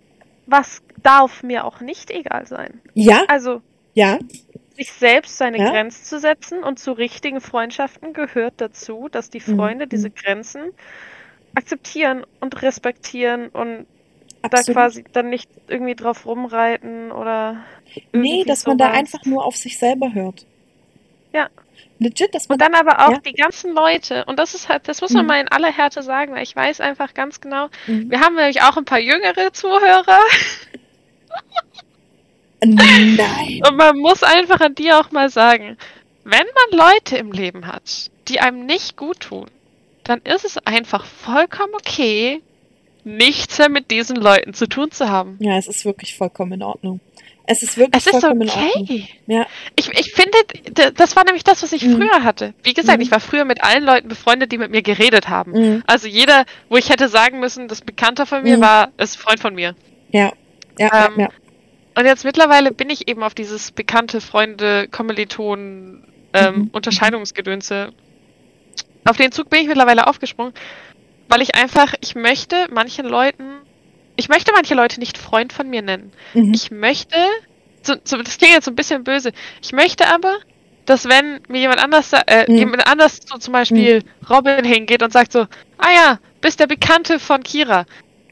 was 0.47 0.83
darf 1.03 1.43
mir 1.43 1.65
auch 1.65 1.81
nicht 1.81 2.11
egal 2.11 2.47
sein? 2.47 2.83
Ja, 2.95 3.27
Also 3.27 3.63
ja, 3.95 4.19
sich 4.77 4.93
selbst 4.93 5.39
seine 5.39 5.59
Ja. 5.59 5.63
Grenzen 5.63 6.05
zu 6.05 6.19
setzen 6.21 6.63
und 6.63 6.79
zu 6.79 6.93
richtigen 6.93 7.41
Freundschaften 7.41 8.13
gehört 8.13 8.61
dazu, 8.61 9.09
dass 9.11 9.31
die 9.31 9.41
Mhm, 9.47 9.55
Freunde 9.57 9.87
diese 9.87 10.09
mhm. 10.09 10.15
Grenzen 10.15 10.73
akzeptieren 11.55 12.25
und 12.41 12.63
respektieren 12.63 13.49
und 13.51 13.87
da 14.51 14.63
absolut. 14.63 14.65
quasi 14.65 15.05
dann 15.13 15.31
nicht 15.31 15.51
irgendwie 15.69 15.97
drauf 15.97 16.27
rumreiten 16.27 17.13
oder 17.13 17.65
Nee, 18.13 18.45
dass 18.45 18.67
man 18.67 18.79
da 18.79 18.91
einfach 18.91 19.25
nur 19.25 19.45
auf 19.45 19.57
sich 19.57 19.79
selber 19.79 20.13
hört. 20.13 20.47
Ja. 21.33 21.49
Legit, 21.99 22.35
dass 22.35 22.49
man 22.49 22.57
Und 22.57 22.63
dann 22.63 22.75
aber 22.75 23.07
auch 23.07 23.13
Ja. 23.13 23.19
die 23.19 23.33
ganzen 23.33 23.75
Leute, 23.75 24.25
und 24.27 24.39
das 24.39 24.55
ist 24.55 24.69
halt, 24.69 24.87
das 24.87 25.01
muss 25.01 25.13
man 25.13 25.23
Mhm. 25.25 25.29
mal 25.29 25.41
in 25.41 25.49
aller 25.49 25.73
Härte 25.73 26.03
sagen, 26.03 26.35
weil 26.35 26.43
ich 26.43 26.55
weiß 26.55 26.81
einfach 26.81 27.15
ganz 27.15 27.41
genau, 27.41 27.69
Mhm. 27.87 28.11
wir 28.11 28.21
haben 28.21 28.35
nämlich 28.35 28.61
auch 28.63 28.77
ein 28.77 28.85
paar 28.85 28.99
jüngere 29.01 29.53
Zuhörer 29.53 30.19
Nein. 32.65 33.63
und 33.69 33.77
man 33.77 33.99
muss 33.99 34.23
einfach 34.23 34.61
an 34.61 34.75
die 34.75 34.93
auch 34.93 35.11
mal 35.11 35.29
sagen, 35.31 35.77
wenn 36.25 36.47
man 36.71 36.79
Leute 36.95 37.17
im 37.17 37.33
Leben 37.33 37.67
hat, 37.67 38.11
die 38.29 38.41
einem 38.41 38.67
nicht 38.67 38.97
gut 38.97 39.21
tun, 39.21 39.47
dann 40.05 40.21
ist 40.23 40.45
es 40.45 40.59
einfach 40.67 41.05
vollkommen 41.05 41.75
okay, 41.75 42.43
nichts 43.05 43.59
mehr 43.59 43.69
mit 43.69 43.91
diesen 43.91 44.17
Leuten 44.17 44.55
zu 44.55 44.67
tun 44.69 44.91
zu 44.91 45.09
haben. 45.09 45.37
Ja, 45.41 45.57
es 45.57 45.69
ist 45.69 45.85
wirklich 45.85 46.17
vollkommen 46.17 46.53
in 46.55 46.63
Ordnung. 46.63 47.01
Es 47.49 47.63
ist 47.63 47.77
wirklich 47.77 48.07
Es 48.07 48.13
ist 48.13 48.25
okay. 48.25 49.09
Ja. 49.27 49.47
Ich, 49.77 49.89
ich 49.99 50.13
finde, 50.13 50.37
das 50.95 51.15
war 51.17 51.25
nämlich 51.25 51.45
das, 51.45 51.63
was 51.63 51.73
ich 51.73 51.85
Mhm. 51.85 51.97
früher 51.97 52.25
hatte. 52.25 52.55
Wie 52.63 52.75
gesagt, 52.75 52.99
Mhm. 52.99 53.05
ich 53.05 53.11
war 53.11 53.21
früher 53.21 53.45
mit 53.45 53.63
allen 53.63 53.85
Leuten 53.85 54.09
befreundet, 54.09 54.51
die 54.53 54.59
mit 54.59 54.71
mir 54.71 54.83
geredet 54.83 55.29
haben. 55.29 55.53
Mhm. 55.53 55.83
Also 55.87 56.09
jeder, 56.09 56.45
wo 56.69 56.77
ich 56.77 56.91
hätte 56.91 57.09
sagen 57.09 57.39
müssen, 57.41 57.69
das 57.69 57.83
Bekannter 57.83 58.27
von 58.27 58.43
mir 58.43 58.57
Mhm. 58.57 58.63
war, 58.63 58.89
ist 58.99 59.17
Freund 59.17 59.41
von 59.41 59.55
mir. 59.55 59.75
Ja. 60.11 60.33
Ja, 60.79 61.07
Ähm, 61.07 61.13
ja, 61.17 61.23
ja. 61.25 61.29
Und 61.99 62.05
jetzt 62.05 62.25
mittlerweile 62.25 62.73
bin 62.73 62.91
ich 62.91 63.09
eben 63.09 63.23
auf 63.23 63.35
dieses 63.35 63.71
bekannte 63.71 64.21
Freunde, 64.21 64.87
Kommilitonen, 64.89 66.05
ähm, 66.35 66.55
Mhm. 66.57 66.71
Unterscheidungsgedönse. 66.73 67.93
Auf 69.05 69.17
den 69.17 69.33
Zug 69.33 69.49
bin 69.51 69.61
ich 69.61 69.69
mittlerweile 69.69 70.07
aufgesprungen, 70.09 70.53
weil 71.29 71.41
ich 71.41 71.55
einfach, 71.55 71.95
ich 72.01 72.15
möchte 72.17 72.67
manchen 72.73 73.07
Leuten, 73.07 73.45
ich 74.17 74.29
möchte 74.29 74.53
manche 74.53 74.75
Leute 74.75 75.01
nicht 75.01 75.19
Freund 75.19 75.53
von 75.53 75.69
mir 75.69 75.83
nennen. 75.83 76.13
Mhm. 76.35 76.53
Ich 76.55 76.71
möchte, 76.71 77.17
so, 77.83 77.95
so, 78.05 78.17
das 78.17 78.39
klingt 78.39 78.55
jetzt 78.55 78.65
so 78.65 78.71
ein 78.71 78.77
bisschen 78.77 79.05
böse, 79.05 79.33
ich 79.63 79.73
möchte 79.73 80.07
aber, 80.09 80.37
dass 80.87 81.09
wenn 81.09 81.41
mir 81.49 81.61
jemand 81.61 81.83
anders, 81.83 82.13
äh, 82.13 82.45
Mhm. 82.49 82.57
jemand 82.57 82.87
anders, 82.87 83.21
so 83.27 83.39
zum 83.39 83.53
Beispiel 83.53 84.03
Robin 84.31 84.65
hingeht 84.65 85.03
und 85.03 85.13
sagt 85.13 85.33
so, 85.33 85.41
ah 85.79 85.91
ja, 85.95 86.19
bist 86.41 86.61
der 86.61 86.67
Bekannte 86.69 87.19
von 87.19 87.43
Kira. 87.43 87.87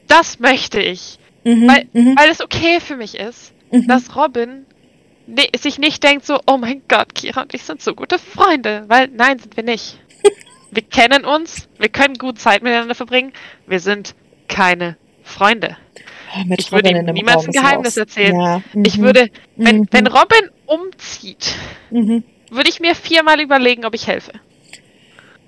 Das 0.07 0.39
möchte 0.39 0.81
ich. 0.81 1.19
Mhm. 1.45 1.69
weil- 1.69 1.89
mhm. 1.93 2.17
Weil 2.17 2.31
es 2.31 2.41
okay 2.41 2.81
für 2.81 2.97
mich 2.97 3.17
ist, 3.19 3.53
Mhm. 3.73 3.87
dass 3.89 4.15
Robin 4.17 4.67
ne 5.27 5.47
sich 5.59 5.79
nicht 5.79 6.03
denkt 6.05 6.25
so, 6.27 6.39
oh 6.47 6.57
mein 6.59 6.83
Gott, 6.89 7.15
Kira 7.15 7.43
und 7.43 7.55
ich 7.55 7.63
sind 7.65 7.83
so 7.83 7.95
gute 7.95 8.19
Freunde. 8.19 8.85
Weil 8.89 9.09
nein, 9.09 9.39
sind 9.39 9.57
wir 9.57 9.65
nicht. 9.65 9.99
wir 10.71 10.83
kennen 10.83 11.25
uns, 11.25 11.69
wir 11.79 11.89
können 11.89 12.15
gut 12.15 12.39
Zeit 12.39 12.63
miteinander 12.63 12.95
verbringen, 12.95 13.33
wir 13.67 13.81
sind 13.81 14.15
keine 14.49 14.97
Freunde. 15.25 15.77
Oh, 16.37 16.45
mit 16.47 16.61
ich 16.61 16.71
würde 16.73 16.89
Robin 16.89 16.97
ihm 16.97 17.01
in 17.03 17.09
einem 17.09 17.15
niemals 17.15 17.47
ein 17.47 17.53
Geheimnis 17.53 17.97
erzählen. 17.97 18.39
Ja. 18.39 18.63
Ich 18.85 18.99
mhm. 18.99 19.03
würde, 19.03 19.31
wenn, 19.57 19.79
Mhm. 19.79 19.89
wenn 19.91 20.07
Robin 20.07 20.51
umzieht, 20.67 21.55
Mhm. 21.91 22.25
würde 22.51 22.69
ich 22.69 22.79
mir 22.81 22.95
viermal 22.95 23.41
überlegen, 23.41 23.85
ob 23.85 23.95
ich 23.95 24.07
helfe. 24.07 24.33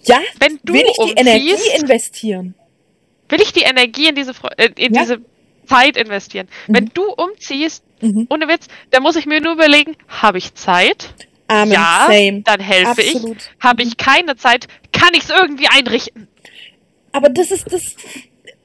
Ja, 0.05 0.21
Wenn 0.39 0.59
du 0.65 0.73
will 0.73 0.85
ich 0.89 0.97
die 1.05 1.13
Energie 1.21 1.55
investieren? 1.81 2.55
will 3.29 3.41
ich 3.41 3.53
die 3.53 3.63
Energie 3.63 4.09
in 4.09 4.15
diese, 4.15 4.33
äh, 4.57 4.71
in 4.77 4.95
Ja. 4.95 5.03
diese 5.03 5.19
Zeit 5.67 5.97
investieren. 5.97 6.49
Wenn 6.69 6.85
Mhm. 6.85 6.91
du 6.95 7.03
umziehst, 7.11 7.83
Mhm. 8.01 8.27
ohne 8.31 8.47
Witz, 8.47 8.69
dann 8.91 9.03
muss 9.03 9.17
ich 9.17 9.27
mir 9.27 9.41
nur 9.41 9.55
überlegen, 9.55 9.97
habe 10.09 10.39
ich 10.39 10.55
Zeit? 10.55 11.09
Amen, 11.49 11.73
ja, 11.73 12.07
same. 12.09 12.43
dann 12.43 12.61
helfe 12.61 13.03
ich. 13.03 13.15
Absolut. 13.17 13.51
Habe 13.61 13.83
ich 13.83 13.97
keine 13.97 14.37
Zeit, 14.37 14.69
kann 14.93 15.11
ich 15.15 15.25
es 15.25 15.31
irgendwie 15.31 15.67
einrichten. 15.69 16.29
Aber 17.13 17.29
das 17.29 17.51
ist 17.51 17.73
das, 17.73 17.97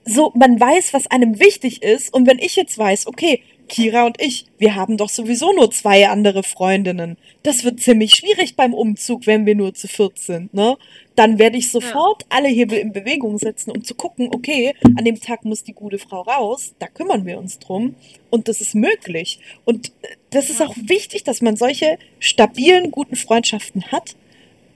so, 0.05 0.31
man 0.35 0.59
weiß, 0.59 0.93
was 0.93 1.07
einem 1.07 1.39
wichtig 1.39 1.83
ist. 1.83 2.13
Und 2.13 2.27
wenn 2.27 2.39
ich 2.39 2.55
jetzt 2.55 2.77
weiß, 2.77 3.07
okay, 3.07 3.41
Kira 3.67 4.05
und 4.05 4.21
ich, 4.21 4.45
wir 4.57 4.75
haben 4.75 4.97
doch 4.97 5.07
sowieso 5.07 5.53
nur 5.53 5.71
zwei 5.71 6.09
andere 6.09 6.43
Freundinnen. 6.43 7.15
Das 7.43 7.63
wird 7.63 7.79
ziemlich 7.79 8.13
schwierig 8.15 8.57
beim 8.57 8.73
Umzug, 8.73 9.27
wenn 9.27 9.45
wir 9.45 9.55
nur 9.55 9.73
zu 9.73 9.87
viert 9.87 10.19
sind, 10.19 10.53
ne? 10.53 10.77
Dann 11.15 11.39
werde 11.39 11.57
ich 11.57 11.71
sofort 11.71 12.25
alle 12.29 12.49
Hebel 12.49 12.77
in 12.79 12.91
Bewegung 12.91 13.37
setzen, 13.37 13.71
um 13.71 13.83
zu 13.83 13.95
gucken, 13.95 14.29
okay, 14.33 14.73
an 14.97 15.05
dem 15.05 15.19
Tag 15.21 15.45
muss 15.45 15.63
die 15.63 15.71
gute 15.73 15.99
Frau 15.99 16.21
raus, 16.21 16.73
da 16.79 16.87
kümmern 16.87 17.25
wir 17.25 17.37
uns 17.37 17.59
drum. 17.59 17.95
Und 18.29 18.47
das 18.49 18.59
ist 18.59 18.75
möglich. 18.75 19.39
Und 19.63 19.89
äh, 20.01 20.07
das 20.31 20.49
ist 20.49 20.59
Ja. 20.59 20.67
auch 20.67 20.75
wichtig, 20.77 21.23
dass 21.23 21.41
man 21.41 21.55
solche 21.55 21.97
stabilen, 22.19 22.91
guten 22.91 23.15
Freundschaften 23.15 23.85
hat. 23.91 24.15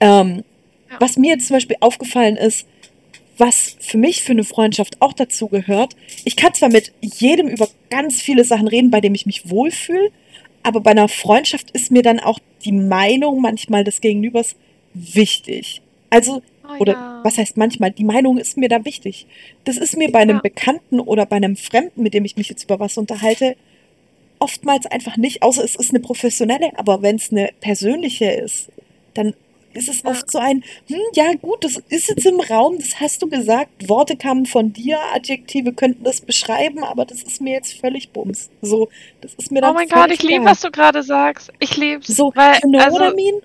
Ähm, 0.00 0.42
Ja. 0.90 0.96
Was 1.00 1.16
mir 1.18 1.30
jetzt 1.34 1.48
zum 1.48 1.56
Beispiel 1.56 1.76
aufgefallen 1.80 2.36
ist, 2.36 2.66
was 3.38 3.76
für 3.96 4.00
mich 4.00 4.22
für 4.22 4.32
eine 4.32 4.44
Freundschaft 4.44 5.00
auch 5.00 5.14
dazu 5.14 5.48
gehört. 5.48 5.96
Ich 6.26 6.36
kann 6.36 6.52
zwar 6.52 6.68
mit 6.68 6.92
jedem 7.00 7.48
über 7.48 7.66
ganz 7.88 8.20
viele 8.20 8.44
Sachen 8.44 8.68
reden, 8.68 8.90
bei 8.90 9.00
dem 9.00 9.14
ich 9.14 9.24
mich 9.24 9.48
wohlfühle, 9.48 10.10
aber 10.62 10.80
bei 10.80 10.90
einer 10.90 11.08
Freundschaft 11.08 11.70
ist 11.70 11.90
mir 11.90 12.02
dann 12.02 12.20
auch 12.20 12.38
die 12.66 12.72
Meinung 12.72 13.40
manchmal 13.40 13.84
des 13.84 14.02
Gegenübers 14.02 14.54
wichtig. 14.92 15.80
Also, 16.10 16.42
Oh, 16.68 16.80
oder 16.80 16.92
ja. 16.94 17.20
was 17.22 17.38
heißt 17.38 17.56
manchmal, 17.56 17.92
die 17.92 18.04
Meinung 18.04 18.38
ist 18.38 18.56
mir 18.56 18.68
da 18.68 18.84
wichtig. 18.84 19.26
Das 19.64 19.76
ist 19.76 19.96
mir 19.96 20.10
bei 20.10 20.18
einem 20.18 20.38
Ja. 20.38 20.42
Bekannten 20.42 20.98
oder 20.98 21.24
bei 21.24 21.36
einem 21.36 21.54
Fremden, 21.56 22.02
mit 22.02 22.12
dem 22.12 22.24
ich 22.24 22.36
mich 22.36 22.48
jetzt 22.48 22.64
über 22.64 22.80
was 22.80 22.98
unterhalte, 22.98 23.54
oftmals 24.40 24.84
einfach 24.86 25.16
nicht, 25.16 25.42
außer 25.42 25.62
es 25.62 25.76
ist 25.76 25.90
eine 25.90 26.00
professionelle, 26.00 26.76
aber 26.76 27.02
wenn 27.02 27.16
es 27.16 27.30
eine 27.30 27.50
persönliche 27.60 28.26
ist, 28.26 28.68
dann 29.14 29.34
ist 29.76 29.88
es 29.88 30.02
Ja. 30.02 30.10
oft 30.10 30.30
so 30.30 30.38
ein, 30.38 30.64
hm, 30.88 31.00
ja 31.14 31.32
gut, 31.40 31.62
das 31.64 31.76
ist 31.88 32.08
jetzt 32.08 32.26
im 32.26 32.40
Raum, 32.40 32.78
das 32.78 32.98
hast 33.00 33.22
du 33.22 33.28
gesagt, 33.28 33.88
Worte 33.88 34.16
kamen 34.16 34.46
von 34.46 34.72
dir, 34.72 34.98
Adjektive 35.14 35.72
könnten 35.72 36.04
das 36.04 36.20
beschreiben, 36.20 36.82
aber 36.84 37.04
das 37.04 37.22
ist 37.22 37.40
mir 37.40 37.54
jetzt 37.54 37.78
völlig 37.80 38.10
bums. 38.10 38.50
So, 38.62 38.88
das 39.20 39.34
ist 39.34 39.50
mir 39.52 39.60
dann 39.60 39.70
Oh 39.70 39.74
mein 39.74 39.88
Gott, 39.88 40.10
ich 40.10 40.22
liebe, 40.22 40.44
was 40.44 40.60
du 40.60 40.70
gerade 40.70 41.02
sagst. 41.02 41.52
Ich 41.60 41.76
lieb's. 41.76 42.06
So, 42.08 42.32
weil, 42.34 42.54
you 42.62 42.70
know 42.70 42.78
what 42.90 43.00
I 43.00 43.04
also, 43.04 43.16
mean? 43.16 43.40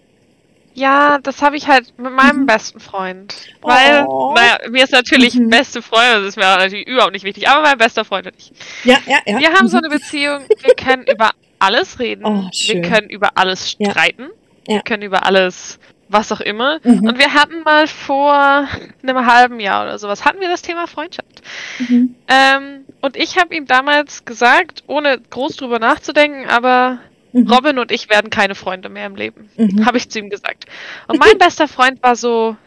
ja, 0.74 1.20
das 1.22 1.42
habe 1.42 1.58
ich 1.58 1.68
halt 1.68 1.94
mit 1.98 2.14
meinem 2.14 2.42
Mhm. 2.42 2.46
besten 2.46 2.80
Freund. 2.80 3.36
Weil, 3.62 4.06
Oh. 4.08 4.34
naja, 4.34 4.58
mir 4.70 4.84
ist 4.86 4.94
natürlich 4.94 5.36
Mhm. 5.36 5.50
beste 5.50 5.82
Freund, 5.82 6.06
das 6.16 6.26
ist 6.30 6.36
mir 6.38 6.44
natürlich 6.44 6.88
überhaupt 6.88 7.12
nicht 7.14 7.26
wichtig, 7.26 7.50
aber 7.50 7.62
mein 7.62 7.78
bester 7.78 8.06
Freund 8.06 8.26
und 8.28 8.36
ich. 8.38 8.52
Ja, 8.86 8.98
ja, 9.06 9.18
ja. 9.26 9.38
Wir 9.40 9.52
haben 9.54 9.68
so 9.68 9.78
Mhm. 9.78 9.84
eine 9.86 9.96
Beziehung, 9.96 10.44
wir 10.62 10.76
können 10.76 11.04
über 11.12 11.32
alles 11.60 12.00
reden, 12.00 12.26
Oh, 12.26 12.50
wir 12.50 12.82
können 12.82 13.10
über 13.10 13.32
alles 13.36 13.76
Ja. 13.80 13.92
streiten, 13.92 14.30
Ja. 14.68 14.76
wir 14.76 14.82
können 14.82 15.04
über 15.04 15.26
alles, 15.26 15.78
was 16.12 16.32
auch 16.32 16.42
immer. 16.42 16.80
Mhm. 16.84 17.08
Und 17.08 17.20
wir 17.20 17.34
hatten 17.34 17.64
mal 17.64 17.88
vor 17.88 18.34
einem 18.34 19.26
halben 19.26 19.60
Jahr 19.60 19.84
oder 19.84 19.98
sowas, 19.98 20.26
hatten 20.26 20.40
wir 20.40 20.50
das 20.50 20.62
Thema 20.62 20.88
Freundschaft. 20.88 21.42
Mhm. 21.80 22.16
Ähm, 22.28 22.86
und 23.02 23.18
ich 23.18 23.38
habe 23.38 23.56
ihm 23.56 23.66
damals 23.66 24.26
gesagt, 24.26 24.84
ohne 24.88 25.20
groß 25.20 25.56
drüber 25.56 25.80
nachzudenken, 25.80 26.50
aber 26.50 27.00
Mhm. 27.34 27.48
Robin 27.50 27.80
und 27.80 27.92
ich 27.92 28.10
werden 28.10 28.30
keine 28.30 28.56
Freunde 28.56 28.90
mehr 28.90 29.06
im 29.06 29.16
Leben. 29.16 29.50
Mhm. 29.56 29.86
Habe 29.86 29.98
ich 29.98 30.10
zu 30.10 30.20
ihm 30.20 30.30
gesagt. 30.30 30.66
Und 31.08 31.20
mein 31.20 31.38
bester 31.38 31.68
Freund 31.68 32.04
war 32.04 32.16
so, 32.16 32.58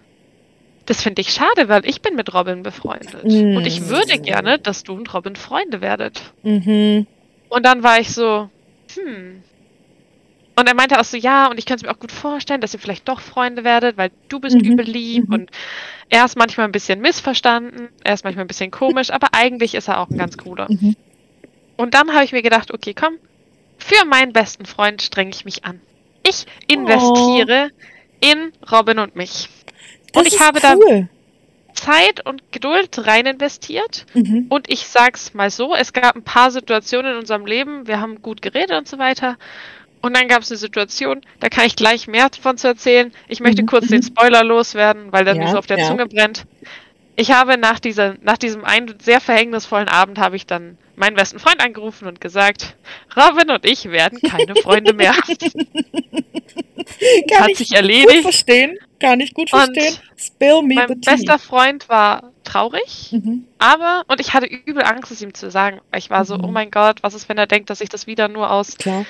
das 0.86 1.02
finde 1.02 1.22
ich 1.22 1.30
schade, 1.30 1.68
weil 1.68 1.86
ich 1.86 2.02
bin 2.02 2.14
mit 2.14 2.32
Robin 2.34 2.62
befreundet. 2.62 3.24
Mm. 3.24 3.56
Und 3.56 3.66
ich 3.66 3.88
würde 3.88 4.18
gerne, 4.18 4.58
dass 4.58 4.82
du 4.82 4.92
und 4.92 5.12
Robin 5.14 5.36
Freunde 5.36 5.80
werdet. 5.80 6.20
Mhm. 6.42 7.06
Und 7.48 7.64
dann 7.64 7.82
war 7.82 8.00
ich 8.00 8.12
so, 8.12 8.50
hm. 8.94 9.42
Und 10.56 10.68
er 10.68 10.74
meinte 10.74 11.00
auch 11.00 11.04
so, 11.04 11.16
ja, 11.16 11.48
und 11.48 11.58
ich 11.58 11.66
könnte 11.66 11.84
es 11.84 11.88
mir 11.88 11.94
auch 11.94 11.98
gut 12.00 12.12
vorstellen, 12.12 12.60
dass 12.60 12.74
ihr 12.74 12.80
vielleicht 12.80 13.08
doch 13.08 13.20
Freunde 13.20 13.64
werdet, 13.64 13.96
weil 13.96 14.10
du 14.28 14.38
bist 14.38 14.56
Mhm, 14.56 14.64
übel 14.64 14.84
lieb 14.84 15.28
mhm. 15.28 15.34
und 15.34 15.50
er 16.10 16.24
ist 16.24 16.36
manchmal 16.36 16.66
ein 16.66 16.72
bisschen 16.72 17.00
missverstanden, 17.00 17.88
er 18.04 18.14
ist 18.14 18.24
manchmal 18.24 18.44
ein 18.44 18.48
bisschen 18.48 18.70
komisch, 18.70 19.10
aber 19.10 19.28
eigentlich 19.32 19.74
ist 19.74 19.88
er 19.88 19.98
auch 20.00 20.10
ein 20.10 20.18
ganz 20.18 20.36
cooler. 20.38 20.66
Mhm. 20.70 20.94
Und 21.76 21.94
dann 21.94 22.12
habe 22.12 22.24
ich 22.24 22.32
mir 22.32 22.42
gedacht, 22.42 22.72
okay, 22.72 22.94
komm, 22.94 23.14
für 23.78 24.04
meinen 24.04 24.32
besten 24.32 24.64
Freund 24.64 25.02
strenge 25.02 25.30
ich 25.30 25.44
mich 25.44 25.64
an. 25.64 25.80
Ich 26.26 26.46
investiere 26.68 27.70
in 28.20 28.52
Robin 28.70 28.98
und 29.00 29.16
mich. 29.16 29.48
Das 30.12 30.22
Und 30.22 30.28
ich 30.28 30.40
habe 30.40 30.60
da 30.60 30.76
cool. 30.76 31.08
Zeit 31.74 32.24
und 32.24 32.52
Geduld 32.52 33.06
rein 33.06 33.26
investiert. 33.26 34.06
Mhm. 34.14 34.46
Und 34.48 34.70
ich 34.70 34.86
sag's 34.86 35.34
mal 35.34 35.50
so, 35.50 35.74
es 35.74 35.92
gab 35.92 36.14
ein 36.14 36.22
paar 36.22 36.50
Situationen 36.50 37.12
in 37.12 37.18
unserem 37.18 37.44
Leben, 37.44 37.86
wir 37.88 38.00
haben 38.00 38.22
gut 38.22 38.40
geredet 38.40 38.78
und 38.78 38.88
so 38.88 38.98
weiter. 38.98 39.36
Und 40.04 40.14
dann 40.14 40.28
gab 40.28 40.42
es 40.42 40.50
eine 40.50 40.58
Situation, 40.58 41.22
da 41.40 41.48
kann 41.48 41.64
ich 41.64 41.76
gleich 41.76 42.06
mehr 42.06 42.28
davon 42.28 42.58
zu 42.58 42.66
erzählen. 42.68 43.10
Ich 43.26 43.40
möchte 43.40 43.62
Mhm, 43.62 43.66
kurz 43.66 43.86
mhm. 43.86 43.92
den 43.92 44.02
Spoiler 44.02 44.44
loswerden, 44.44 45.12
weil 45.12 45.24
der 45.24 45.34
mir 45.34 45.46
Ja, 45.46 45.52
so 45.52 45.58
auf 45.58 45.66
der 45.66 45.78
ja. 45.78 45.86
Zunge 45.86 46.06
brennt. 46.06 46.44
Ich 47.16 47.30
habe 47.30 47.56
nach, 47.56 47.80
dieser, 47.80 48.16
nach 48.20 48.36
diesem 48.36 48.64
einen 48.66 48.98
sehr 49.00 49.20
verhängnisvollen 49.22 49.88
Abend 49.88 50.18
habe 50.18 50.36
ich 50.36 50.46
dann 50.46 50.76
meinen 50.96 51.16
besten 51.16 51.38
Freund 51.38 51.64
angerufen 51.64 52.06
und 52.06 52.20
gesagt, 52.20 52.76
Robin 53.16 53.50
und 53.50 53.64
ich 53.64 53.86
werden 53.90 54.20
keine 54.20 54.54
Freunde 54.56 54.92
mehr. 54.92 55.14
Kann 57.30 57.42
Hat 57.44 57.50
ich 57.50 57.58
sich 57.58 57.68
gut 57.70 57.76
erledigt. 57.76 58.22
verstehen. 58.22 58.78
Kann 59.00 59.20
ich 59.20 59.32
gut 59.32 59.52
Und 59.52 59.58
verstehen. 59.74 59.96
Spill 60.16 60.62
me 60.62 60.74
Mein 60.74 61.00
bester 61.00 61.38
Freund 61.38 61.88
war 61.88 62.32
traurig, 62.44 63.08
Mhm. 63.12 63.46
aber, 63.58 64.02
und 64.08 64.20
ich 64.20 64.34
hatte 64.34 64.46
übel 64.46 64.82
Angst, 64.82 65.10
es 65.10 65.22
ihm 65.22 65.32
zu 65.34 65.50
sagen. 65.50 65.80
Ich 65.96 66.10
war 66.10 66.24
so, 66.24 66.36
Mhm. 66.36 66.44
oh 66.44 66.48
mein 66.48 66.70
Gott, 66.70 67.02
was 67.02 67.14
ist, 67.14 67.28
wenn 67.28 67.38
er 67.38 67.46
denkt, 67.46 67.70
dass 67.70 67.80
ich 67.80 67.88
das 67.88 68.06
wieder 68.06 68.28
nur 68.28 68.50
aus 68.50 68.76
Klar. 68.76 69.06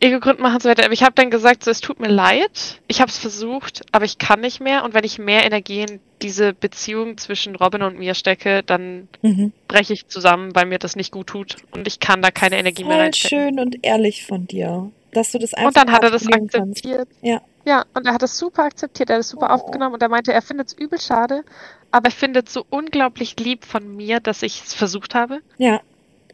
Ego-Gründen 0.00 0.42
mache 0.42 0.54
und 0.54 0.62
so 0.62 0.68
weiter. 0.68 0.84
Aber 0.84 0.92
ich 0.92 1.02
habe 1.02 1.14
dann 1.14 1.30
gesagt, 1.30 1.64
so, 1.64 1.70
es 1.70 1.80
tut 1.80 2.00
mir 2.00 2.08
leid, 2.08 2.80
ich 2.88 3.00
habe 3.00 3.10
es 3.10 3.18
versucht, 3.18 3.82
aber 3.92 4.04
ich 4.04 4.18
kann 4.18 4.40
nicht 4.40 4.60
mehr. 4.60 4.84
Und 4.84 4.94
wenn 4.94 5.04
ich 5.04 5.18
mehr 5.18 5.44
Energie 5.44 5.82
in 5.82 6.00
diese 6.22 6.52
Beziehung 6.52 7.16
zwischen 7.18 7.54
Robin 7.56 7.82
und 7.82 7.98
mir 7.98 8.14
stecke, 8.14 8.62
dann 8.62 9.08
Mhm. 9.22 9.52
breche 9.68 9.92
ich 9.92 10.08
zusammen, 10.08 10.54
weil 10.54 10.66
mir 10.66 10.78
das 10.78 10.96
nicht 10.96 11.12
gut 11.12 11.28
tut. 11.28 11.56
Und 11.72 11.86
ich 11.86 12.00
kann 12.00 12.22
da 12.22 12.30
keine 12.30 12.58
Energie 12.58 12.84
mehr 12.84 12.94
Voll 12.94 13.02
reinstecken. 13.02 13.38
schön 13.38 13.60
und 13.60 13.76
ehrlich 13.84 14.26
von 14.26 14.46
dir, 14.46 14.90
dass 15.12 15.32
du 15.32 15.38
das 15.38 15.54
einfach 15.54 15.68
Und 15.68 15.76
dann 15.76 15.92
hat 15.92 16.02
er 16.02 16.10
das 16.10 16.26
kannst. 16.26 16.54
akzeptiert. 16.54 17.08
Ja. 17.22 17.40
Ja, 17.66 17.84
und 17.94 18.06
er 18.06 18.12
hat 18.12 18.20
das 18.20 18.36
super 18.36 18.64
akzeptiert, 18.64 19.08
er 19.08 19.14
hat 19.16 19.20
es 19.20 19.30
super 19.30 19.46
Oh. 19.48 19.54
aufgenommen 19.54 19.94
und 19.94 20.02
er 20.02 20.10
meinte, 20.10 20.34
er 20.34 20.42
findet 20.42 20.66
es 20.68 20.72
übel 20.74 21.00
schade, 21.00 21.44
aber 21.92 22.06
er 22.08 22.10
findet 22.10 22.48
es 22.48 22.52
so 22.52 22.66
unglaublich 22.68 23.36
lieb 23.40 23.64
von 23.64 23.96
mir, 23.96 24.20
dass 24.20 24.42
ich 24.42 24.62
es 24.66 24.74
versucht 24.74 25.14
habe, 25.14 25.40
Ja. 25.56 25.80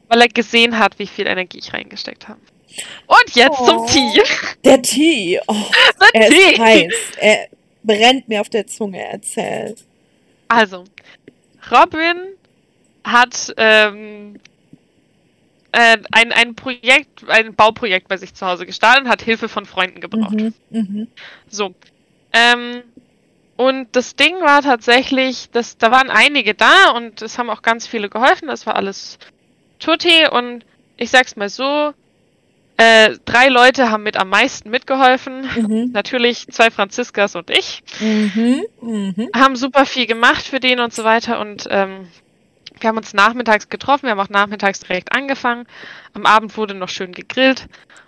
weil 0.08 0.22
er 0.22 0.28
gesehen 0.28 0.78
hat, 0.80 0.98
wie 0.98 1.06
viel 1.06 1.28
Energie 1.28 1.58
ich 1.58 1.72
reingesteckt 1.72 2.26
habe. 2.28 2.40
Und 3.06 3.35
jetzt 3.35 3.59
Oh. 3.61 3.66
zum 3.66 3.87
Tee. 3.87 4.22
Der 4.64 4.80
Tee. 4.83 5.40
Oh, 5.46 5.54
Der 6.14 6.22
er 6.22 6.28
ist 6.28 6.35
Tee. 6.54 6.61
heiß. 6.61 6.92
Er 7.18 7.48
brennt 7.83 8.28
mir 8.28 8.40
auf 8.40 8.48
der 8.48 8.66
Zunge. 8.66 9.02
Erzähl. 9.04 9.74
Also, 10.48 10.85
Robin 11.70 12.16
hat 13.04 13.52
ähm, 13.56 14.37
äh, 15.72 15.98
ein, 16.12 16.33
ein 16.33 16.54
Projekt, 16.54 17.28
ein 17.28 17.54
Bauprojekt 17.54 18.09
bei 18.09 18.16
sich 18.16 18.35
zu 18.35 18.46
Hause 18.46 18.66
gestartet 18.66 19.04
und 19.04 19.11
hat 19.11 19.22
Hilfe 19.22 19.48
von 19.48 19.66
Freunden 19.66 20.00
gebraucht. 20.00 20.33
Mhm. 20.35 20.54
Mhm. 20.70 21.09
So. 21.48 21.74
Ähm, 22.33 22.83
und 23.56 23.88
das 23.92 24.16
Ding 24.16 24.40
war 24.40 24.62
tatsächlich, 24.62 25.50
dass 25.50 25.76
da 25.76 25.90
waren 25.90 26.11
einige 26.11 26.54
da 26.54 26.90
und 26.94 27.20
es 27.22 27.38
haben 27.38 27.50
auch 27.50 27.62
ganz 27.62 27.87
viele 27.87 28.09
geholfen. 28.09 28.48
Das 28.48 28.66
war 28.66 28.76
alles 28.76 29.18
Tutti 29.78 30.26
und 30.30 30.64
ich 30.96 31.11
sag's 31.11 31.37
mal 31.37 31.48
so, 31.48 31.92
äh, 32.82 33.18
drei 33.26 33.48
Leute 33.48 33.90
haben 33.90 34.02
mit 34.04 34.16
am 34.16 34.30
meisten 34.30 34.70
mitgeholfen. 34.70 35.42
Mhm. 35.54 35.90
Natürlich 35.92 36.46
zwei 36.48 36.70
Franziskas 36.70 37.36
und 37.36 37.50
ich. 37.50 37.82
Mhm. 38.00 38.64
Mhm. 38.80 39.28
Haben 39.36 39.56
super 39.56 39.84
viel 39.84 40.06
gemacht 40.06 40.46
für 40.46 40.60
den 40.60 40.80
und 40.80 40.94
so 40.94 41.04
weiter 41.04 41.40
und 41.40 41.66
ähm, 41.70 42.08
wir 42.80 42.88
haben 42.88 42.96
uns 42.96 43.12
nachmittags 43.12 43.68
getroffen, 43.68 44.04
wir 44.04 44.12
haben 44.12 44.20
auch 44.20 44.30
nachmittags 44.30 44.80
direkt 44.80 45.12
angefangen. 45.12 45.66
Am 46.14 46.24
Abend 46.24 46.56
wurde 46.56 46.72
noch 46.74 46.88
schön 46.88 47.12
gegrillt 47.12 47.66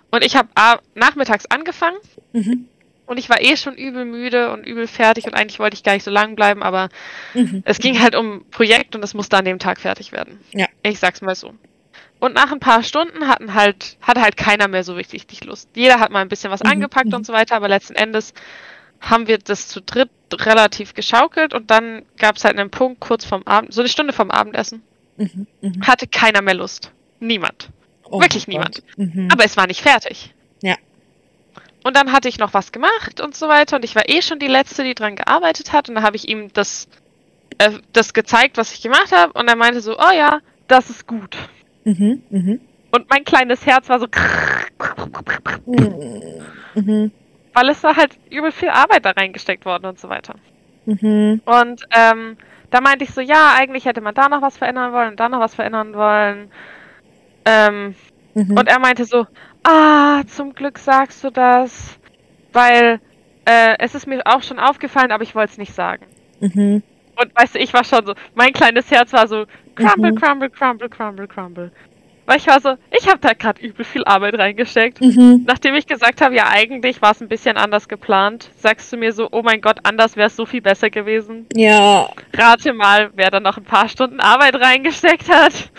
und 0.09 0.25
ich 0.25 0.35
habe 0.35 0.49
nachmittags 0.95 1.45
angefangen 1.45 1.97
Mhm. 2.31 2.67
und 3.05 3.19
ich 3.19 3.29
war 3.29 3.39
eh 3.41 3.55
schon 3.57 3.75
übel 3.75 4.05
müde 4.05 4.51
und 4.51 4.65
übel 4.65 4.87
fertig 4.87 5.25
und 5.25 5.35
eigentlich 5.35 5.59
wollte 5.59 5.75
ich 5.75 5.83
gar 5.83 5.93
nicht 5.93 6.03
so 6.03 6.09
lang 6.09 6.35
bleiben, 6.35 6.63
aber 6.63 6.89
Mhm. 7.35 7.61
es 7.65 7.77
ging 7.77 8.01
halt 8.01 8.15
um 8.15 8.45
Projekt 8.49 8.95
und 8.95 9.03
es 9.03 9.13
musste 9.13 9.37
an 9.37 9.45
dem 9.45 9.59
Tag 9.59 9.79
fertig 9.79 10.11
werden. 10.11 10.39
Ja. 10.51 10.65
Ich 10.81 10.97
sag's 10.97 11.21
mal 11.21 11.35
so. 11.35 11.53
Und 12.19 12.35
nach 12.35 12.51
ein 12.51 12.59
paar 12.59 12.83
Stunden 12.83 13.27
hatten 13.27 13.53
halt, 13.53 13.97
hatte 14.01 14.21
halt 14.21 14.37
keiner 14.37 14.67
mehr 14.67 14.83
so 14.83 14.93
richtig 14.93 15.43
Lust. 15.43 15.69
Jeder 15.75 15.99
hat 15.99 16.11
mal 16.11 16.21
ein 16.21 16.29
bisschen 16.29 16.51
was 16.51 16.61
Mhm, 16.63 16.69
angepackt 16.71 17.07
mhm. 17.07 17.15
und 17.15 17.25
so 17.25 17.33
weiter, 17.33 17.55
aber 17.55 17.67
letzten 17.67 17.95
Endes 17.95 18.33
haben 19.01 19.27
wir 19.27 19.37
das 19.37 19.67
zu 19.67 19.81
dritt 19.81 20.09
relativ 20.33 20.93
geschaukelt 20.93 21.53
und 21.53 21.69
dann 21.69 22.03
gab 22.17 22.37
es 22.37 22.45
halt 22.45 22.57
einen 22.57 22.69
Punkt 22.71 23.01
kurz 23.01 23.25
vorm 23.25 23.43
Abend, 23.43 23.73
so 23.73 23.81
eine 23.81 23.89
Stunde 23.89 24.13
vorm 24.13 24.31
Abendessen, 24.31 24.81
Mhm. 25.17 25.45
Mhm. 25.61 25.81
hatte 25.85 26.07
keiner 26.07 26.41
mehr 26.41 26.55
Lust. 26.55 26.91
Niemand. 27.19 27.69
Oh 28.05 28.19
Wirklich 28.21 28.47
niemand. 28.47 28.81
Mhm. 28.97 29.29
Aber 29.31 29.43
es 29.45 29.57
war 29.57 29.67
nicht 29.67 29.81
fertig. 29.81 30.33
Ja. 30.61 30.75
Und 31.83 31.95
dann 31.97 32.11
hatte 32.13 32.29
ich 32.29 32.39
noch 32.39 32.53
was 32.53 32.71
gemacht 32.71 33.19
und 33.19 33.35
so 33.35 33.47
weiter 33.49 33.75
und 33.75 33.83
ich 33.85 33.95
war 33.95 34.07
eh 34.07 34.21
schon 34.21 34.39
die 34.39 34.47
Letzte, 34.47 34.83
die 34.83 34.95
dran 34.95 35.15
gearbeitet 35.17 35.73
hat 35.73 35.89
und 35.89 35.95
dann 35.95 36.03
habe 36.03 36.15
ich 36.15 36.27
ihm 36.29 36.51
das, 36.53 36.87
äh, 37.57 37.71
das 37.91 38.13
gezeigt, 38.13 38.57
was 38.57 38.73
ich 38.73 38.81
gemacht 38.81 39.11
habe 39.11 39.33
und 39.33 39.47
er 39.49 39.55
meinte 39.57 39.81
so, 39.81 39.97
oh 39.99 40.11
ja, 40.15 40.39
das 40.67 40.89
ist 40.89 41.05
gut. 41.07 41.37
Mhm. 41.85 42.21
Mhm. 42.29 42.61
Und 42.91 43.09
mein 43.09 43.23
kleines 43.23 43.65
Herz 43.65 43.89
war 43.89 43.99
so, 43.99 44.07
Mhm. 46.75 47.11
Weil 47.53 47.69
es 47.69 47.83
war 47.83 47.95
halt 47.95 48.17
übel 48.31 48.51
viel 48.51 48.69
Arbeit 48.69 49.05
da 49.05 49.11
reingesteckt 49.11 49.65
worden 49.65 49.85
und 49.85 49.99
so 49.99 50.09
weiter. 50.09 50.35
Mhm. 50.85 51.41
Und 51.45 51.83
ähm, 51.95 52.37
da 52.71 52.81
meinte 52.81 53.03
ich 53.03 53.11
so, 53.11 53.21
ja, 53.21 53.53
eigentlich 53.55 53.85
hätte 53.85 54.01
man 54.01 54.15
da 54.15 54.27
noch 54.27 54.41
was 54.41 54.57
verändern 54.57 54.91
wollen 54.91 55.11
und 55.11 55.19
da 55.19 55.29
noch 55.29 55.39
was 55.39 55.55
verändern 55.55 55.93
wollen. 55.93 56.49
Ähm, 57.45 57.95
Mhm. 58.35 58.57
Und 58.57 58.67
er 58.67 58.79
meinte 58.79 59.05
so, 59.05 59.27
ah, 59.63 60.23
zum 60.25 60.53
Glück 60.53 60.79
sagst 60.79 61.23
du 61.23 61.29
das, 61.29 61.99
weil 62.51 62.99
äh, 63.45 63.75
es 63.79 63.95
ist 63.95 64.07
mir 64.07 64.21
auch 64.25 64.41
schon 64.41 64.59
aufgefallen, 64.59 65.11
aber 65.11 65.23
ich 65.23 65.35
wollte 65.35 65.51
es 65.51 65.57
nicht 65.57 65.73
sagen. 65.73 66.05
Mhm. 66.39 66.81
Und 67.15 67.35
weißt 67.35 67.55
du, 67.55 67.59
ich 67.59 67.73
war 67.73 67.83
schon 67.83 68.05
so, 68.05 68.15
mein 68.33 68.53
kleines 68.53 68.89
Herz 68.89 69.13
war 69.13 69.27
so, 69.27 69.45
crumble, 69.75 70.11
Mhm. 70.11 70.15
crumble, 70.19 70.49
crumble, 70.49 70.89
crumble, 70.89 71.27
crumble. 71.27 71.71
Weil 72.25 72.37
ich 72.37 72.47
war 72.47 72.61
so, 72.61 72.75
ich 72.97 73.05
habe 73.09 73.19
da 73.19 73.33
gerade 73.33 73.59
übel 73.61 73.83
viel 73.83 74.05
Arbeit 74.05 74.35
reingesteckt. 74.39 75.01
Mhm. 75.01 75.43
Nachdem 75.45 75.75
ich 75.75 75.85
gesagt 75.85 76.21
habe, 76.21 76.33
ja, 76.35 76.47
eigentlich 76.47 77.01
war 77.01 77.11
es 77.11 77.21
ein 77.21 77.27
bisschen 77.27 77.57
anders 77.57 77.89
geplant, 77.89 78.49
sagst 78.57 78.93
du 78.93 78.97
mir 78.97 79.11
so, 79.11 79.27
oh 79.31 79.41
mein 79.43 79.59
Gott, 79.59 79.79
anders 79.83 80.15
wäre 80.15 80.27
es 80.27 80.35
so 80.37 80.45
viel 80.45 80.61
besser 80.61 80.89
gewesen. 80.89 81.47
Ja. 81.53 82.09
Rate 82.33 82.71
mal, 82.71 83.11
wer 83.15 83.29
da 83.29 83.41
noch 83.41 83.57
ein 83.57 83.65
paar 83.65 83.89
Stunden 83.89 84.21
Arbeit 84.21 84.55
reingesteckt 84.55 85.29
hat. 85.29 85.69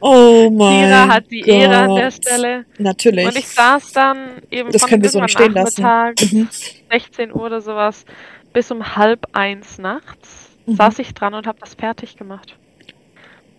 Oh 0.00 0.48
mein 0.56 0.84
Kira 0.84 1.08
hat 1.08 1.24
die 1.32 1.40
Gott. 1.40 1.48
Ehre 1.54 1.76
an 1.76 1.94
der 1.96 2.10
Stelle. 2.12 2.64
Natürlich. 2.78 3.26
Und 3.26 3.36
ich 3.36 3.48
saß 3.48 3.92
dann 3.94 4.18
eben 4.52 4.70
Das 4.70 4.82
von 4.82 5.02
so. 5.02 5.18
Nachmittag, 5.18 6.14
Mhm. 6.32 6.48
16 6.88 7.32
Uhr 7.32 7.42
oder 7.46 7.60
sowas, 7.60 8.04
bis 8.52 8.70
um 8.70 8.94
halb 8.94 9.26
eins 9.32 9.78
nachts, 9.78 10.56
Mhm. 10.66 10.76
saß 10.76 11.00
ich 11.00 11.14
dran 11.14 11.34
und 11.34 11.48
habe 11.48 11.58
das 11.58 11.74
fertig 11.74 12.16
gemacht. 12.16 12.54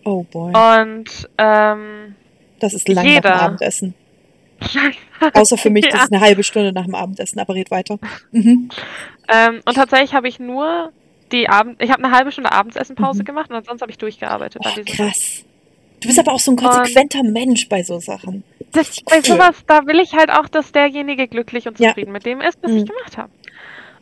Oh 0.05 0.23
boy. 0.23 0.53
Und 0.55 1.29
ähm, 1.37 2.15
Das 2.59 2.73
ist 2.73 2.87
lang 2.87 3.05
nach 3.05 3.11
jeder- 3.11 3.31
dem 3.31 3.39
Abendessen. 3.39 3.93
Außer 5.33 5.57
für 5.57 5.69
mich, 5.69 5.85
das 5.85 5.93
Ja. 5.95 6.03
ist 6.05 6.13
eine 6.13 6.21
halbe 6.21 6.43
Stunde 6.43 6.71
nach 6.71 6.85
dem 6.85 6.95
Abendessen, 6.95 7.39
aber 7.39 7.55
red 7.55 7.71
weiter. 7.71 7.99
Mhm. 8.31 8.69
ähm, 9.27 9.61
und 9.65 9.73
tatsächlich 9.75 10.13
habe 10.13 10.27
ich 10.29 10.39
nur 10.39 10.91
die 11.31 11.49
Abend, 11.49 11.81
ich 11.81 11.91
habe 11.91 12.03
eine 12.03 12.15
halbe 12.15 12.31
Stunde 12.31 12.51
Abendessenpause 12.51 13.21
Mhm. 13.21 13.25
gemacht 13.25 13.49
und 13.49 13.55
ansonsten 13.57 13.81
habe 13.81 13.91
ich 13.91 13.97
durchgearbeitet. 13.97 14.61
Oh, 14.65 14.81
krass. 14.85 15.43
Du 15.99 16.07
bist 16.07 16.19
aber 16.19 16.33
auch 16.33 16.39
so 16.39 16.51
ein 16.51 16.57
konsequenter 16.57 17.23
Mensch 17.23 17.67
bei 17.67 17.81
so 17.83 17.99
Sachen. 17.99 18.43
Das, 18.71 19.01
bei 19.01 19.21
sowas, 19.21 19.63
da 19.65 19.85
will 19.87 19.99
ich 19.99 20.13
halt 20.13 20.29
auch, 20.29 20.47
dass 20.47 20.71
derjenige 20.71 21.27
glücklich 21.27 21.67
und 21.67 21.79
Ja. 21.79 21.89
zufrieden 21.89 22.11
mit 22.11 22.25
dem 22.25 22.41
ist, 22.41 22.59
was 22.61 22.71
Mhm. 22.71 22.77
ich 22.77 22.85
gemacht 22.85 23.17
habe. 23.17 23.31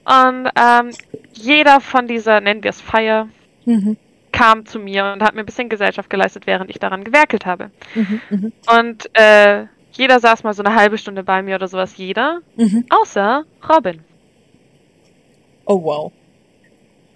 Und 0.05 0.49
ähm, 0.59 0.91
jeder 1.33 1.79
von 1.79 2.07
dieser, 2.07 2.41
nennen 2.41 2.61
wir 2.63 2.71
es 2.71 2.81
Feier, 2.81 3.29
Mhm. 3.65 3.95
Kam 4.33 4.65
zu 4.65 4.79
mir 4.79 5.13
und 5.13 5.23
hat 5.23 5.33
mir 5.35 5.41
ein 5.41 5.45
bisschen 5.45 5.69
Gesellschaft 5.69 6.09
geleistet, 6.09 6.45
während 6.47 6.69
ich 6.69 6.79
daran 6.79 7.05
gewerkelt 7.05 7.45
habe. 7.45 7.71
Mhm. 7.95 8.21
Mhm. 8.29 8.53
Und 8.77 9.09
äh, 9.17 9.67
jeder 9.93 10.19
saß 10.19 10.43
mal 10.43 10.53
so 10.53 10.63
eine 10.63 10.75
halbe 10.75 10.97
Stunde 10.97 11.23
bei 11.23 11.41
mir 11.41 11.55
oder 11.55 11.69
sowas, 11.69 11.95
jeder, 11.95 12.41
Mhm. 12.57 12.85
außer 12.89 13.45
Robin. 13.69 14.01
Oh 15.65 15.81
wow. 15.81 16.11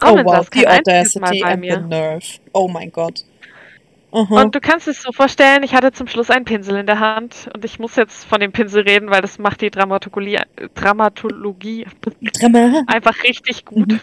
Robin 0.01 0.25
oh 0.25 0.29
wow, 0.31 0.47
the 0.53 0.61
Mal 0.61 0.77
audacity 0.77 1.41
bei 1.41 1.51
and 1.51 1.63
the 1.63 1.67
mir. 1.69 1.79
nerve. 1.81 2.39
Oh 2.53 2.67
mein 2.67 2.91
Gott. 2.91 3.25
Aha. 4.11 4.41
Und 4.41 4.55
du 4.55 4.61
kannst 4.61 4.87
es 4.87 5.01
so 5.01 5.11
vorstellen, 5.11 5.63
ich 5.63 5.73
hatte 5.73 5.91
zum 5.91 6.07
Schluss 6.07 6.29
einen 6.29 6.45
Pinsel 6.45 6.77
in 6.77 6.85
der 6.85 6.99
Hand 6.99 7.49
und 7.53 7.65
ich 7.65 7.77
muss 7.77 7.95
jetzt 7.97 8.23
von 8.23 8.39
dem 8.39 8.53
Pinsel 8.53 8.83
reden, 8.83 9.09
weil 9.09 9.21
das 9.21 9.37
macht 9.37 9.59
die 9.61 9.69
Dramatologie, 9.69 10.39
Dramatologie 10.75 11.85
Drama. 12.39 12.83
einfach 12.87 13.21
richtig 13.23 13.65
gut. 13.65 13.87
Mhm. 13.89 13.99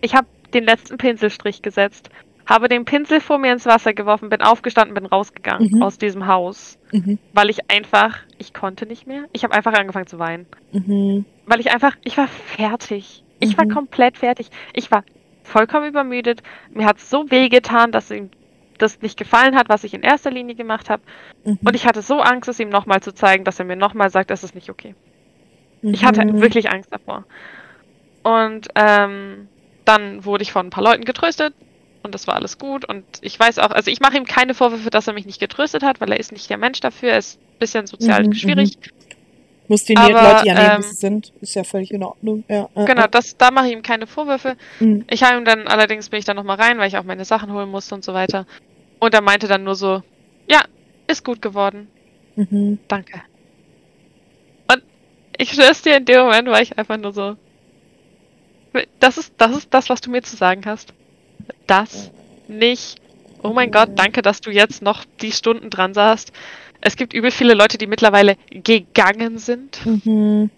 Ich 0.00 0.14
habe 0.14 0.26
den 0.54 0.64
letzten 0.64 0.98
Pinselstrich 0.98 1.62
gesetzt, 1.62 2.10
habe 2.46 2.68
den 2.68 2.84
Pinsel 2.86 3.20
vor 3.20 3.38
mir 3.38 3.52
ins 3.52 3.66
Wasser 3.66 3.92
geworfen, 3.92 4.30
bin 4.30 4.40
aufgestanden, 4.40 4.94
bin 4.94 5.04
rausgegangen 5.06 5.70
Mhm. 5.70 5.82
aus 5.82 5.98
diesem 5.98 6.26
Haus, 6.26 6.78
Mhm. 6.92 7.18
weil 7.34 7.50
ich 7.50 7.70
einfach, 7.70 8.18
ich 8.38 8.54
konnte 8.54 8.86
nicht 8.86 9.06
mehr. 9.06 9.24
Ich 9.32 9.44
habe 9.44 9.54
einfach 9.54 9.74
angefangen 9.74 10.06
zu 10.06 10.18
weinen, 10.18 10.46
Mhm. 10.72 11.26
weil 11.46 11.60
ich 11.60 11.70
einfach, 11.70 11.96
ich 12.04 12.16
war 12.16 12.28
fertig. 12.28 13.22
Ich 13.40 13.56
war 13.58 13.66
Mhm. 13.66 13.70
komplett 13.70 14.16
fertig. 14.16 14.48
Ich 14.72 14.90
war 14.90 15.04
vollkommen 15.44 15.88
übermüdet. 15.88 16.42
Mir 16.70 16.86
hat 16.86 16.98
so 17.00 17.30
weh 17.30 17.48
getan, 17.48 17.92
dass 17.92 18.10
ihm 18.10 18.30
das 18.78 19.02
nicht 19.02 19.18
gefallen 19.18 19.56
hat, 19.56 19.68
was 19.68 19.84
ich 19.84 19.92
in 19.92 20.02
erster 20.02 20.30
Linie 20.30 20.54
gemacht 20.54 20.88
habe. 20.88 21.02
Mhm. 21.44 21.58
Und 21.64 21.74
ich 21.76 21.86
hatte 21.86 22.00
so 22.00 22.20
Angst, 22.20 22.48
es 22.48 22.60
ihm 22.60 22.68
nochmal 22.68 23.00
zu 23.00 23.12
zeigen, 23.12 23.44
dass 23.44 23.58
er 23.58 23.64
mir 23.66 23.76
nochmal 23.76 24.08
sagt, 24.10 24.30
das 24.30 24.42
ist 24.44 24.54
nicht 24.54 24.70
okay. 24.70 24.94
Ich 25.82 26.04
hatte 26.04 26.24
Mhm. 26.24 26.40
wirklich 26.40 26.70
Angst 26.70 26.92
davor. 26.92 27.24
Und 28.22 28.68
ähm, 28.74 29.47
dann 29.88 30.24
wurde 30.24 30.42
ich 30.42 30.52
von 30.52 30.66
ein 30.66 30.70
paar 30.70 30.84
Leuten 30.84 31.04
getröstet 31.04 31.54
und 32.02 32.14
das 32.14 32.26
war 32.26 32.34
alles 32.34 32.58
gut. 32.58 32.84
Und 32.88 33.04
ich 33.22 33.38
weiß 33.40 33.58
auch, 33.58 33.70
also 33.70 33.90
ich 33.90 34.00
mache 34.00 34.16
ihm 34.16 34.26
keine 34.26 34.54
Vorwürfe, 34.54 34.90
dass 34.90 35.06
er 35.06 35.14
mich 35.14 35.26
nicht 35.26 35.40
getröstet 35.40 35.82
hat, 35.82 36.00
weil 36.00 36.12
er 36.12 36.20
ist 36.20 36.30
nicht 36.30 36.48
der 36.50 36.58
Mensch 36.58 36.80
dafür. 36.80 37.10
Er 37.10 37.18
ist 37.18 37.38
ein 37.40 37.58
bisschen 37.58 37.86
sozial 37.86 38.24
Mhm, 38.24 38.34
schwierig. 38.34 38.76
Muss 39.66 39.84
die 39.84 39.96
aber, 39.96 40.22
Leute 40.22 40.46
ja 40.46 40.54
nehmen, 40.54 40.76
ähm, 40.76 40.82
sind. 40.82 41.32
Ist 41.40 41.54
ja 41.54 41.64
völlig 41.64 41.90
in 41.90 42.02
Ordnung. 42.02 42.44
Ja, 42.48 42.68
äh, 42.74 42.84
Genau, 42.86 43.06
das, 43.06 43.36
da 43.36 43.50
mache 43.50 43.66
ich 43.66 43.72
ihm 43.72 43.82
keine 43.82 44.06
Vorwürfe. 44.06 44.56
Mhm. 44.80 45.04
Ich 45.10 45.22
habe 45.22 45.38
ihm 45.38 45.44
dann 45.44 45.66
allerdings 45.68 46.08
bin 46.08 46.18
ich 46.18 46.24
dann 46.24 46.36
nochmal 46.36 46.56
rein, 46.56 46.78
weil 46.78 46.88
ich 46.88 46.96
auch 46.96 47.04
meine 47.04 47.24
Sachen 47.24 47.52
holen 47.52 47.70
musste 47.70 47.94
und 47.94 48.04
so 48.04 48.14
weiter. 48.14 48.46
Und 48.98 49.12
er 49.14 49.20
meinte 49.20 49.46
dann 49.48 49.64
nur 49.64 49.74
so, 49.74 50.02
Ja, 50.48 50.62
ist 51.06 51.24
gut 51.24 51.42
geworden. 51.42 51.88
Mhm. 52.36 52.78
Danke. 52.88 53.22
Und 54.72 54.82
ich 55.36 55.50
schwör's 55.52 55.82
dir, 55.82 55.96
in 55.96 56.04
dem 56.04 56.20
Moment 56.22 56.48
war 56.48 56.62
ich 56.62 56.78
einfach 56.78 56.96
nur 56.96 57.12
so. 57.12 57.36
Das 59.00 59.18
ist, 59.18 59.32
das 59.38 59.56
ist 59.56 59.68
das, 59.72 59.88
was 59.88 60.00
du 60.00 60.10
mir 60.10 60.22
zu 60.22 60.36
sagen 60.36 60.62
hast. 60.64 60.92
Das 61.66 62.10
nicht. 62.48 63.00
Oh 63.42 63.50
mein 63.50 63.70
Gott, 63.70 63.90
danke, 63.94 64.22
dass 64.22 64.40
du 64.40 64.50
jetzt 64.50 64.82
noch 64.82 65.04
die 65.22 65.32
Stunden 65.32 65.70
dran 65.70 65.94
saßt. 65.94 66.32
Es 66.80 66.96
gibt 66.96 67.12
übel 67.12 67.30
viele 67.30 67.54
Leute, 67.54 67.78
die 67.78 67.86
mittlerweile 67.86 68.36
gegangen 68.50 69.38
sind. 69.38 69.84
Mhm. 69.84 70.50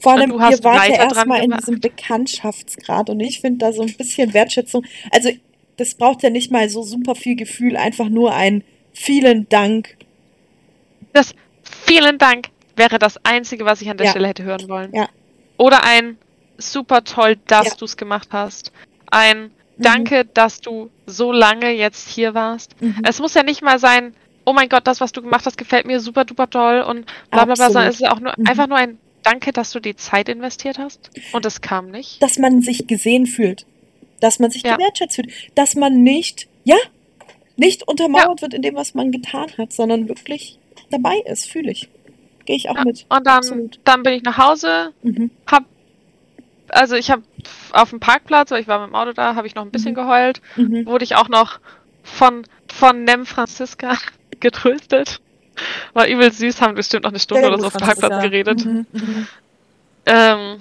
Vor 0.00 0.12
allem, 0.12 0.30
du 0.30 0.36
ihr 0.36 0.42
hast 0.42 0.64
wart 0.64 0.88
ja 0.88 0.94
erstmal 0.96 1.38
in 1.38 1.44
gemacht. 1.50 1.62
diesem 1.62 1.80
Bekanntschaftsgrad 1.80 3.10
und 3.10 3.20
ich 3.20 3.40
finde 3.40 3.58
da 3.58 3.72
so 3.72 3.82
ein 3.82 3.92
bisschen 3.94 4.34
Wertschätzung. 4.34 4.84
Also, 5.10 5.30
das 5.76 5.94
braucht 5.94 6.22
ja 6.22 6.30
nicht 6.30 6.50
mal 6.52 6.68
so 6.68 6.82
super 6.82 7.14
viel 7.14 7.36
Gefühl, 7.36 7.76
einfach 7.76 8.08
nur 8.08 8.34
ein 8.34 8.62
vielen 8.92 9.48
Dank. 9.48 9.96
Das 11.12 11.34
vielen 11.62 12.18
Dank 12.18 12.48
wäre 12.76 12.98
das 12.98 13.24
Einzige, 13.24 13.64
was 13.64 13.80
ich 13.80 13.90
an 13.90 13.96
der 13.96 14.06
Ja. 14.06 14.10
Stelle 14.10 14.28
hätte 14.28 14.44
hören 14.44 14.68
wollen. 14.68 14.94
Ja. 14.94 15.08
Oder 15.56 15.84
ein 15.84 16.18
super 16.58 17.04
toll, 17.04 17.36
dass 17.46 17.66
Ja. 17.68 17.74
du 17.78 17.84
es 17.84 17.96
gemacht 17.96 18.28
hast. 18.32 18.72
Ein 19.10 19.50
Mhm. 19.76 19.82
Danke, 19.82 20.24
dass 20.24 20.60
du 20.60 20.88
so 21.06 21.32
lange 21.32 21.70
jetzt 21.72 22.08
hier 22.08 22.32
warst. 22.34 22.80
Mhm. 22.80 23.02
Es 23.04 23.18
muss 23.18 23.34
ja 23.34 23.42
nicht 23.42 23.60
mal 23.60 23.80
sein, 23.80 24.14
oh 24.44 24.52
mein 24.52 24.68
Gott, 24.68 24.86
das, 24.86 25.00
was 25.00 25.10
du 25.10 25.20
gemacht 25.20 25.46
hast, 25.46 25.58
gefällt 25.58 25.84
mir 25.84 25.98
super 25.98 26.24
duper 26.24 26.48
toll 26.48 26.80
und 26.88 27.06
bla 27.32 27.44
bla 27.44 27.54
bla, 27.54 27.70
sondern 27.70 27.88
es 27.88 27.96
ist 28.00 28.08
auch 28.08 28.20
nur 28.20 28.32
Mhm. 28.36 28.46
einfach 28.46 28.68
nur 28.68 28.78
ein 28.78 28.98
Danke, 29.24 29.52
dass 29.52 29.70
du 29.72 29.80
die 29.80 29.96
Zeit 29.96 30.28
investiert 30.28 30.78
hast. 30.78 31.10
Und 31.32 31.44
es 31.46 31.60
kam 31.62 31.90
nicht. 31.90 32.22
Dass 32.22 32.38
man 32.38 32.60
sich 32.62 32.86
gesehen 32.86 33.26
fühlt. 33.26 33.64
Dass 34.20 34.38
man 34.38 34.50
sich 34.50 34.62
Ja. 34.62 34.76
gewertschätzt 34.76 35.16
fühlt. 35.16 35.32
Dass 35.56 35.74
man 35.76 36.02
nicht, 36.02 36.46
ja, 36.62 36.76
nicht 37.56 37.88
untermauert 37.88 38.42
wird 38.42 38.52
in 38.54 38.60
dem, 38.62 38.74
was 38.76 38.94
man 38.94 39.10
getan 39.12 39.46
hat, 39.58 39.72
sondern 39.72 40.08
wirklich 40.08 40.58
dabei 40.90 41.16
ist, 41.24 41.50
fühle 41.50 41.70
ich. 41.72 41.88
Gehe 42.44 42.54
ich 42.56 42.68
auch 42.68 42.76
Ja. 42.76 42.84
mit. 42.84 43.06
Und 43.08 43.26
dann, 43.26 43.38
Absolut. 43.38 43.80
dann 43.84 44.02
bin 44.02 44.12
ich 44.12 44.22
nach 44.24 44.36
Hause, 44.38 44.92
Mhm. 45.02 45.30
hab, 45.50 45.64
also 46.74 46.94
ich 46.96 47.10
habe 47.10 47.22
auf 47.72 47.90
dem 47.90 48.00
Parkplatz, 48.00 48.50
weil 48.50 48.60
ich 48.60 48.68
war 48.68 48.80
mit 48.80 48.88
dem 48.90 48.94
Auto 48.94 49.12
da, 49.12 49.34
habe 49.34 49.46
ich 49.46 49.54
noch 49.54 49.62
ein 49.64 49.70
bisschen 49.70 49.92
Mhm. 49.92 49.96
geheult. 49.96 50.40
Mhm. 50.56 50.86
Wurde 50.86 51.04
ich 51.04 51.16
auch 51.16 51.28
noch 51.28 51.58
von, 52.02 52.44
von 52.72 53.04
Nem 53.04 53.26
Franziska 53.26 53.96
getröstet. 54.40 55.20
War 55.92 56.08
übel 56.08 56.32
süß, 56.32 56.60
haben 56.60 56.74
bestimmt 56.74 57.04
noch 57.04 57.10
eine 57.12 57.20
Stunde 57.20 57.46
oder 57.46 57.58
so 57.58 57.66
auf 57.68 57.72
dem. 57.76 57.86
Parkplatz 57.86 58.22
geredet. 58.22 58.64
Mhm. 58.64 58.86
Mhm. 58.92 59.26
Ähm, 60.06 60.58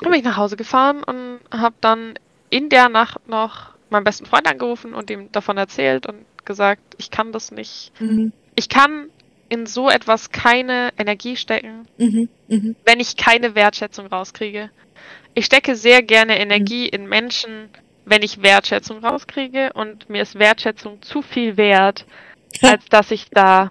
dann 0.00 0.10
bin 0.10 0.14
ich 0.14 0.24
nach 0.24 0.36
Hause 0.36 0.56
gefahren 0.56 1.02
und 1.02 1.40
habe 1.50 1.74
dann 1.80 2.14
in 2.50 2.68
der 2.68 2.88
Nacht 2.88 3.28
noch 3.28 3.70
meinen 3.90 4.04
besten 4.04 4.26
Freund 4.26 4.48
angerufen 4.48 4.94
und 4.94 5.10
ihm 5.10 5.30
davon 5.32 5.56
erzählt 5.58 6.06
und 6.06 6.24
gesagt, 6.44 6.82
ich 6.98 7.10
kann 7.10 7.32
das 7.32 7.50
nicht. 7.50 7.92
Mhm. 8.00 8.32
Ich 8.54 8.68
kann 8.68 9.06
in 9.48 9.66
so 9.66 9.88
etwas 9.90 10.30
keine 10.30 10.90
Energie 10.98 11.36
stecken, 11.36 11.86
Mhm. 11.98 12.28
Mhm. 12.48 12.76
wenn 12.84 13.00
ich 13.00 13.16
keine 13.16 13.54
Wertschätzung 13.54 14.06
rauskriege. 14.06 14.70
Ich 15.36 15.44
stecke 15.44 15.76
sehr 15.76 16.02
gerne 16.02 16.38
Energie 16.40 16.88
in 16.88 17.06
Menschen, 17.06 17.68
wenn 18.06 18.22
ich 18.22 18.40
Wertschätzung 18.40 19.04
rauskriege 19.04 19.70
und 19.74 20.08
mir 20.08 20.22
ist 20.22 20.38
Wertschätzung 20.38 21.02
zu 21.02 21.20
viel 21.20 21.58
wert, 21.58 22.06
als 22.62 22.86
dass 22.86 23.10
ich 23.10 23.28
da 23.30 23.70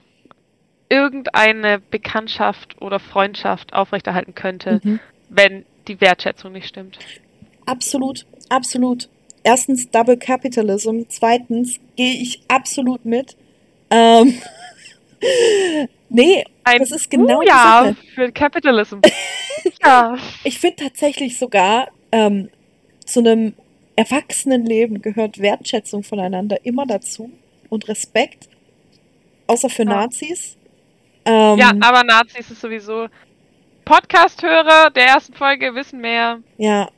irgendeine 0.90 1.80
Bekanntschaft 1.80 2.80
oder 2.80 3.00
Freundschaft 3.00 3.74
aufrechterhalten 3.74 4.36
könnte, 4.36 4.80
Mhm. 4.84 5.00
wenn 5.30 5.66
die 5.88 6.00
Wertschätzung 6.02 6.52
nicht 6.52 6.68
stimmt. 6.68 7.00
Absolut, 7.66 8.28
absolut. 8.50 9.10
Erstens 9.44 9.90
Double 9.90 10.18
Capitalism. 10.18 11.02
Zweitens 11.10 11.80
gehe 11.96 12.14
ich 12.14 12.42
absolut 12.48 13.06
mit. 13.06 13.36
Ähm, 13.90 14.40
nee, 16.10 16.46
Ein 16.66 16.80
das 16.80 16.92
ist 16.92 17.10
genau 17.10 17.42
ja 17.44 17.94
für 18.16 18.32
Capitalism. 18.32 19.00
ja. 19.86 20.18
Ich 20.44 20.60
finde 20.60 20.84
tatsächlich 20.84 21.38
sogar, 21.38 21.90
ähm, 22.12 22.50
zu 23.06 23.20
einem 23.20 23.54
Erwachsenenleben 23.96 25.02
gehört 25.02 25.40
Wertschätzung 25.40 26.04
voneinander 26.04 26.58
immer 26.66 26.86
dazu 26.86 27.30
und 27.70 27.88
Respekt, 27.88 28.50
außer 29.48 29.70
für 29.70 29.84
Ja. 29.84 29.90
Nazis. 29.90 30.58
Ähm, 31.26 31.58
ja, 31.60 31.72
aber 31.82 32.04
Nazis 32.04 32.50
ist 32.52 32.62
sowieso 32.62 33.08
Podcast-Hörer 33.86 34.90
der 34.90 35.06
ersten 35.06 35.34
Folge 35.34 35.74
wissen 35.76 36.02
mehr. 36.02 36.40
Ja, 36.58 36.90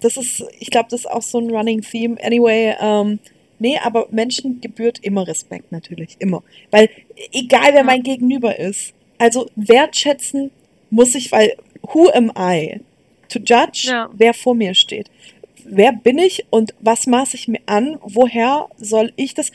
das 0.00 0.16
ist, 0.16 0.44
ich 0.60 0.70
glaube, 0.70 0.88
das 0.90 1.00
ist 1.00 1.06
auch 1.10 1.22
so 1.22 1.38
ein 1.38 1.50
Running 1.50 1.82
Theme. 1.82 2.16
Anyway, 2.22 2.76
ähm, 2.80 3.18
nee, 3.58 3.78
aber 3.82 4.06
Menschen 4.10 4.60
gebührt 4.60 5.00
immer 5.00 5.26
Respekt 5.26 5.72
natürlich, 5.72 6.16
immer. 6.20 6.42
Weil 6.70 6.88
egal 7.32 7.70
wer 7.72 7.78
Ja. 7.78 7.82
mein 7.82 8.02
Gegenüber 8.04 8.56
ist, 8.58 8.94
also 9.18 9.48
wertschätzen 9.56 10.50
muss 10.90 11.14
ich, 11.14 11.30
weil 11.32 11.56
who 11.82 12.08
am 12.10 12.32
I 12.38 12.80
to 13.28 13.38
judge, 13.40 13.88
Ja. 13.90 14.08
wer 14.12 14.34
vor 14.34 14.54
mir 14.54 14.74
steht? 14.74 15.10
Wer 15.64 15.92
bin 15.92 16.18
ich 16.18 16.46
und 16.50 16.74
was 16.80 17.06
maße 17.06 17.36
ich 17.36 17.46
mir 17.48 17.60
an? 17.66 17.98
Woher 18.02 18.68
soll 18.78 19.12
ich 19.16 19.34
das 19.34 19.52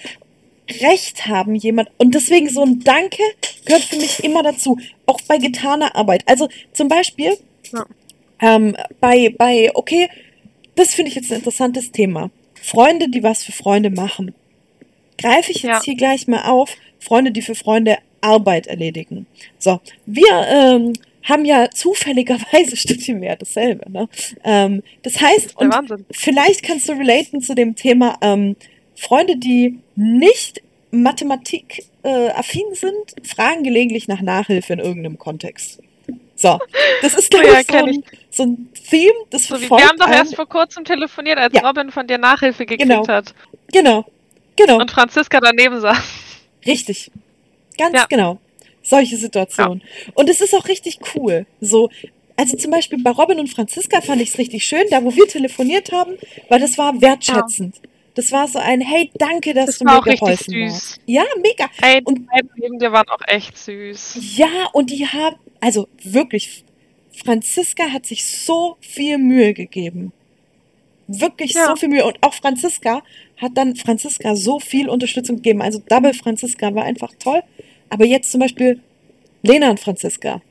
Recht 0.81 1.25
haben, 1.25 1.55
jemand? 1.55 1.89
Und 1.97 2.13
deswegen 2.13 2.49
so 2.49 2.61
ein 2.63 2.79
Danke 2.81 3.23
gehört 3.65 3.83
für 3.83 3.95
mich 3.97 4.23
immer 4.23 4.43
dazu, 4.43 4.77
auch 5.07 5.19
bei 5.27 5.37
getaner 5.37 5.95
Arbeit. 5.95 6.23
Also 6.27 6.49
zum 6.71 6.87
Beispiel, 6.87 7.35
Ja. 7.73 7.85
ähm, 8.41 8.75
bei, 8.99 9.33
bei, 9.37 9.71
okay, 9.73 10.07
das 10.75 10.93
finde 10.93 11.09
ich 11.09 11.15
jetzt 11.15 11.31
ein 11.31 11.37
interessantes 11.39 11.91
Thema. 11.91 12.29
Freunde, 12.61 13.09
die 13.09 13.23
was 13.23 13.43
für 13.43 13.51
Freunde 13.51 13.89
machen. 13.89 14.33
Greife 15.17 15.51
ich 15.51 15.57
jetzt 15.63 15.65
Ja. 15.65 15.81
hier 15.83 15.95
gleich 15.95 16.27
mal 16.27 16.43
auf. 16.49 16.75
Freunde, 16.99 17.31
die 17.31 17.41
für 17.41 17.55
Freunde 17.55 17.97
Arbeit 18.23 18.67
erledigen. 18.67 19.25
So, 19.59 19.79
wir 20.05 20.31
ähm, 20.47 20.93
haben 21.23 21.45
ja 21.45 21.69
zufälligerweise, 21.69 22.75
studieren 22.85 23.21
wir 23.21 23.29
ja 23.29 23.35
dasselbe. 23.35 23.89
Ne? 23.91 24.07
Ähm, 24.43 24.83
das 25.03 25.19
heißt, 25.21 25.57
und 25.57 25.73
Wahnsinn. 25.73 26.05
vielleicht 26.11 26.63
kannst 26.63 26.89
du 26.89 26.93
relaten 26.93 27.41
zu 27.41 27.55
dem 27.55 27.75
Thema 27.75 28.17
ähm, 28.21 28.55
Freunde, 28.95 29.37
die 29.37 29.79
nicht 29.95 30.61
Mathematik 30.91 31.85
äh, 32.03 32.29
affin 32.29 32.65
sind, 32.73 33.27
fragen 33.27 33.63
gelegentlich 33.63 34.07
nach 34.07 34.21
Nachhilfe 34.21 34.73
in 34.73 34.79
irgendeinem 34.79 35.17
Kontext. 35.17 35.79
So, 36.35 36.59
das 37.01 37.13
ist 37.15 37.31
glaube 37.31 37.47
Ja, 37.51 37.59
ich, 37.61 37.67
so 37.67 37.77
ein, 37.77 38.03
so 38.29 38.43
ein 38.43 38.69
Theme, 38.89 39.13
das 39.29 39.43
So 39.47 39.55
verfolgt 39.57 39.81
wir 39.83 39.89
haben 39.89 39.97
doch 39.97 40.09
erst 40.09 40.35
vor 40.35 40.47
kurzem 40.47 40.83
telefoniert, 40.83 41.37
als 41.39 41.53
Ja. 41.53 41.65
Robin 41.67 41.89
von 41.91 42.05
dir 42.05 42.17
Nachhilfe 42.17 42.65
gekriegt 42.65 42.89
Genau. 42.89 43.07
hat. 43.07 43.33
Genau, 43.71 44.05
genau, 44.55 44.79
Und 44.79 44.91
Franziska 44.91 45.39
daneben 45.39 45.79
saß. 45.79 45.97
richtig. 46.65 47.09
Ganz 47.77 47.95
Ja. 47.95 48.05
genau. 48.09 48.39
Solche 48.81 49.17
Situationen. 49.17 49.81
Und 50.13 50.29
es 50.29 50.41
ist 50.41 50.53
auch 50.53 50.67
richtig 50.67 50.99
cool. 51.15 51.45
So, 51.61 51.89
also 52.35 52.57
zum 52.57 52.71
Beispiel 52.71 53.01
bei 53.01 53.11
Robin 53.11 53.39
und 53.39 53.47
Franziska 53.47 54.01
fand 54.01 54.21
ich 54.21 54.29
es 54.29 54.37
richtig 54.37 54.65
schön, 54.65 54.83
da 54.89 55.03
wo 55.03 55.15
wir 55.15 55.27
telefoniert 55.27 55.91
haben, 55.91 56.17
weil 56.49 56.59
das 56.59 56.77
war 56.77 56.99
wertschätzend. 57.01 57.79
Das 58.15 58.31
war 58.31 58.47
so 58.47 58.59
ein, 58.59 58.81
hey, 58.81 59.09
danke, 59.17 59.53
dass 59.53 59.65
Das 59.67 59.77
du 59.79 59.85
mir 59.85 60.01
geholfen 60.01 60.53
süß. 60.53 60.73
hast. 60.73 60.99
Ja, 61.07 61.23
mega. 61.41 61.67
Hey, 61.81 61.99
die 62.01 62.05
Und- 62.05 62.27
beiden 62.27 62.49
neben 62.57 62.77
dir 62.79 62.91
waren 62.91 63.07
auch 63.09 63.21
echt 63.27 63.57
süß. 63.57 64.19
Ja, 64.37 64.67
und 64.73 64.89
die 64.91 65.07
haben, 65.07 65.37
also 65.61 65.87
wirklich, 66.03 66.63
Franziska 67.23 67.85
hat 67.91 68.05
sich 68.05 68.25
so 68.25 68.77
viel 68.81 69.17
Mühe 69.17 69.53
gegeben. 69.53 70.11
Wirklich 71.07 71.53
Ja. 71.53 71.67
so 71.67 71.75
viel 71.75 71.89
Mühe. 71.89 72.05
Und 72.05 72.17
auch 72.21 72.33
Franziska 72.33 73.01
hat 73.37 73.51
dann 73.55 73.75
Franziska 73.75 74.35
so 74.35 74.59
viel 74.59 74.89
Unterstützung 74.89 75.37
gegeben. 75.37 75.61
Also 75.61 75.79
Double 75.89 76.13
Franziska 76.13 76.73
war 76.73 76.83
einfach 76.85 77.11
toll. 77.19 77.41
Aber 77.89 78.05
jetzt 78.05 78.31
zum 78.31 78.39
Beispiel 78.41 78.79
Lena 79.41 79.69
und 79.69 79.79
Franziska. 79.79 80.41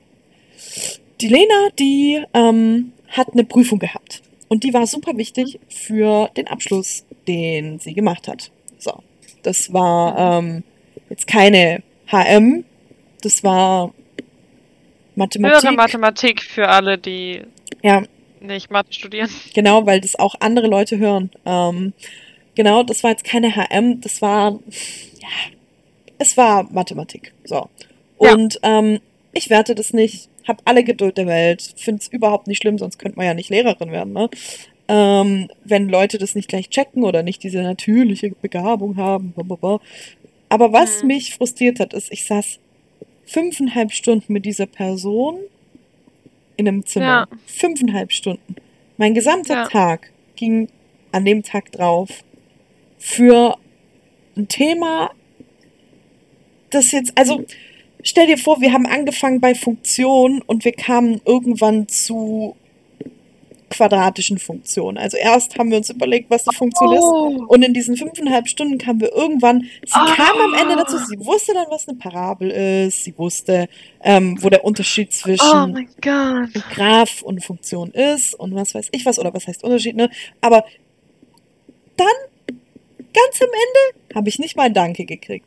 Die 1.20 1.28
Lena, 1.28 1.68
die 1.78 2.22
ähm, 2.34 2.92
hat 3.08 3.32
eine 3.32 3.44
Prüfung 3.44 3.78
gehabt. 3.78 4.22
Und 4.48 4.64
die 4.64 4.74
war 4.74 4.86
super 4.86 5.16
wichtig 5.16 5.58
für 5.68 6.28
den 6.36 6.46
Abschluss, 6.46 7.04
den 7.26 7.78
sie 7.78 7.94
gemacht 7.94 8.28
hat. 8.28 8.50
So, 8.78 9.02
das 9.42 9.72
war 9.72 10.40
ähm, 10.40 10.62
jetzt 11.08 11.26
keine 11.26 11.82
HM, 12.10 12.64
das 13.22 13.42
war 13.42 13.94
Mathematik. 15.14 15.62
Höhere 15.62 15.74
Mathematik 15.74 16.42
für 16.42 16.68
alle, 16.68 16.98
die 16.98 17.42
Ja, 17.82 18.02
nicht 18.40 18.70
Mathe 18.70 18.92
studieren. 18.92 19.30
genau, 19.54 19.86
weil 19.86 20.00
das 20.00 20.16
auch 20.18 20.34
andere 20.40 20.66
Leute 20.66 20.98
hören. 20.98 21.30
Ähm, 21.46 21.92
genau, 22.54 22.82
das 22.82 23.02
war 23.02 23.10
jetzt 23.10 23.24
keine 23.24 23.54
HM, 23.56 24.00
das 24.00 24.20
war, 24.20 24.58
ja, 25.20 25.28
es 26.22 26.36
war 26.36 26.64
Mathematik. 26.72 27.32
So. 27.44 27.68
Ja. 28.20 28.32
Und 28.32 28.58
ähm, 28.62 29.00
ich 29.32 29.50
werte 29.50 29.74
das 29.74 29.92
nicht, 29.92 30.28
hab 30.46 30.62
alle 30.64 30.84
Geduld 30.84 31.18
der 31.18 31.26
Welt, 31.26 31.74
finde 31.76 32.00
es 32.02 32.08
überhaupt 32.08 32.46
nicht 32.46 32.62
schlimm, 32.62 32.78
sonst 32.78 32.98
könnte 32.98 33.16
man 33.18 33.26
ja 33.26 33.34
nicht 33.34 33.50
Lehrerin 33.50 33.90
werden, 33.92 34.12
ne? 34.12 34.28
Ähm, 34.88 35.48
wenn 35.64 35.88
Leute 35.88 36.18
das 36.18 36.34
nicht 36.34 36.48
gleich 36.48 36.68
checken 36.68 37.04
oder 37.04 37.22
nicht 37.22 37.42
diese 37.44 37.62
natürliche 37.62 38.30
Begabung 38.42 38.96
haben. 38.96 39.32
blablabla. 39.32 39.80
Aber 40.48 40.72
was 40.72 41.02
Mhm. 41.02 41.06
mich 41.08 41.34
frustriert 41.34 41.80
hat, 41.80 41.94
ist, 41.94 42.12
ich 42.12 42.26
saß 42.26 42.58
fünfeinhalb 43.24 43.92
Stunden 43.92 44.32
mit 44.32 44.44
dieser 44.44 44.66
Person 44.66 45.38
in 46.56 46.68
einem 46.68 46.84
Zimmer. 46.84 47.28
Ja. 47.30 47.38
Fünfeinhalb 47.46 48.12
Stunden. 48.12 48.56
Mein 48.98 49.14
gesamter 49.14 49.54
Ja. 49.54 49.68
Tag 49.68 50.10
ging 50.36 50.68
an 51.12 51.24
dem 51.24 51.42
Tag 51.42 51.72
drauf 51.72 52.10
für 52.98 53.56
ein 54.36 54.48
Thema, 54.48 55.10
das 56.74 56.90
jetzt, 56.92 57.12
also 57.16 57.44
stell 58.02 58.26
dir 58.26 58.38
vor, 58.38 58.60
wir 58.60 58.72
haben 58.72 58.86
angefangen 58.86 59.40
bei 59.40 59.54
Funktionen 59.54 60.42
und 60.42 60.64
wir 60.64 60.72
kamen 60.72 61.20
irgendwann 61.24 61.88
zu 61.88 62.56
quadratischen 63.70 64.36
Funktionen. 64.38 64.98
Also 64.98 65.16
erst 65.16 65.58
haben 65.58 65.70
wir 65.70 65.78
uns 65.78 65.88
überlegt, 65.88 66.28
was 66.28 66.46
eine 66.46 66.54
Funktion 66.54 66.90
Oh. 66.90 67.28
ist 67.30 67.48
und 67.48 67.62
in 67.64 67.72
diesen 67.72 67.96
fünfeinhalb 67.96 68.46
Stunden 68.46 68.76
kamen 68.76 69.00
wir 69.00 69.10
irgendwann, 69.14 69.62
sie 69.62 69.92
Ah. 69.94 70.14
kam 70.14 70.36
am 70.42 70.52
Ende 70.60 70.76
dazu, 70.76 70.98
sie 70.98 71.18
wusste 71.24 71.54
dann, 71.54 71.64
was 71.70 71.88
eine 71.88 71.96
Parabel 71.96 72.50
ist, 72.50 73.04
sie 73.04 73.16
wusste, 73.16 73.70
ähm, 74.02 74.36
wo 74.42 74.50
der 74.50 74.64
Unterschied 74.66 75.10
zwischen 75.14 75.46
Oh 75.46 75.66
Gott. 76.02 76.50
ein 76.54 76.64
Graph 76.70 77.22
und 77.22 77.42
Funktion 77.42 77.92
ist 77.92 78.34
und 78.34 78.54
was 78.54 78.74
weiß 78.74 78.88
ich 78.92 79.06
was 79.06 79.18
oder 79.18 79.32
was 79.32 79.46
heißt 79.46 79.64
Unterschied, 79.64 79.96
ne? 79.96 80.10
Aber 80.42 80.64
dann, 81.96 82.06
ganz 83.14 83.40
am 83.40 83.48
Ende, 83.48 84.14
habe 84.16 84.28
ich 84.28 84.38
nicht 84.38 84.54
mal 84.54 84.64
ein 84.64 84.74
Danke 84.74 85.06
gekriegt. 85.06 85.46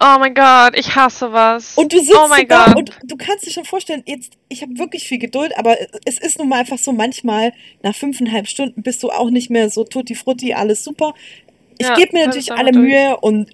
Oh 0.00 0.16
mein 0.18 0.34
Gott, 0.34 0.76
ich 0.76 0.96
hasse 0.96 1.32
was. 1.32 1.76
Und 1.78 1.92
du 1.92 1.98
sitzt 1.98 2.16
oh 2.16 2.28
da 2.48 2.66
Gott. 2.66 2.76
und 2.76 2.90
du 3.04 3.16
kannst 3.16 3.46
dir 3.46 3.52
schon 3.52 3.64
vorstellen, 3.64 4.02
jetzt, 4.06 4.32
ich 4.48 4.62
habe 4.62 4.76
wirklich 4.76 5.06
viel 5.06 5.18
Geduld, 5.18 5.56
aber 5.56 5.76
es 6.04 6.18
ist 6.18 6.38
nun 6.38 6.48
mal 6.48 6.60
einfach 6.60 6.78
so, 6.78 6.92
manchmal 6.92 7.52
nach 7.82 7.94
fünfeinhalb 7.94 8.48
Stunden 8.48 8.82
bist 8.82 9.02
du 9.02 9.10
auch 9.10 9.30
nicht 9.30 9.50
mehr 9.50 9.70
so 9.70 9.84
tutti 9.84 10.14
frutti, 10.14 10.52
alles 10.52 10.82
super. 10.82 11.14
Ich 11.78 11.86
Ja, 11.86 11.94
gebe 11.94 12.16
mir 12.16 12.26
natürlich 12.26 12.52
alle 12.52 12.72
durch. 12.72 12.84
Mühe 12.84 13.16
und 13.18 13.50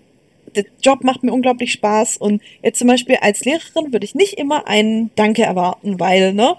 der 0.56 0.64
Job 0.82 1.04
macht 1.04 1.22
mir 1.22 1.32
unglaublich 1.32 1.72
Spaß 1.72 2.16
und 2.16 2.42
jetzt 2.62 2.78
zum 2.78 2.88
Beispiel 2.88 3.16
als 3.20 3.44
Lehrerin 3.44 3.92
würde 3.92 4.04
ich 4.04 4.14
nicht 4.14 4.34
immer 4.34 4.66
ein 4.66 5.10
Danke 5.16 5.42
erwarten, 5.42 6.00
weil, 6.00 6.32
ne, 6.32 6.56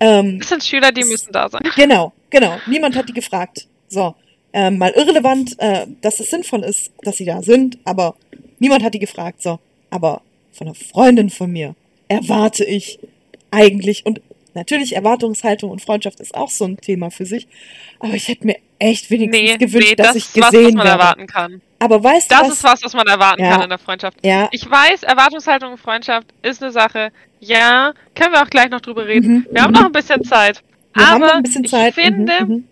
ähm, 0.00 0.38
Das 0.40 0.48
sind 0.48 0.64
Schüler, 0.64 0.92
die 0.92 1.04
müssen 1.04 1.32
da 1.32 1.48
sein. 1.48 1.62
Genau, 1.76 2.12
genau. 2.30 2.58
Niemand 2.66 2.96
hat 2.96 3.08
die 3.08 3.12
gefragt. 3.12 3.66
So, 3.88 4.14
ähm, 4.52 4.78
mal 4.78 4.90
irrelevant, 4.90 5.54
äh, 5.58 5.86
dass 6.00 6.20
es 6.20 6.30
sinnvoll 6.30 6.64
ist, 6.64 6.90
dass 7.02 7.16
sie 7.16 7.24
da 7.24 7.42
sind, 7.42 7.78
aber 7.84 8.16
niemand 8.60 8.84
hat 8.84 8.94
die 8.94 8.98
gefragt. 9.00 9.42
So, 9.42 9.58
aber 9.90 10.22
von 10.52 10.68
einer 10.68 10.74
Freundin 10.76 11.30
von 11.30 11.50
mir 11.50 11.74
erwarte 12.08 12.64
ich 12.64 12.98
eigentlich 13.50 14.06
und 14.06 14.20
natürlich 14.54 14.94
Erwartungshaltung 14.96 15.70
und 15.70 15.80
Freundschaft 15.82 16.20
ist 16.20 16.34
auch 16.34 16.50
so 16.50 16.64
ein 16.64 16.76
Thema 16.76 17.10
für 17.10 17.26
sich. 17.26 17.46
Aber 17.98 18.14
ich 18.14 18.28
hätte 18.28 18.46
mir 18.46 18.56
echt 18.78 19.10
wenigstens 19.10 19.40
Nee, 19.42 19.56
gewünscht, 19.58 19.88
nee, 19.90 19.94
dass 19.96 20.06
das 20.08 20.16
ich 20.16 20.24
ist 20.24 20.36
was, 20.36 20.42
was 20.44 20.50
gesehen 20.52 20.74
man 20.76 20.86
werde. 20.86 21.00
erwarten 21.02 21.26
kann. 21.26 21.60
Aber 21.78 22.02
weißt 22.02 22.30
du 22.30 22.34
Das 22.34 22.42
was? 22.48 22.52
ist 22.54 22.64
was, 22.64 22.82
was 22.84 22.94
man 22.94 23.06
erwarten 23.06 23.42
Ja. 23.42 23.50
kann 23.52 23.62
in 23.62 23.68
der 23.68 23.78
Freundschaft. 23.78 24.18
Ja, 24.24 24.48
Ich 24.52 24.68
weiß, 24.70 25.02
Erwartungshaltung 25.04 25.72
und 25.72 25.78
Freundschaft 25.78 26.26
ist 26.42 26.62
eine 26.62 26.72
Sache. 26.72 27.10
Ja, 27.40 27.94
können 28.14 28.32
wir 28.32 28.42
auch 28.42 28.50
gleich 28.50 28.68
noch 28.70 28.80
drüber 28.80 29.06
reden. 29.06 29.32
Mhm, 29.32 29.46
Wir 29.50 29.62
haben 29.62 29.72
noch 29.72 29.84
ein 29.86 29.92
bisschen 29.92 30.22
Zeit. 30.24 30.62
wir 30.94 31.06
haben 31.06 31.22
Aber 31.22 31.26
noch 31.32 31.36
ein 31.38 31.42
bisschen 31.42 31.64
Zeit. 31.66 31.96
ich 31.96 32.04
finde, 32.04 32.44
mhm, 32.44 32.52
mhm. 32.52 32.64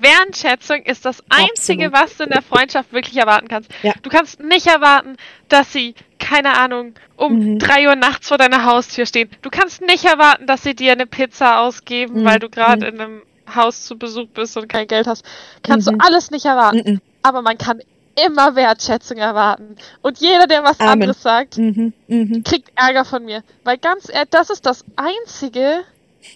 Wertschätzung 0.00 0.82
ist 0.82 1.04
das 1.04 1.22
Einzige, 1.28 1.86
Absolut. 1.86 1.92
was 2.10 2.16
du 2.16 2.24
in 2.24 2.30
der 2.30 2.42
Freundschaft 2.42 2.92
wirklich 2.92 3.16
erwarten 3.16 3.48
kannst. 3.48 3.70
Ja. 3.82 3.92
Du 4.02 4.10
kannst 4.10 4.40
nicht 4.40 4.66
erwarten, 4.66 5.16
dass 5.48 5.72
sie, 5.72 5.94
keine 6.18 6.56
Ahnung, 6.58 6.94
um 7.16 7.34
Mhm. 7.34 7.58
drei 7.58 7.86
Uhr 7.88 7.96
nachts 7.96 8.28
vor 8.28 8.38
deiner 8.38 8.64
Haustür 8.64 9.06
stehen. 9.06 9.30
Du 9.42 9.50
kannst 9.50 9.80
nicht 9.82 10.04
erwarten, 10.04 10.46
dass 10.46 10.62
sie 10.62 10.74
dir 10.74 10.92
eine 10.92 11.06
Pizza 11.06 11.60
ausgeben, 11.60 12.20
Mhm. 12.20 12.24
weil 12.24 12.38
du 12.38 12.48
gerade 12.48 12.86
Mhm. 12.90 12.94
in 12.94 13.00
einem 13.00 13.22
Haus 13.54 13.84
zu 13.84 13.98
Besuch 13.98 14.28
bist 14.28 14.56
und 14.56 14.68
kein 14.68 14.86
Geld 14.86 15.06
hast. 15.06 15.24
Kannst 15.62 15.90
Mhm. 15.90 15.98
du 15.98 16.04
alles 16.06 16.30
nicht 16.30 16.44
erwarten. 16.46 16.82
Mhm, 16.84 17.00
Aber 17.22 17.42
man 17.42 17.58
kann 17.58 17.80
immer 18.26 18.56
Wertschätzung 18.56 19.16
erwarten. 19.18 19.76
Und 20.02 20.18
jeder, 20.18 20.46
der 20.46 20.64
was 20.64 20.80
Amen. 20.80 20.92
anderes 20.92 21.22
sagt, 21.22 21.56
mhm, 21.58 21.92
mhm. 22.08 22.42
kriegt 22.44 22.70
Ärger 22.76 23.04
von 23.04 23.24
mir. 23.24 23.42
Weil 23.64 23.78
ganz 23.78 24.08
ehrlich, 24.08 24.30
das 24.30 24.50
ist 24.50 24.66
das 24.66 24.84
Einzige, 24.96 25.82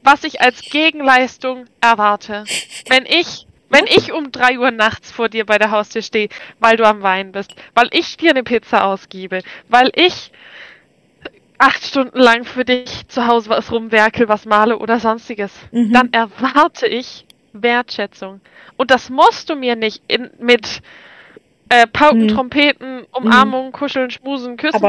was 0.02 0.24
ich 0.24 0.40
als 0.40 0.60
Gegenleistung 0.62 1.66
erwarte. 1.80 2.44
Wenn 2.88 3.04
ich, 3.06 3.45
wenn 3.68 3.86
ich 3.86 4.12
um 4.12 4.30
3 4.32 4.58
Uhr 4.58 4.70
nachts 4.70 5.10
vor 5.10 5.28
dir 5.28 5.44
bei 5.44 5.58
der 5.58 5.70
Haustür 5.70 6.02
stehe, 6.02 6.28
weil 6.60 6.76
du 6.76 6.84
am 6.84 7.02
Wein 7.02 7.32
bist, 7.32 7.54
weil 7.74 7.88
ich 7.92 8.16
dir 8.16 8.30
eine 8.30 8.42
Pizza 8.44 8.84
ausgebe, 8.84 9.40
weil 9.68 9.90
ich 9.94 10.30
acht 11.58 11.84
Stunden 11.84 12.18
lang 12.18 12.44
für 12.44 12.64
dich 12.64 13.08
zu 13.08 13.26
Hause 13.26 13.48
was 13.50 13.72
rumwerkel, 13.72 14.28
was 14.28 14.44
male 14.44 14.78
oder 14.78 15.00
sonstiges, 15.00 15.52
Mhm. 15.72 15.92
dann 15.92 16.12
erwarte 16.12 16.86
ich 16.86 17.24
Wertschätzung. 17.52 18.40
Und 18.76 18.90
das 18.90 19.08
musst 19.08 19.48
du 19.48 19.56
mir 19.56 19.76
nicht 19.76 20.02
in, 20.08 20.30
mit 20.38 20.82
äh, 21.68 21.86
Pauken, 21.86 22.22
Mhm. 22.22 22.28
Trompeten, 22.28 23.04
Umarmungen, 23.12 23.72
Kuscheln, 23.72 24.10
Schmusen, 24.10 24.56
Küssen 24.56 24.80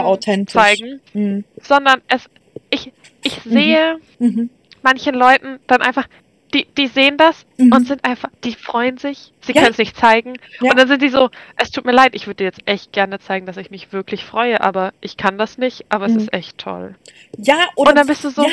zeigen, 0.48 1.02
Mhm, 1.14 1.44
sondern 1.62 2.02
es, 2.08 2.30
ich, 2.70 2.92
ich 3.24 3.46
Mhm. 3.46 3.50
sehe 3.50 3.96
mhm, 4.20 4.50
manchen 4.84 5.16
Leuten 5.16 5.60
dann 5.68 5.82
einfach, 5.82 6.08
die, 6.54 6.66
die 6.78 6.88
sehen 6.88 7.18
das 7.18 7.46
Mhm. 7.58 7.72
und 7.74 7.88
sind 7.88 8.06
einfach, 8.06 8.30
die 8.44 8.54
freuen 8.54 8.98
sich, 8.98 9.32
sie 9.42 9.52
Ja. 9.54 9.62
können 9.62 9.72
es 9.74 9.78
nicht 9.78 9.98
zeigen. 9.98 10.34
Ja. 10.62 10.72
Und 10.72 10.78
dann 10.80 10.88
sind 10.88 11.02
die 11.02 11.10
so, 11.10 11.30
es 11.58 11.72
tut 11.72 11.86
mir 11.86 11.92
leid, 11.92 12.16
ich 12.16 12.26
würde 12.28 12.38
dir 12.38 12.44
jetzt 12.46 12.62
echt 12.66 12.92
gerne 12.94 13.20
zeigen, 13.20 13.46
dass 13.46 13.58
ich 13.58 13.70
mich 13.72 13.92
wirklich 13.92 14.24
freue, 14.24 14.62
aber 14.62 14.94
ich 15.02 15.18
kann 15.18 15.38
das 15.38 15.58
nicht, 15.58 15.86
aber 15.90 16.08
Mhm. 16.08 16.16
es 16.16 16.24
ist 16.24 16.34
echt 16.34 16.58
toll. 16.58 16.96
Ja, 17.38 17.58
oder 17.76 17.90
und 17.92 17.98
dann 17.98 18.08
bist 18.08 18.24
du 18.24 18.30
so, 18.30 18.44
Ja. 18.44 18.50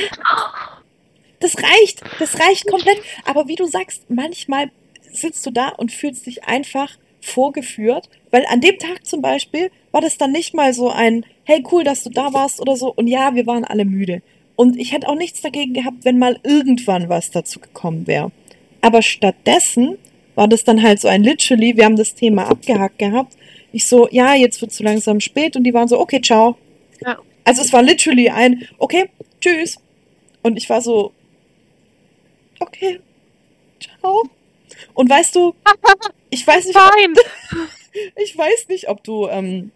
Das 1.41 1.57
reicht, 1.59 2.03
das 2.19 2.41
reicht 2.41 2.67
komplett. 2.71 2.99
Aber 3.27 3.49
wie 3.49 3.55
du 3.57 3.67
sagst, 3.67 4.09
manchmal 4.09 4.71
sitzt 5.13 5.45
du 5.45 5.51
da 5.51 5.69
und 5.69 5.93
fühlst 5.93 6.25
dich 6.27 6.45
einfach 6.45 6.91
vorgeführt, 7.21 8.09
weil 8.31 8.47
an 8.49 8.61
dem 8.61 8.79
Tag 8.79 9.05
zum 9.05 9.21
Beispiel 9.21 9.71
war 9.93 10.01
das 10.01 10.17
dann 10.19 10.33
nicht 10.33 10.55
mal 10.55 10.73
so 10.73 10.91
ein, 10.91 11.25
hey 11.45 11.63
cool, 11.71 11.85
dass 11.85 12.03
du 12.05 12.11
da 12.11 12.33
warst 12.33 12.61
oder 12.61 12.77
so. 12.77 12.93
Und 12.95 13.07
ja, 13.09 13.35
wir 13.35 13.47
waren 13.47 13.65
alle 13.65 13.85
müde. 13.85 14.23
Und 14.57 14.79
ich 14.79 14.93
hätte 14.93 15.09
auch 15.09 15.17
nichts 15.17 15.41
dagegen 15.41 15.75
gehabt, 15.75 16.05
wenn 16.05 16.19
mal 16.19 16.39
irgendwann 16.43 17.09
was 17.09 17.31
dazu 17.31 17.59
gekommen 17.59 18.07
wäre. 18.07 18.31
Aber 18.81 19.03
stattdessen 19.03 19.99
war 20.35 20.49
das 20.49 20.65
dann 20.65 20.83
halt 20.83 21.01
so 21.01 21.09
ein 21.09 21.23
literally, 21.23 21.77
wir 21.77 21.85
haben 21.85 21.97
das 21.97 22.15
Thema 22.15 22.49
abgehakt 22.49 22.99
gehabt. 22.99 23.37
Ich 23.73 23.87
so, 23.87 24.09
ja, 24.11 24.35
jetzt 24.35 24.61
wird 24.61 24.71
es 24.71 24.79
so 24.79 24.85
langsam 24.85 25.21
spät 25.21 25.57
und 25.57 25.65
die 25.65 25.75
waren 25.75 25.89
so, 25.89 25.99
okay, 25.99 26.21
ciao. 26.21 26.57
Ja. 27.05 27.19
Also 27.45 27.63
es 27.63 27.73
war 27.73 27.83
literally 27.83 28.31
ein, 28.31 28.69
okay, 28.79 29.11
tschüss. 29.41 29.77
Und 30.43 30.57
ich 30.57 30.69
war 30.71 30.81
so, 30.81 31.13
okay, 32.61 33.01
ciao. 33.81 34.23
Und 34.95 35.11
weißt 35.11 35.35
du, 35.35 35.55
ich 36.31 36.47
weiß 36.47 36.67
nicht, 36.67 36.79
fein. 36.79 37.15
ich 38.17 38.37
weiß 38.37 38.69
nicht, 38.69 38.89
ob 38.89 39.03
du 39.03 39.29
ähm, 39.29 39.73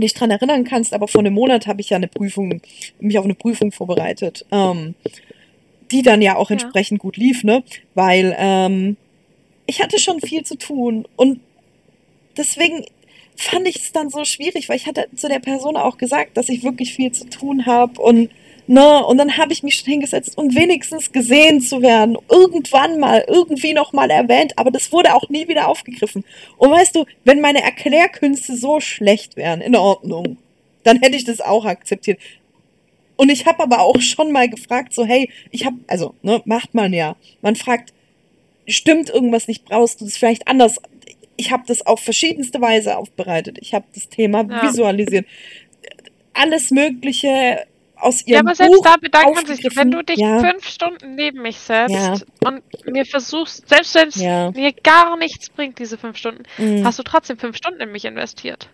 dich 0.00 0.14
dran 0.14 0.30
erinnern 0.30 0.64
kannst, 0.64 0.92
aber 0.92 1.08
vor 1.08 1.20
einem 1.20 1.34
Monat 1.34 1.66
habe 1.66 1.80
ich 1.80 1.90
ja 1.90 1.96
eine 1.96 2.08
Prüfung, 2.08 2.60
mich 3.00 3.18
auf 3.18 3.24
eine 3.24 3.34
Prüfung 3.34 3.72
vorbereitet, 3.72 4.44
ähm, 4.50 4.94
die 5.90 6.02
dann 6.02 6.22
ja 6.22 6.36
auch 6.36 6.50
Ja. 6.50 6.54
entsprechend 6.54 6.98
gut 6.98 7.16
lief, 7.16 7.44
ne? 7.44 7.62
Weil 7.94 8.34
ähm, 8.38 8.96
ich 9.66 9.82
hatte 9.82 9.98
schon 9.98 10.20
viel 10.20 10.44
zu 10.44 10.56
tun 10.56 11.06
und 11.16 11.40
deswegen 12.36 12.84
fand 13.36 13.68
ich 13.68 13.76
es 13.76 13.92
dann 13.92 14.08
so 14.10 14.24
schwierig, 14.24 14.68
weil 14.68 14.76
ich 14.76 14.86
hatte 14.86 15.08
zu 15.14 15.28
der 15.28 15.40
Person 15.40 15.76
auch 15.76 15.98
gesagt, 15.98 16.36
dass 16.36 16.48
ich 16.48 16.64
wirklich 16.64 16.94
viel 16.94 17.12
zu 17.12 17.28
tun 17.28 17.66
habe 17.66 18.00
und 18.00 18.30
ne, 18.66 19.04
und 19.04 19.18
dann 19.18 19.36
habe 19.36 19.52
ich 19.52 19.62
mich 19.62 19.76
schon 19.76 19.90
hingesetzt, 19.90 20.36
um 20.36 20.54
wenigstens 20.54 21.12
gesehen 21.12 21.60
zu 21.60 21.82
werden, 21.82 22.16
irgendwann 22.30 22.98
mal, 22.98 23.24
irgendwie 23.28 23.72
noch 23.72 23.92
mal 23.92 24.10
erwähnt, 24.10 24.52
aber 24.56 24.70
das 24.70 24.92
wurde 24.92 25.14
auch 25.14 25.28
nie 25.28 25.48
wieder 25.48 25.68
aufgegriffen. 25.68 26.24
Und 26.56 26.70
weißt 26.70 26.94
du, 26.96 27.04
wenn 27.24 27.40
meine 27.40 27.62
Erklärkünste 27.62 28.56
so 28.56 28.80
schlecht 28.80 29.36
wären, 29.36 29.60
in 29.60 29.76
Ordnung, 29.76 30.38
dann 30.84 31.00
hätte 31.00 31.16
ich 31.16 31.24
das 31.24 31.40
auch 31.40 31.64
akzeptiert. 31.64 32.18
Und 33.16 33.30
ich 33.30 33.46
habe 33.46 33.62
aber 33.62 33.80
auch 33.80 34.00
schon 34.00 34.30
mal 34.30 34.48
gefragt, 34.48 34.92
so, 34.92 35.04
hey, 35.04 35.30
ich 35.50 35.64
habe, 35.64 35.76
also, 35.86 36.14
ne, 36.22 36.42
macht 36.44 36.74
man 36.74 36.92
ja. 36.92 37.16
Man 37.40 37.56
fragt, 37.56 37.92
stimmt 38.66 39.10
irgendwas 39.10 39.48
nicht, 39.48 39.64
brauchst 39.64 40.00
du 40.00 40.04
das 40.04 40.16
vielleicht 40.16 40.46
anders? 40.48 40.76
Ich 41.36 41.50
habe 41.50 41.64
das 41.66 41.84
auf 41.86 42.00
verschiedenste 42.00 42.60
Weise 42.60 42.96
aufbereitet. 42.96 43.58
Ich 43.60 43.74
habe 43.74 43.86
das 43.94 44.08
Thema 44.08 44.42
Ja. 44.42 44.62
visualisiert. 44.62 45.26
Alles 46.34 46.70
Mögliche 46.70 47.66
aus 47.96 48.22
Ja, 48.26 48.36
ihrem 48.36 48.46
aber 48.46 48.54
selbst 48.54 48.76
Buch 48.76 48.84
da 48.84 48.96
bedankt 48.96 49.34
man 49.34 49.46
sich, 49.46 49.76
wenn 49.76 49.90
du 49.90 50.02
dich 50.02 50.18
ja, 50.18 50.38
fünf 50.38 50.66
Stunden 50.68 51.14
neben 51.14 51.42
mich 51.42 51.58
setzt 51.58 51.94
Ja. 51.94 52.14
und 52.44 52.62
mir 52.86 53.04
versuchst, 53.04 53.68
selbst 53.68 53.94
wenn 53.94 54.08
es 54.08 54.16
ja. 54.16 54.50
mir 54.50 54.72
gar 54.72 55.16
nichts 55.16 55.50
bringt, 55.50 55.78
diese 55.78 55.98
fünf 55.98 56.16
Stunden, 56.16 56.42
mm. 56.58 56.84
hast 56.84 56.98
du 56.98 57.02
trotzdem 57.02 57.38
fünf 57.38 57.56
Stunden 57.56 57.80
in 57.80 57.92
mich 57.92 58.04
investiert. 58.04 58.68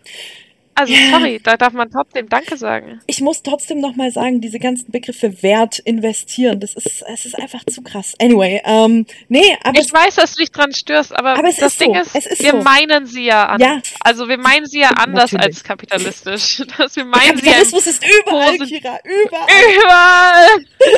Also, 0.75 0.95
sorry, 1.11 1.39
da 1.43 1.57
darf 1.57 1.73
man 1.75 1.91
trotzdem 1.91 2.29
Danke 2.29 2.57
sagen. 2.57 3.01
ich 3.07 3.21
muss 3.21 3.43
trotzdem 3.43 3.81
noch 3.81 3.95
mal 3.95 4.11
sagen, 4.11 4.41
diese 4.41 4.59
ganzen 4.59 4.91
Begriffe 4.91 5.43
Wert 5.43 5.79
investieren, 5.81 6.61
das 6.61 6.75
ist, 6.75 7.03
es 7.13 7.27
ist 7.27 7.39
einfach 7.39 7.65
zu 7.65 7.83
krass. 7.83 8.15
Anyway, 8.21 8.61
ähm, 8.65 9.07
nee, 9.29 9.57
aber 9.63 9.79
Ich 9.79 9.93
weiß, 9.93 10.15
dass 10.15 10.35
du 10.35 10.41
dich 10.41 10.51
dran 10.51 10.73
störst, 10.73 11.15
aber, 11.15 11.37
Aber 11.39 11.49
es 11.49 11.57
das 11.57 11.73
ist 11.73 11.81
Ding 11.81 11.95
so, 11.95 12.01
ist, 12.01 12.17
es 12.17 12.27
ist 12.27 12.43
wir 12.43 12.53
so. 12.53 12.63
meinen 12.63 13.07
sie 13.07 13.25
ja 13.25 13.47
an. 13.47 13.61
Ja. 13.61 13.81
Also 14.01 14.29
wir 14.29 14.39
meinen 14.39 14.67
sie 14.67 14.81
ja 14.81 14.91
anders 14.91 15.33
Natürlich. 15.33 15.57
als 15.57 15.65
kapitalistisch. 15.65 16.63
Dass 16.79 16.97
wir 16.97 17.05
der 17.05 17.11
meinen 17.11 17.37
sie 17.39 17.47
ja 17.47 17.53
Kapitalismus 17.53 17.87
ist 17.87 18.05
überall, 18.05 18.59
Kira, 18.59 18.99
überall. 19.05 19.49
überall. 19.85 20.47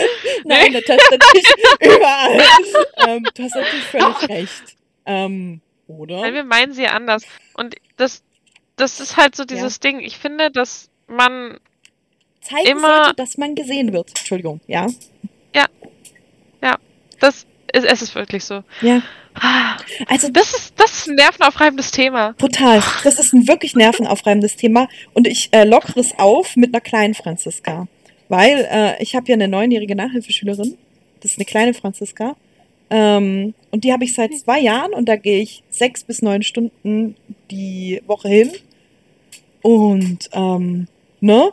Nein, 0.45 0.73
das 0.73 0.83
ist 0.83 1.11
natürlich 1.11 1.47
überall. 1.81 2.43
ähm, 3.09 3.27
du 3.35 3.43
hast 3.43 3.55
natürlich 3.55 3.85
völlig 3.85 4.29
recht. 4.29 4.77
Ähm, 5.07 5.61
oder? 5.87 6.21
Nein, 6.21 6.35
wir 6.35 6.45
meinen 6.45 6.73
sie 6.73 6.83
ja 6.83 6.91
anders. 6.93 7.25
Und 7.55 7.75
das, 7.97 8.23
das 8.77 9.01
ist 9.01 9.17
halt 9.17 9.37
so 9.37 9.45
dieses 9.45 9.81
Ding. 9.81 10.01
Ich 10.01 10.17
finde, 10.19 10.51
dass 10.51 10.89
man 11.07 11.59
Zeigen 12.41 12.67
immer- 12.67 13.05
sollte, 13.05 13.15
dass 13.17 13.39
man 13.39 13.55
gesehen 13.55 13.93
wird. 13.93 14.09
Entschuldigung, 14.11 14.61
ja. 14.67 14.87
das 17.21 17.47
ist, 17.73 17.85
es 17.87 18.03
ist 18.03 18.15
wirklich 18.15 18.45
so. 18.45 18.63
Ja. 18.83 19.03
Also 20.07 20.29
Das 20.29 20.53
ist, 20.55 20.75
das 20.79 20.93
ist 20.93 21.09
ein 21.09 21.15
nervenaufreibendes 21.17 21.91
Thema. 21.91 22.35
total. 22.35 22.83
Das 23.03 23.19
ist 23.19 23.33
ein 23.33 23.49
wirklich 23.49 23.75
nervenaufreibendes 23.75 24.57
Thema 24.57 24.89
und 25.13 25.27
ich 25.27 25.49
äh, 25.53 25.65
lockere 25.65 26.01
es 26.01 26.17
auf 26.19 26.55
mit 26.57 26.73
einer 26.75 26.81
kleinen 26.81 27.15
Franziska, 27.15 27.89
weil 28.29 28.69
äh, 28.71 29.03
ich 29.03 29.17
habe 29.17 29.27
ja 29.29 29.35
eine 29.35 29.49
neunjährige 29.49 29.97
Nachhilfeschülerin. 29.97 30.77
Das 31.21 31.33
ist 31.33 31.39
eine 31.39 31.47
kleine 31.47 31.75
Franziska. 31.75 32.37
Ähm, 32.91 33.55
und 33.71 33.85
die 33.85 33.93
habe 33.93 34.05
ich 34.05 34.15
seit 34.15 34.35
zwei 34.35 34.61
Jahren 34.61 34.93
und 34.93 35.09
da 35.09 35.17
gehe 35.17 35.41
ich 35.41 35.63
sechs 35.71 36.05
bis 36.05 36.23
neun 36.23 36.43
Stunden 36.43 37.17
die 37.51 38.03
Woche 38.07 38.29
hin. 38.29 38.53
Und, 39.63 40.29
ähm, 40.33 40.87
ne? 41.21 41.51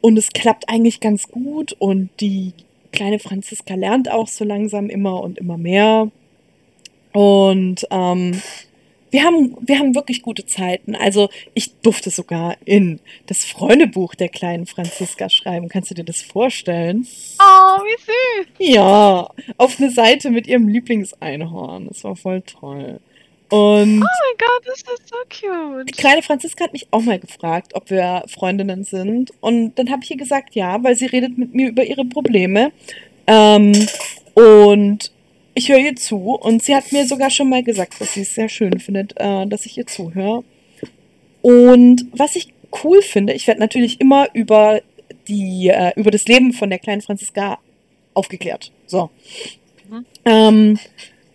Und 0.00 0.18
es 0.18 0.30
klappt 0.30 0.68
eigentlich 0.68 1.00
ganz 1.00 1.28
gut 1.28 1.72
und 1.78 2.10
die 2.20 2.52
kleine 2.92 3.18
Franziska 3.18 3.74
lernt 3.74 4.10
auch 4.10 4.28
so 4.28 4.44
langsam 4.44 4.88
immer 4.88 5.22
und 5.22 5.38
immer 5.38 5.56
mehr. 5.56 6.10
Und 7.12 7.86
ähm, 7.90 8.40
wir 9.10 9.24
haben, 9.24 9.56
wir 9.60 9.78
haben 9.78 9.94
wirklich 9.94 10.22
gute 10.22 10.46
Zeiten. 10.46 10.94
Also 10.94 11.28
ich 11.54 11.74
durfte 11.80 12.10
sogar 12.10 12.56
in 12.64 13.00
das 13.26 13.44
Freundebuch 13.44 14.14
der 14.14 14.28
kleinen 14.28 14.66
Franziska 14.66 15.28
schreiben. 15.28 15.68
Kannst 15.68 15.90
du 15.90 15.94
dir 15.94 16.04
das 16.04 16.20
vorstellen? 16.22 17.06
Oh, 17.40 17.80
wie 17.82 18.00
süß. 18.00 18.74
Ja, 18.74 19.28
auf 19.56 19.78
eine 19.78 19.90
Seite 19.90 20.30
mit 20.30 20.46
ihrem 20.46 20.68
Lieblingseinhorn. 20.68 21.88
Das 21.88 22.04
war 22.04 22.16
voll 22.16 22.42
toll. 22.42 23.00
Und 23.50 24.00
Oh 24.00 24.06
mein 24.06 24.38
Gott, 24.38 24.62
das 24.64 24.76
ist 24.76 25.08
so 25.08 25.16
die 25.28 25.84
cute. 25.86 25.96
kleine 25.96 26.22
Franziska 26.22 26.64
hat 26.64 26.72
mich 26.72 26.86
auch 26.92 27.02
mal 27.02 27.18
gefragt, 27.18 27.74
ob 27.74 27.90
wir 27.90 28.22
Freundinnen 28.28 28.84
sind. 28.84 29.32
Und 29.40 29.74
dann 29.76 29.90
habe 29.90 30.02
ich 30.04 30.10
ihr 30.12 30.16
gesagt, 30.16 30.54
ja, 30.54 30.82
weil 30.84 30.94
sie 30.94 31.06
redet 31.06 31.36
mit 31.36 31.52
mir 31.52 31.68
über 31.70 31.82
ihre 31.82 32.04
Probleme. 32.04 32.70
Ähm, 33.26 33.72
und 34.34 35.10
ich 35.60 35.68
höre 35.68 35.78
ihr 35.78 35.96
zu. 35.96 36.32
Und 36.34 36.62
sie 36.62 36.74
hat 36.74 36.90
mir 36.90 37.06
sogar 37.06 37.30
schon 37.30 37.48
mal 37.48 37.62
gesagt, 37.62 38.00
dass 38.00 38.14
sie 38.14 38.22
es 38.22 38.34
sehr 38.34 38.48
schön 38.48 38.80
findet, 38.80 39.12
äh, 39.16 39.46
dass 39.46 39.66
ich 39.66 39.76
ihr 39.76 39.86
zuhöre. 39.86 40.42
Und 41.42 42.06
was 42.12 42.34
ich 42.34 42.52
cool 42.82 43.02
finde, 43.02 43.34
ich 43.34 43.46
werde 43.46 43.60
natürlich 43.60 44.00
immer 44.00 44.28
über 44.32 44.80
die, 45.28 45.68
äh, 45.68 45.92
über 45.96 46.10
das 46.10 46.24
Leben 46.26 46.52
von 46.52 46.70
der 46.70 46.78
kleinen 46.78 47.02
Franziska 47.02 47.58
aufgeklärt. 48.14 48.72
So. 48.86 49.10
Mhm. 49.88 50.06
Ähm, 50.24 50.78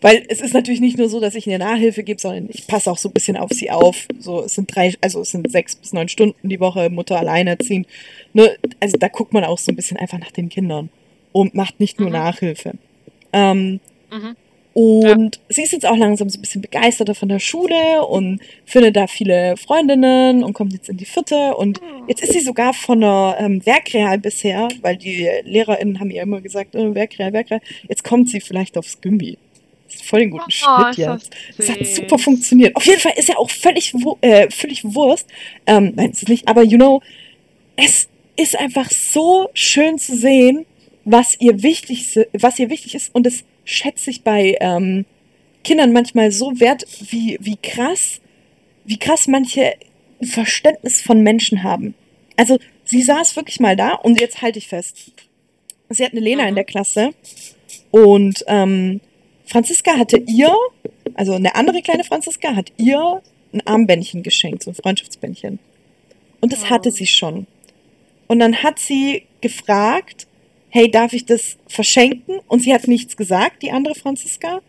weil 0.02 0.24
es 0.28 0.42
ist 0.42 0.54
natürlich 0.54 0.82
nicht 0.82 0.98
nur 0.98 1.10
so, 1.10 1.20
dass 1.20 1.36
ich 1.36 1.48
ihr 1.48 1.58
Nachhilfe 1.58 2.04
gebe, 2.04 2.20
sondern 2.20 2.50
ich 2.50 2.68
passe 2.68 2.92
auch 2.92 2.98
so 2.98 3.10
ein 3.10 3.14
bisschen 3.14 3.38
auf 3.38 3.52
sie 3.52 3.72
auf. 3.72 4.08
So, 4.20 4.44
es 4.44 4.56
sind 4.56 4.76
drei, 4.76 4.94
also 5.02 5.22
es 5.22 5.32
sind 5.32 5.50
sechs 5.52 5.76
bis 5.76 5.94
neun 5.94 6.10
Stunden 6.10 6.50
die 6.50 6.60
Woche, 6.60 6.90
Mutter 6.90 7.20
alleinerziehend. 7.20 7.88
Ne? 8.34 8.56
Also 8.80 8.98
da 8.98 9.08
guckt 9.08 9.34
man 9.34 9.44
auch 9.44 9.58
so 9.58 9.72
ein 9.72 9.76
bisschen 9.76 9.98
einfach 9.98 10.20
nach 10.20 10.32
den 10.32 10.50
Kindern 10.50 10.90
und 11.32 11.56
macht 11.56 11.80
nicht 11.80 12.00
nur 12.00 12.10
Mhm. 12.10 12.16
Nachhilfe. 12.16 12.74
Ähm, 13.34 13.80
Mhm. 14.12 14.36
und 14.74 15.40
sie 15.50 15.64
ist 15.64 15.72
jetzt 15.72 15.86
auch 15.86 15.96
langsam 15.96 16.30
so 16.30 16.38
ein 16.38 16.42
bisschen 16.42 16.62
begeisterter 16.62 17.16
von 17.16 17.30
der 17.30 17.40
Schule 17.40 18.06
und 18.06 18.40
findet 18.66 18.96
da 18.96 19.08
viele 19.08 19.56
Freundinnen 19.58 20.44
und 20.44 20.54
kommt 20.54 20.74
jetzt 20.74 20.90
in 20.90 20.98
die 20.98 21.06
vierte. 21.06 21.56
Und 21.56 21.80
jetzt 22.08 22.22
ist 22.22 22.34
sie 22.34 22.42
sogar 22.42 22.74
von 22.74 23.02
der 23.02 23.38
ähm, 23.40 23.66
Werkreal 23.66 24.20
bisher, 24.20 24.68
weil 24.82 24.98
die 24.98 25.30
LehrerInnen 25.44 26.00
haben 26.00 26.12
ihr 26.12 26.24
immer 26.24 26.42
gesagt, 26.42 26.76
äh, 26.76 26.94
Werkreal, 26.94 27.34
Werkreal. 27.34 27.62
Jetzt 27.88 28.04
kommt 28.04 28.30
sie 28.30 28.42
vielleicht 28.42 28.78
aufs 28.78 29.00
ist 29.96 30.06
voll 30.06 30.20
den 30.20 30.32
guten 30.32 30.44
Oh, 30.48 30.52
Schnitt 30.52 30.88
das 30.88 30.98
jetzt. 30.98 31.36
Das 31.58 31.70
hat 31.70 31.86
super 31.86 32.18
funktioniert. 32.18 32.76
Auf 32.76 32.86
jeden 32.86 33.00
Fall 33.00 33.14
ist 33.16 33.30
ja 33.30 33.38
auch 33.38 33.50
völlig, 33.50 33.94
äh, 34.22 34.50
völlig 34.50 34.84
Wurst. 34.84 35.28
Ähm, 35.66 35.94
nein, 35.96 36.12
ist 36.12 36.24
es 36.24 36.30
nicht. 36.30 36.48
Aber 36.48 36.64
you 36.64 36.78
know, 36.78 37.02
es 37.76 38.08
ist 38.36 38.58
einfach 38.58 38.90
so 38.90 39.50
schön 39.54 39.98
zu 39.98 40.16
sehen, 40.16 40.66
was 41.06 41.40
ihr 41.40 41.62
wichtig, 41.62 42.20
was 42.34 42.60
ihr 42.60 42.70
wichtig 42.70 42.96
ist. 42.96 43.14
Und 43.14 43.26
das 43.26 43.44
schätze 43.66 44.10
ich 44.10 44.24
bei 44.24 44.58
ähm, 44.62 45.06
Kindern 45.64 45.92
manchmal 45.92 46.32
so 46.32 46.60
wert, 46.60 46.86
wie, 47.10 47.38
wie 47.42 47.58
krass, 47.58 48.22
wie 48.86 48.98
krass 48.98 49.28
manche 49.28 49.74
ein 50.22 50.28
Verständnis 50.28 51.02
von 51.02 51.22
Menschen 51.22 51.64
haben. 51.64 51.96
Also 52.38 52.60
sie 52.86 53.02
saß 53.02 53.36
wirklich 53.36 53.60
mal 53.60 53.76
da 53.76 53.94
und 53.96 54.22
jetzt 54.22 54.42
halte 54.42 54.60
ich 54.60 54.68
fest. 54.68 55.12
Sie 55.90 56.04
hat 56.06 56.12
eine 56.12 56.22
Lena 56.22 56.44
in 56.44 56.52
Mhm. 56.52 56.56
der 56.56 56.64
Klasse 56.64 57.10
und 57.92 58.44
ähm, 58.48 59.02
Franziska 59.46 59.98
hatte 59.98 60.18
ihr, 60.18 60.54
also 61.14 61.34
eine 61.34 61.56
andere 61.56 61.82
kleine 61.82 62.04
Franziska, 62.04 62.56
hat 62.56 62.72
ihr 62.78 63.22
ein 63.54 63.66
Armbändchen 63.66 64.24
geschenkt, 64.24 64.64
so 64.64 64.72
ein 64.72 64.76
Freundschaftsbändchen. 64.76 65.60
Und 66.42 66.52
das 66.52 66.70
hatte 66.70 66.92
sie 66.92 67.08
schon. 67.08 67.48
Und 68.28 68.40
dann 68.40 68.64
hat 68.64 68.80
sie 68.80 69.24
gefragt, 69.42 70.28
hey, 70.76 70.92
darf 70.92 71.14
ich 71.14 71.26
das 71.26 71.56
verschenken? 71.68 72.40
Und 72.50 72.60
sie 72.60 72.74
hat 72.74 72.86
nichts 72.90 73.16
gesagt, 73.16 73.64
die 73.64 73.72
andere 73.72 73.96
Franziska. 73.96 74.60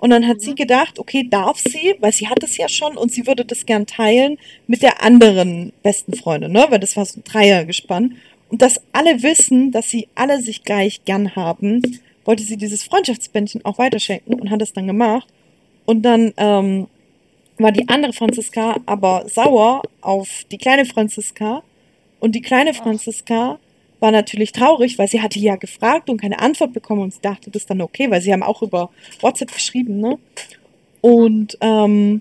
Und 0.00 0.10
dann 0.10 0.26
hat 0.26 0.40
sie 0.40 0.50
Mhm. 0.50 0.56
gedacht, 0.56 0.98
okay, 0.98 1.24
darf 1.30 1.60
sie, 1.60 1.94
weil 2.00 2.12
sie 2.12 2.26
hat 2.26 2.42
es 2.42 2.56
ja 2.56 2.68
schon 2.68 2.96
und 2.96 3.12
sie 3.12 3.28
würde 3.28 3.44
das 3.44 3.64
gern 3.64 3.86
teilen 3.86 4.38
mit 4.66 4.82
der 4.82 5.04
anderen 5.04 5.72
besten 5.84 6.14
Freundin, 6.14 6.50
ne? 6.50 6.66
Weil 6.68 6.80
das 6.80 6.96
war 6.96 7.04
so 7.04 7.20
ein 7.20 7.24
Dreiergespann. 7.24 8.16
Und 8.50 8.60
dass 8.60 8.80
alle 8.92 9.22
wissen, 9.22 9.70
dass 9.70 9.88
sie 9.88 10.08
alle 10.16 10.42
sich 10.42 10.64
gleich 10.64 11.04
gern 11.04 11.36
haben, 11.36 12.00
wollte 12.24 12.42
sie 12.42 12.56
dieses 12.56 12.82
Freundschaftsbändchen 12.82 13.64
auch 13.64 13.78
weiterschenken 13.78 14.34
und 14.40 14.50
hat 14.50 14.62
es 14.62 14.72
dann 14.72 14.88
gemacht. 14.88 15.28
Und 15.86 16.02
dann 16.02 16.34
ähm, 16.38 16.88
war 17.58 17.70
die 17.70 17.88
andere 17.88 18.12
Franziska 18.12 18.80
aber 18.86 19.28
sauer 19.28 19.82
auf 20.00 20.28
die 20.50 20.58
kleine 20.58 20.86
Franziska. 20.86 21.62
Und 22.18 22.34
die 22.34 22.42
kleine. 22.42 22.74
Franziska 22.74 23.60
war 24.02 24.10
natürlich 24.10 24.52
traurig, 24.52 24.98
weil 24.98 25.08
sie 25.08 25.22
hatte 25.22 25.38
ja 25.38 25.56
gefragt 25.56 26.10
und 26.10 26.20
keine 26.20 26.40
Antwort 26.40 26.72
bekommen 26.72 27.02
und 27.02 27.14
sie 27.14 27.20
dachte 27.22 27.50
das 27.50 27.64
dann 27.66 27.80
okay, 27.80 28.10
weil 28.10 28.20
sie 28.20 28.32
haben 28.32 28.42
auch 28.42 28.60
über 28.62 28.90
WhatsApp 29.20 29.52
geschrieben, 29.54 29.98
ne? 29.98 30.18
Und 31.00 31.56
ähm, 31.60 32.20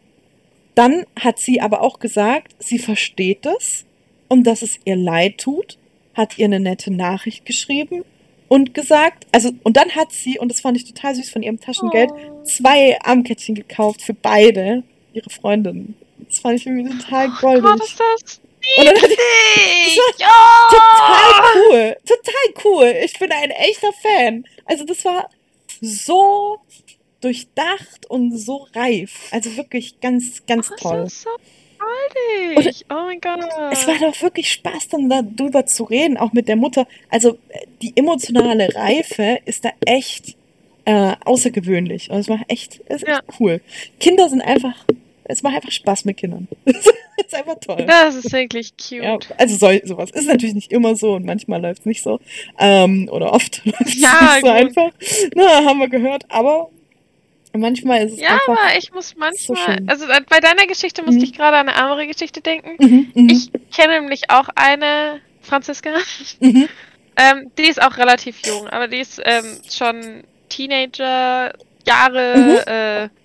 dann 0.76 1.06
hat 1.20 1.40
sie 1.40 1.60
aber 1.60 1.82
auch 1.82 2.00
gesagt, 2.00 2.56
sie 2.60 2.80
versteht 2.80 3.46
es 3.46 3.86
und 4.30 4.46
dass 4.46 4.62
es 4.62 4.80
ihr 4.86 4.96
leid 4.96 5.40
tut, 5.40 5.78
hat 6.14 6.38
ihr 6.38 6.46
eine 6.46 6.60
nette 6.60 6.92
Nachricht 6.94 7.46
geschrieben 7.46 8.04
und 8.48 8.74
gesagt, 8.74 9.28
also 9.32 9.52
und 9.64 9.76
dann 9.78 9.92
hat 9.92 10.12
sie, 10.12 10.40
und 10.40 10.50
das 10.50 10.62
fand 10.62 10.78
ich 10.78 10.86
total 10.86 11.16
süß 11.16 11.30
von 11.30 11.44
ihrem 11.44 11.60
Taschengeld, 11.60 12.12
Oh. 12.12 12.44
zwei 12.44 13.00
Armkettchen 13.02 13.56
gekauft 13.56 14.02
für 14.02 14.14
beide 14.14 14.84
ihre 15.14 15.30
Freundinnen. 15.30 15.96
Das 16.28 16.40
fand 16.40 16.60
ich 16.60 16.66
irgendwie 16.68 16.98
total 16.98 17.28
Gott, 17.30 17.42
goldig. 17.42 17.84
ist 17.84 18.00
das 18.00 18.42
Und 18.78 18.86
dann 18.86 18.96
hat 18.96 19.10
war 19.10 20.20
Ja. 20.20 20.28
total 20.70 21.56
cool. 21.70 21.98
Total 22.06 22.64
cool. 22.66 22.96
Ich 23.04 23.18
bin 23.20 23.32
ein 23.32 23.52
echter 23.52 23.92
Fan. 23.94 24.46
Also 24.66 24.84
das 24.86 25.04
war 25.06 25.30
so 25.82 26.58
durchdacht 27.22 28.06
und 28.10 28.38
so 28.38 28.68
reif. 28.76 29.28
Also 29.32 29.56
wirklich 29.58 30.00
ganz, 30.00 30.46
ganz 30.46 30.70
Das 30.70 30.80
toll. 30.80 31.10
so 31.10 31.30
goldig. 32.56 32.86
Oh 32.90 32.94
mein 33.06 33.20
Gott. 33.22 33.40
Es 33.72 33.88
war 33.88 33.98
doch 34.00 34.22
wirklich 34.22 34.52
Spaß, 34.52 34.90
dann 34.90 35.10
darüber 35.10 35.66
zu 35.66 35.84
reden, 35.84 36.18
auch 36.18 36.34
mit 36.34 36.48
der 36.48 36.56
Mutter. 36.56 36.88
Also 37.10 37.38
äh, 37.50 37.66
die 37.82 37.94
emotionale 37.96 38.74
Reife 38.76 39.40
ist 39.46 39.66
da 39.66 39.72
echt 39.86 40.36
äh, 40.86 41.14
außergewöhnlich. 41.26 42.10
Und 42.10 42.18
es 42.20 42.28
war 42.30 42.40
echt, 42.48 42.82
es 42.88 42.98
ist 43.04 43.08
Ja. 43.08 43.16
echt 43.20 43.40
cool. 43.40 43.62
Kinder 44.00 44.30
sind 44.30 44.42
einfach, 44.42 44.74
es 45.32 45.44
macht 45.44 45.56
einfach 45.56 45.72
Spaß 45.72 46.06
mit 46.06 46.18
Kindern. 46.18 46.48
Es 47.18 47.28
ist 47.28 47.36
einfach 47.36 47.60
toll. 47.60 47.86
Das 47.88 48.16
ist 48.16 48.32
wirklich 48.34 48.72
cute. 48.78 49.04
Ja, 49.04 49.18
also 49.38 49.56
so, 49.56 49.70
sowas 49.84 50.10
ist 50.12 50.26
natürlich 50.28 50.56
nicht 50.56 50.72
immer 50.72 50.96
so 50.96 51.14
und 51.14 51.26
manchmal 51.26 51.62
läuft 51.62 51.82
es 51.82 51.86
nicht 51.86 52.02
so. 52.02 52.20
Ähm, 52.58 53.10
oder 53.12 53.32
oft 53.34 53.64
läuft 53.66 53.82
es 53.86 54.02
Ja, 54.02 54.10
nicht 54.22 54.34
so 54.42 54.48
gut. 54.48 54.50
einfach. 54.50 54.92
Na, 55.36 55.64
haben 55.66 55.80
wir 55.80 55.88
gehört, 55.90 56.24
aber 56.30 56.70
manchmal 57.54 58.06
ist 58.06 58.14
es 58.14 58.22
Ja, 58.22 58.30
einfach. 58.30 58.48
aber 58.58 58.78
ich 58.78 58.92
muss 58.92 59.16
manchmal, 59.16 59.58
schön. 59.78 59.90
also 59.90 60.06
bei 60.30 60.40
deiner 60.40 60.66
Geschichte 60.66 61.04
musste 61.04 61.20
Mhm. 61.20 61.26
ich 61.26 61.34
gerade 61.34 61.58
an 61.58 61.70
eine 61.70 61.78
andere 61.78 62.08
Geschichte 62.08 62.42
denken. 62.42 62.72
Mhm, 62.80 63.12
mhm, 63.14 63.30
Ich 63.30 63.52
kenne 63.76 64.00
nämlich 64.00 64.30
auch 64.32 64.48
eine 64.56 65.20
Franziska. 65.42 65.92
mhm, 66.40 66.68
Ähm, 67.18 67.52
die 67.58 67.68
ist 67.70 67.82
auch 67.82 67.98
relativ 67.98 68.38
jung, 68.48 68.68
aber 68.68 68.88
die 68.88 68.98
ist 69.00 69.22
ähm, 69.24 69.58
schon 69.70 70.24
Teenager, 70.50 71.54
Jahre, 71.86 72.36
Mhm. 72.66 72.72
äh, 72.74 73.21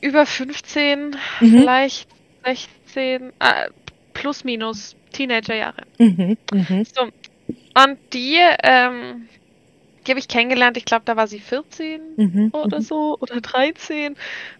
über 0.00 0.26
15, 0.26 1.16
Mhm. 1.40 1.58
vielleicht 1.60 2.08
16, 2.44 3.32
äh, 3.40 3.68
plus 4.12 4.44
minus 4.44 4.96
Teenagerjahre. 5.12 5.82
mhm, 5.98 6.36
mhm, 6.52 6.84
So. 6.94 7.02
Und 7.74 7.98
die, 8.12 8.38
ähm, 8.62 9.28
die 10.06 10.10
habe 10.12 10.20
ich 10.20 10.28
kennengelernt, 10.28 10.76
ich 10.76 10.84
glaube, 10.84 11.04
da 11.06 11.16
war 11.16 11.26
sie 11.26 11.40
14 11.40 12.00
mhm, 12.16 12.50
oder 12.52 12.80
so, 12.82 13.16
oder 13.20 13.40
13. 13.40 14.16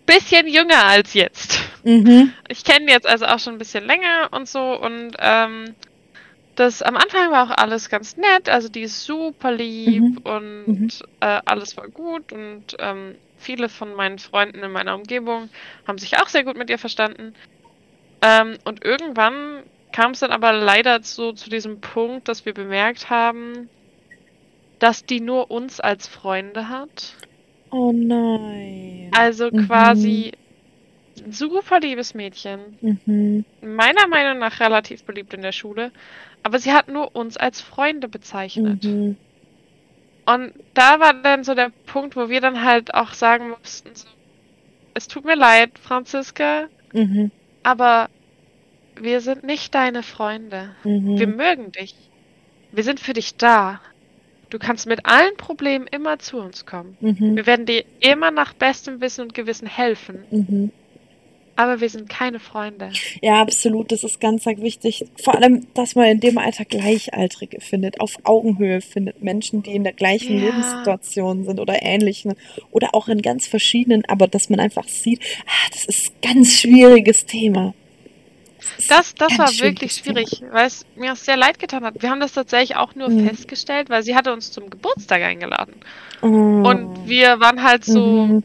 Bisschen 0.06 0.46
jünger 0.48 0.84
als 0.84 1.14
jetzt. 1.14 1.60
mhm, 1.84 2.32
Ich 2.48 2.64
kenne 2.64 2.86
die 2.86 2.92
jetzt 2.92 3.06
also 3.06 3.26
auch 3.26 3.38
schon 3.38 3.54
ein 3.54 3.58
bisschen 3.58 3.84
länger 3.86 4.28
und 4.32 4.48
so 4.48 4.60
und 4.80 5.12
ähm, 5.18 5.74
das 6.56 6.82
am 6.82 6.96
Anfang 6.96 7.30
war 7.32 7.44
auch 7.52 7.56
alles 7.56 7.88
ganz 7.88 8.16
nett. 8.16 8.48
Also 8.48 8.68
die 8.68 8.82
ist 8.82 9.04
super 9.04 9.52
lieb 9.52 10.02
Mhm. 10.02 10.18
und 10.24 10.66
Mhm. 10.66 10.88
äh, 11.20 11.40
alles 11.44 11.76
war 11.76 11.88
gut 11.88 12.32
und 12.32 12.76
ähm, 12.78 13.16
viele 13.44 13.68
von 13.68 13.94
meinen 13.94 14.18
Freunden 14.18 14.62
in 14.62 14.72
meiner 14.72 14.94
Umgebung 14.94 15.48
haben 15.86 15.98
sich 15.98 16.18
auch 16.18 16.28
sehr 16.28 16.44
gut 16.44 16.56
mit 16.56 16.70
ihr 16.70 16.78
verstanden. 16.78 17.34
Ähm, 18.22 18.56
und 18.64 18.84
irgendwann 18.84 19.62
kam 19.92 20.12
es 20.12 20.20
dann 20.20 20.32
aber 20.32 20.52
leider 20.52 21.02
so 21.02 21.32
zu 21.32 21.50
diesem 21.50 21.80
Punkt, 21.80 22.28
dass 22.28 22.44
wir 22.46 22.54
bemerkt 22.54 23.10
haben, 23.10 23.68
dass 24.78 25.04
die 25.04 25.20
nur 25.20 25.50
uns 25.50 25.80
als 25.80 26.08
Freunde 26.08 26.68
hat 26.68 27.14
Oh 27.74 27.90
nein. 27.92 29.10
Also 29.12 29.50
Mhm. 29.50 29.66
quasi 29.66 30.30
ein 31.24 31.32
super 31.32 31.80
liebes 31.80 32.14
Mädchen. 32.14 32.78
Mhm. 32.80 33.44
Meiner 33.62 34.06
Meinung 34.06 34.38
nach 34.38 34.60
relativ 34.60 35.02
beliebt 35.02 35.34
in 35.34 35.42
der 35.42 35.50
Schule. 35.50 35.90
Aber 36.44 36.60
sie 36.60 36.72
hat 36.72 36.86
nur 36.86 37.16
uns 37.16 37.36
als 37.36 37.60
Freunde 37.60 38.06
bezeichnet. 38.06 38.84
Mhm. 38.84 39.16
Und 40.26 40.52
da 40.74 41.00
war 41.00 41.12
dann 41.14 41.44
so 41.44 41.54
der 41.54 41.70
Punkt, 41.86 42.16
wo 42.16 42.28
wir 42.28 42.40
dann 42.40 42.64
halt 42.64 42.94
auch 42.94 43.12
sagen 43.12 43.50
mussten, 43.50 43.90
so, 43.94 44.06
es 44.94 45.06
tut 45.08 45.24
mir 45.24 45.36
leid, 45.36 45.78
Franziska, 45.78 46.68
Mhm. 46.92 47.30
aber 47.62 48.08
wir 48.96 49.20
sind 49.20 49.42
nicht 49.44 49.74
deine 49.74 50.02
Freunde. 50.02 50.74
Wir 50.84 51.26
Mhm. 51.26 51.36
mögen 51.36 51.72
dich. 51.72 51.94
Wir 52.72 52.84
sind 52.84 53.00
für 53.00 53.12
dich 53.12 53.36
da. 53.36 53.80
Du 54.50 54.58
kannst 54.58 54.86
mit 54.86 55.04
allen 55.04 55.36
Problemen 55.36 55.86
immer 55.88 56.18
zu 56.20 56.38
uns 56.38 56.64
kommen. 56.64 56.96
Mhm. 57.00 57.34
Wir 57.36 57.46
werden 57.46 57.66
dir 57.66 57.84
immer 58.00 58.30
nach 58.30 58.52
bestem 58.54 59.00
Wissen 59.00 59.22
und 59.22 59.34
Gewissen 59.34 59.66
helfen, 59.66 60.24
Mhm. 60.30 60.72
Aber 61.56 61.80
wir 61.80 61.88
sind 61.88 62.08
keine 62.08 62.40
Freunde. 62.40 62.90
Ja, 63.22 63.40
absolut. 63.40 63.92
Das 63.92 64.04
ist 64.04 64.20
ganz, 64.20 64.44
ganz 64.44 64.60
wichtig. 64.60 65.04
Vor 65.22 65.34
allem, 65.34 65.66
dass 65.74 65.94
man 65.94 66.06
in 66.06 66.20
dem 66.20 66.38
Alter 66.38 66.64
Gleichaltrige 66.64 67.60
findet, 67.60 68.00
auf 68.00 68.16
Augenhöhe 68.24 68.80
findet, 68.80 69.22
Menschen, 69.22 69.62
die 69.62 69.72
in 69.74 69.84
der 69.84 69.92
gleichen 69.92 70.38
Ja. 70.38 70.46
Lebenssituation 70.46 71.44
sind 71.44 71.60
oder 71.60 71.82
ähnlichen 71.82 72.34
oder 72.70 72.94
auch 72.94 73.08
in 73.08 73.22
ganz 73.22 73.46
verschiedenen, 73.46 74.04
aber 74.06 74.26
dass 74.28 74.50
man 74.50 74.60
einfach 74.60 74.88
sieht, 74.88 75.20
ah, 75.46 75.70
das 75.72 75.84
ist 75.84 76.12
ein 76.22 76.34
ganz 76.34 76.52
schwieriges 76.60 77.26
Thema. 77.26 77.74
Das, 78.88 79.14
das 79.14 79.38
war 79.38 79.48
wirklich 79.60 79.92
schwierig, 79.92 80.42
weil 80.50 80.66
es 80.66 80.86
mir 80.96 81.12
auch 81.12 81.16
sehr 81.16 81.36
leid 81.36 81.58
getan 81.58 81.84
hat. 81.84 82.02
Wir 82.02 82.08
haben 82.10 82.20
das 82.20 82.32
tatsächlich 82.32 82.76
auch 82.76 82.94
nur 82.94 83.10
Mhm. 83.10 83.28
festgestellt, 83.28 83.90
weil 83.90 84.02
sie 84.02 84.16
hatte 84.16 84.32
uns 84.32 84.50
zum 84.52 84.70
Geburtstag 84.70 85.22
eingeladen. 85.22 85.74
Oh. 86.22 86.26
Und 86.26 87.06
wir 87.06 87.40
waren 87.40 87.62
halt 87.62 87.84
so 87.84 88.00
Mhm. 88.26 88.42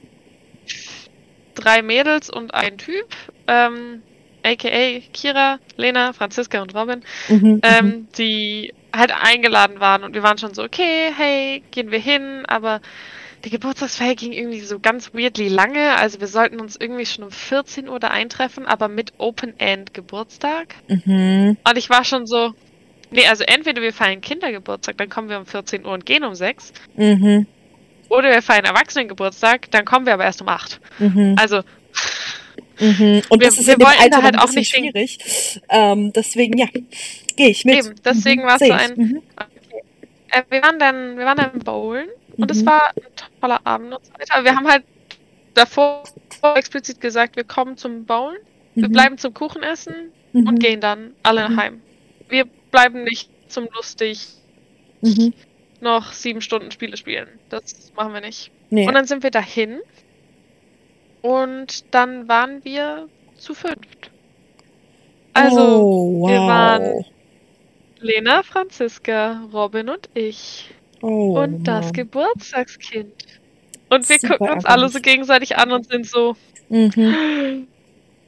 Drei 1.59 1.81
Mädels 1.81 2.29
und 2.29 2.53
ein 2.53 2.77
Typ, 2.77 3.05
ähm, 3.47 4.01
aka 4.43 4.99
Kira, 5.13 5.59
Lena, 5.75 6.13
Franziska 6.13 6.61
und 6.61 6.73
Robin, 6.75 7.01
Mhm. 7.29 7.59
ähm, 7.63 8.07
die 8.17 8.73
halt 8.95 9.11
eingeladen 9.11 9.79
waren 9.79 10.03
und 10.03 10.13
wir 10.15 10.23
waren 10.23 10.37
schon 10.37 10.53
so, 10.53 10.63
okay, 10.63 11.11
hey, 11.15 11.61
gehen 11.71 11.91
wir 11.91 11.99
hin, 11.99 12.43
aber 12.47 12.81
die 13.45 13.49
Geburtstagsfeier 13.49 14.15
ging 14.15 14.33
irgendwie 14.33 14.59
so 14.61 14.79
ganz 14.79 15.13
weirdly 15.13 15.47
lange, 15.47 15.95
also 15.95 16.19
wir 16.19 16.27
sollten 16.27 16.59
uns 16.59 16.75
irgendwie 16.75 17.05
schon 17.05 17.23
um 17.23 17.31
14 17.31 17.87
Uhr 17.87 17.99
da 17.99 18.09
eintreffen, 18.09 18.65
aber 18.65 18.87
mit 18.87 19.13
Open-End 19.17 19.93
Geburtstag. 19.93 20.75
Mhm. 20.87 21.57
Und 21.63 21.77
ich 21.77 21.89
war 21.89 22.03
schon 22.03 22.25
so, 22.25 22.53
nee, 23.11 23.27
also 23.27 23.43
entweder 23.45 23.81
wir 23.81 23.93
feiern 23.93 24.21
Kindergeburtstag, 24.21 24.97
dann 24.97 25.09
kommen 25.09 25.29
wir 25.29 25.37
um 25.37 25.45
14 25.45 25.85
Uhr 25.85 25.91
und 25.91 26.05
gehen 26.05 26.23
um 26.23 26.35
6, 26.35 26.73
Mhm. 26.95 27.45
Oder 28.09 28.29
wir 28.31 28.41
feiern 28.41 28.65
Erwachsenengeburtstag, 28.65 29.69
dann 29.71 29.85
kommen 29.85 30.05
wir 30.05 30.13
aber 30.13 30.25
erst 30.25 30.41
um 30.41 30.47
8. 30.49 30.79
Mhm. 30.99 31.35
Also, 31.39 31.61
Mhm. 32.81 33.23
Und 33.27 33.41
Wir- 33.41 33.47
das 33.49 33.57
ist 33.57 33.67
wir 33.67 33.73
in 33.73 33.79
dem 33.79 33.87
Alter 33.87 34.23
halt 34.23 34.39
auch 34.39 34.51
nicht 34.53 34.73
schwierig. 34.73 35.59
Ähm, 35.67 36.13
deswegen, 36.13 36.57
ja, 36.57 36.67
gehe 37.35 37.49
ich 37.49 37.65
mit. 37.65 37.75
Eben, 37.75 37.95
deswegen 38.05 38.43
Mhm. 38.43 38.45
war's 38.47 38.59
Seh 38.59 38.67
so 38.67 38.73
ein- 38.73 38.93
Mhm. 38.95 39.21
äh, 40.31 40.43
wir 40.49 40.61
waren 40.63 40.79
dann, 40.79 41.17
wir 41.17 41.25
waren 41.25 41.35
dann 41.37 41.59
bowlen 41.59 42.07
und 42.37 42.49
es 42.49 42.61
Mhm. 42.61 42.67
war 42.67 42.87
ein 42.95 43.03
toller 43.41 43.59
Abend 43.65 43.93
und 43.93 44.05
so 44.05 44.13
weiter. 44.13 44.33
Aber 44.35 44.45
wir 44.45 44.55
haben 44.55 44.67
halt 44.67 44.83
davor 45.55 46.03
explizit 46.55 47.01
gesagt, 47.01 47.35
wir 47.35 47.43
kommen 47.43 47.75
zum 47.75 48.05
Bowlen, 48.05 48.37
wir 48.75 48.87
Mhm. 48.87 48.93
bleiben 48.93 49.17
zum 49.17 49.33
Kuchen 49.33 49.61
essen 49.61 49.93
und 50.31 50.59
gehen 50.59 50.79
dann 50.79 51.15
alle 51.21 51.49
nach 51.49 51.57
heim. 51.57 51.81
Wir 52.29 52.45
bleiben 52.71 53.03
nicht 53.03 53.29
zum 53.49 53.67
lustig 53.75 54.25
Mhm. 55.01 55.33
Noch 55.81 56.11
sieben 56.13 56.41
Stunden 56.41 56.71
Spiele 56.71 56.97
spielen. 56.97 57.27
Das 57.49 57.91
machen 57.95 58.13
wir 58.13 58.21
nicht. 58.21 58.51
Nee. 58.69 58.87
Und 58.87 58.93
dann 58.93 59.05
sind 59.05 59.23
wir 59.23 59.31
dahin 59.31 59.79
und 61.21 61.93
dann 61.93 62.27
waren 62.27 62.63
wir 62.63 63.07
zu 63.37 63.53
fünft. 63.53 64.11
Also 65.33 65.59
oh, 65.61 66.19
wow. 66.21 66.29
wir 66.29 66.39
waren- 66.41 67.05
Lena, 68.01 68.43
Franziska, 68.43 69.43
Robin 69.51 69.89
und 69.89 70.09
ich. 70.13 70.69
oh, 71.01 71.37
und 71.39 71.65
das 71.65 71.87
wow. 71.87 71.91
Geburtstagskind. 71.93 73.11
Und 73.89 74.07
wir 74.07 74.19
Super 74.19 74.37
gucken 74.37 74.53
uns 74.55 74.65
alle 74.65 74.87
so 74.89 74.99
gegenseitig 74.99 75.57
an 75.57 75.71
und 75.71 75.89
sind 75.89 76.05
so, 76.07 76.35
Mhm. 76.69 76.95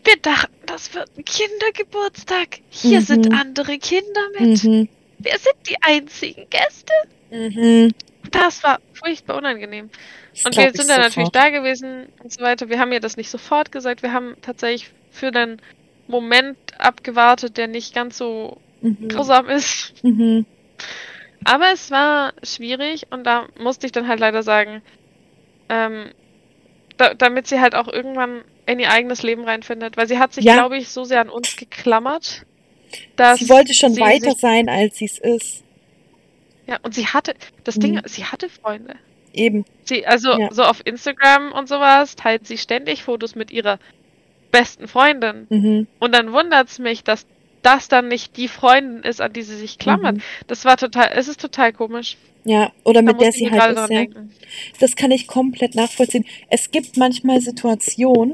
wir 0.04 0.16
dachten, 0.22 0.54
das 0.66 0.94
wird 0.96 1.10
ein 1.18 1.24
Kindergeburtstag. 1.24 2.60
Hier 2.70 3.00
Mhm. 3.02 3.06
sind 3.06 3.34
andere 3.34 3.78
Kinder 3.78 4.22
mit. 4.40 4.64
Mhm. 4.64 4.90
Wir 5.20 5.38
sind 5.38 5.56
die 5.70 5.78
einzigen 5.82 6.50
Gäste. 6.50 6.92
Mhm. 7.32 7.92
Das 8.32 8.64
war 8.64 8.80
furchtbar 8.94 9.38
unangenehm. 9.38 9.90
Das 10.34 10.46
Und 10.46 10.58
wir 10.58 10.72
sind 10.72 10.90
dann 10.90 11.02
natürlich 11.02 11.30
da 11.30 11.50
gewesen 11.50 12.08
und 12.24 12.32
so 12.32 12.42
weiter. 12.42 12.70
Wir 12.70 12.80
haben 12.80 12.92
ihr 12.92 13.00
das 13.00 13.18
nicht 13.18 13.30
sofort 13.30 13.72
gesagt. 13.72 14.04
Wir 14.04 14.14
haben 14.14 14.36
tatsächlich 14.42 14.92
für 15.12 15.28
einen 15.28 15.62
Moment 16.08 16.58
abgewartet, 16.78 17.58
der 17.58 17.68
nicht 17.68 17.94
ganz 17.96 18.18
so 18.18 18.58
Mhm. 18.82 19.10
grausam 19.10 19.50
ist. 19.50 19.94
Mhm. 20.04 20.46
Aber 21.44 21.72
es 21.74 21.90
war 21.92 22.34
schwierig 22.44 23.08
und 23.12 23.24
da 23.26 23.48
musste 23.60 23.86
ich 23.86 23.92
dann 23.92 24.08
halt 24.08 24.20
leider 24.20 24.44
sagen, 24.44 24.82
ähm, 25.70 26.12
da, 26.98 27.14
damit 27.14 27.48
sie 27.48 27.60
halt 27.60 27.74
auch 27.76 27.88
irgendwann 27.88 28.44
in 28.68 28.80
ihr 28.80 28.92
eigenes 28.92 29.24
Leben 29.24 29.44
reinfindet, 29.44 29.98
weil 29.98 30.08
sie 30.08 30.20
hat 30.20 30.34
sich, 30.34 30.46
Ja. 30.46 30.54
glaube 30.54 30.78
ich, 30.78 30.90
so 30.90 31.04
sehr 31.04 31.22
an 31.22 31.30
uns 31.30 31.56
geklammert, 31.56 32.46
dass 33.16 33.40
Sie 33.40 33.50
wollte 33.50 33.74
schon 33.74 33.94
sie 33.94 34.02
weiter 34.02 34.32
sein, 34.32 34.70
als 34.70 34.98
sie 34.98 35.06
es 35.06 35.18
ist. 35.18 35.64
Ja, 36.72 36.78
und 36.84 36.96
sie 36.96 37.06
hatte, 37.06 37.36
das 37.64 37.76
Ding, 37.76 37.96
Mhm. 37.96 38.02
sie 38.06 38.26
hatte 38.26 38.50
Freunde. 38.50 38.96
Eben. 39.34 39.66
Sie, 39.84 40.06
also 40.08 40.32
Ja. 40.38 40.50
so 40.52 40.64
auf 40.64 40.82
Instagram 40.86 41.52
und 41.52 41.68
sowas 41.70 42.16
teilt 42.16 42.48
sie 42.48 42.58
ständig 42.58 43.04
Fotos 43.04 43.36
mit 43.36 43.52
ihrer 43.52 43.78
besten 44.52 44.88
Freundin. 44.88 45.48
Mhm. 45.50 45.88
Und 46.00 46.14
dann 46.16 46.34
wundert's 46.34 46.80
mich, 46.80 47.04
dass 47.04 47.26
das 47.62 47.88
dann 47.88 48.08
nicht 48.08 48.36
die 48.38 48.48
Freundin 48.48 49.04
ist, 49.04 49.22
an 49.22 49.32
die 49.34 49.44
sie 49.44 49.56
sich 49.56 49.78
klammert. 49.78 50.16
Mhm. 50.18 50.22
Das 50.48 50.66
war 50.66 50.78
total, 50.78 51.12
es 51.16 51.28
ist 51.28 51.40
total 51.40 51.72
komisch. 51.72 52.18
Ja, 52.44 52.72
oder 52.84 53.04
Da 53.04 53.12
mit 53.12 53.22
der 53.22 53.32
sie 53.32 53.52
halt 53.52 53.74
ist, 53.74 53.78
ja. 53.78 53.88
denken. 53.88 54.32
Das 54.80 54.96
kann 54.96 55.12
ich 55.12 55.28
komplett 55.28 55.76
nachvollziehen. 55.76 56.26
Es 56.50 56.72
gibt 56.72 56.98
manchmal 56.98 57.40
Situationen, 57.40 58.34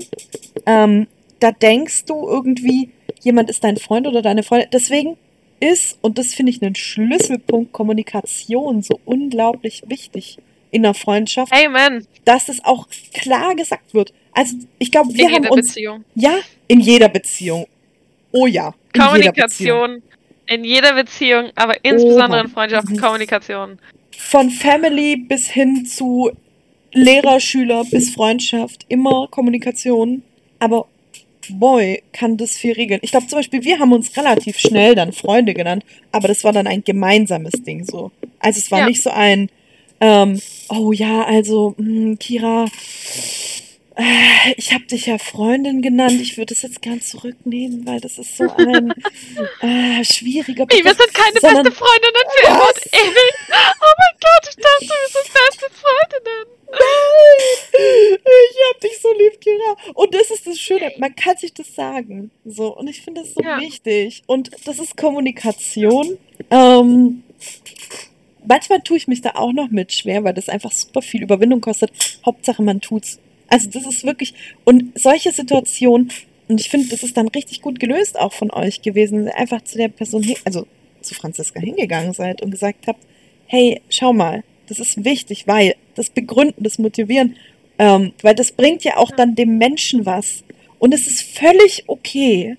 ähm, 0.65 1.07
da 1.39 1.51
denkst 1.51 2.05
du 2.05 2.27
irgendwie, 2.27 2.89
jemand 3.21 3.49
ist 3.49 3.63
dein 3.65 3.75
Freund 3.77 4.07
oder 4.07 4.21
deine 4.21 4.43
Freundin. 4.43 4.69
Deswegen 4.71 5.17
ist, 5.59 5.97
und 6.01 6.17
das 6.17 6.33
finde 6.33 6.51
ich 6.51 6.61
einen 6.61 6.75
Schlüsselpunkt, 6.75 7.73
Kommunikation 7.73 8.81
so 8.81 8.99
unglaublich 9.05 9.83
wichtig 9.87 10.37
in 10.71 10.83
der 10.83 10.93
Freundschaft, 10.93 11.53
Amen. 11.53 12.05
dass 12.25 12.49
es 12.49 12.63
auch 12.63 12.87
klar 13.13 13.55
gesagt 13.55 13.93
wird. 13.93 14.13
Also 14.33 14.55
ich 14.79 14.91
glaube, 14.91 15.13
wir 15.13 15.25
in 15.25 15.33
haben 15.33 15.43
jeder 15.43 15.51
uns, 15.53 15.67
Beziehung. 15.67 16.05
ja, 16.15 16.35
in 16.67 16.79
jeder 16.79 17.09
Beziehung. 17.09 17.67
Oh 18.31 18.45
ja, 18.45 18.67
in 18.67 19.01
jeder. 19.01 19.05
Kommunikation 19.05 20.03
in 20.47 20.63
jeder 20.63 20.93
Beziehung, 20.93 21.51
aber 21.55 21.83
insbesondere 21.83 22.39
Oha. 22.39 22.41
in 22.41 22.47
Freundschaften. 22.47 22.99
Kommunikation. 22.99 23.79
Von 24.17 24.49
Family 24.49 25.17
bis 25.17 25.47
hin 25.47 25.85
zu 25.85 26.31
Lehrer, 26.93 27.39
Schüler 27.39 27.83
bis 27.83 28.09
Freundschaft, 28.09 28.85
immer 28.87 29.27
Kommunikation. 29.29 30.23
Aber 30.59 30.87
boy, 31.49 32.01
kann 32.13 32.37
das 32.37 32.51
viel 32.51 32.73
regeln. 32.73 32.99
Ich 33.03 33.11
glaube 33.11 33.27
zum 33.27 33.39
Beispiel, 33.39 33.63
wir 33.63 33.79
haben 33.79 33.93
uns 33.93 34.15
relativ 34.17 34.57
schnell 34.59 34.95
dann 34.95 35.11
Freunde 35.13 35.53
genannt, 35.53 35.83
aber 36.11 36.27
das 36.27 36.43
war 36.43 36.53
dann 36.53 36.67
ein 36.67 36.83
gemeinsames 36.83 37.63
Ding 37.63 37.85
so. 37.85 38.11
Also 38.39 38.59
es 38.59 38.71
war 38.71 38.79
Ja. 38.79 38.85
nicht 38.87 39.01
so 39.01 39.09
ein, 39.09 39.49
ähm, 39.99 40.39
oh 40.69 40.91
ja, 40.91 41.23
also 41.25 41.73
mh, 41.77 42.17
Kira, 42.17 42.65
äh, 42.65 42.69
ich 44.57 44.73
habe 44.73 44.85
dich 44.85 45.07
ja 45.07 45.17
Freundin 45.17 45.81
genannt. 45.81 46.19
Ich 46.21 46.37
würde 46.37 46.53
es 46.53 46.61
jetzt 46.61 46.81
gern 46.81 47.01
zurücknehmen, 47.01 47.85
weil 47.85 47.99
das 47.99 48.17
ist 48.19 48.37
so 48.37 48.43
ein 48.55 48.93
äh, 49.61 50.03
schwieriger 50.03 50.65
Wie, 50.69 50.75
wir 50.83 50.83
Begriff. 50.83 50.97
sind 50.97 51.13
keine 51.13 51.39
sondern- 51.39 51.63
beste 51.63 51.77
Freundinnen 51.77 52.23
für 52.35 52.47
immer 52.47 52.61
und 52.61 52.85
ewig. 52.93 53.33
Oh 53.49 53.93
mein 53.97 54.19
Gott, 54.21 54.49
ich 54.49 54.55
dachte, 54.55 54.93
wir 54.93 55.09
sind 55.09 55.33
beste 55.33 55.65
Freundinnen. 55.73 56.45
Nein, 56.69 58.17
ich 58.19 58.57
hab 58.73 58.81
dich 58.81 58.99
so 59.01 59.09
lieb, 59.17 59.39
Kira. 59.41 59.77
Und 59.93 60.13
das 60.13 60.31
ist 60.31 60.45
das 60.47 60.59
Schöne, 60.59 60.91
man 60.97 61.15
kann 61.15 61.37
sich 61.37 61.53
das 61.53 61.73
sagen. 61.73 62.29
So, 62.45 62.75
und 62.77 62.87
ich 62.89 63.01
finde 63.01 63.21
das 63.21 63.33
so 63.33 63.41
Ja. 63.41 63.59
wichtig. 63.59 64.23
Und 64.27 64.51
das 64.65 64.77
ist 64.79 64.95
Kommunikation. 64.97 66.17
Ähm, 66.51 67.23
manchmal 68.45 68.81
tue 68.81 68.97
ich 68.97 69.07
mich 69.07 69.21
da 69.21 69.31
auch 69.35 69.53
noch 69.53 69.69
mit 69.69 69.93
schwer, 69.93 70.23
weil 70.23 70.33
das 70.33 70.49
einfach 70.49 70.71
super 70.71 71.01
viel 71.01 71.23
Überwindung 71.23 71.61
kostet. 71.61 71.91
Hauptsache, 72.25 72.61
man 72.61 72.81
tut's. 72.81 73.19
Also, 73.47 73.69
das 73.69 73.85
ist 73.85 74.03
wirklich, 74.05 74.33
und 74.65 74.97
solche 74.99 75.31
Situationen, 75.31 76.11
und 76.47 76.59
ich 76.61 76.69
finde, 76.69 76.89
das 76.89 77.03
ist 77.03 77.17
dann 77.17 77.27
richtig 77.29 77.61
gut 77.61 77.79
gelöst 77.79 78.19
auch 78.19 78.33
von 78.33 78.51
euch 78.51 78.81
gewesen, 78.81 79.25
dass 79.25 79.33
ihr 79.33 79.39
einfach 79.39 79.61
zu 79.63 79.77
der 79.77 79.89
Person, 79.89 80.25
also 80.45 80.65
zu 81.01 81.13
Franziska 81.13 81.59
hingegangen 81.59 82.13
seid 82.13 82.41
und 82.41 82.51
gesagt 82.51 82.87
habt, 82.87 82.99
hey, 83.47 83.81
schau 83.89 84.13
mal, 84.13 84.43
das 84.67 84.79
ist 84.79 85.03
wichtig, 85.05 85.47
weil 85.47 85.75
das 85.95 86.09
Begründen, 86.09 86.63
das 86.63 86.79
Motivieren, 86.79 87.35
ähm, 87.79 88.11
weil 88.21 88.35
das 88.35 88.51
bringt 88.51 88.83
ja 88.83 88.97
auch 88.97 89.11
dann 89.11 89.35
dem 89.35 89.57
Menschen 89.57 90.05
was. 90.05 90.43
Und 90.79 90.93
es 90.93 91.07
ist 91.07 91.21
völlig 91.21 91.83
okay, 91.87 92.57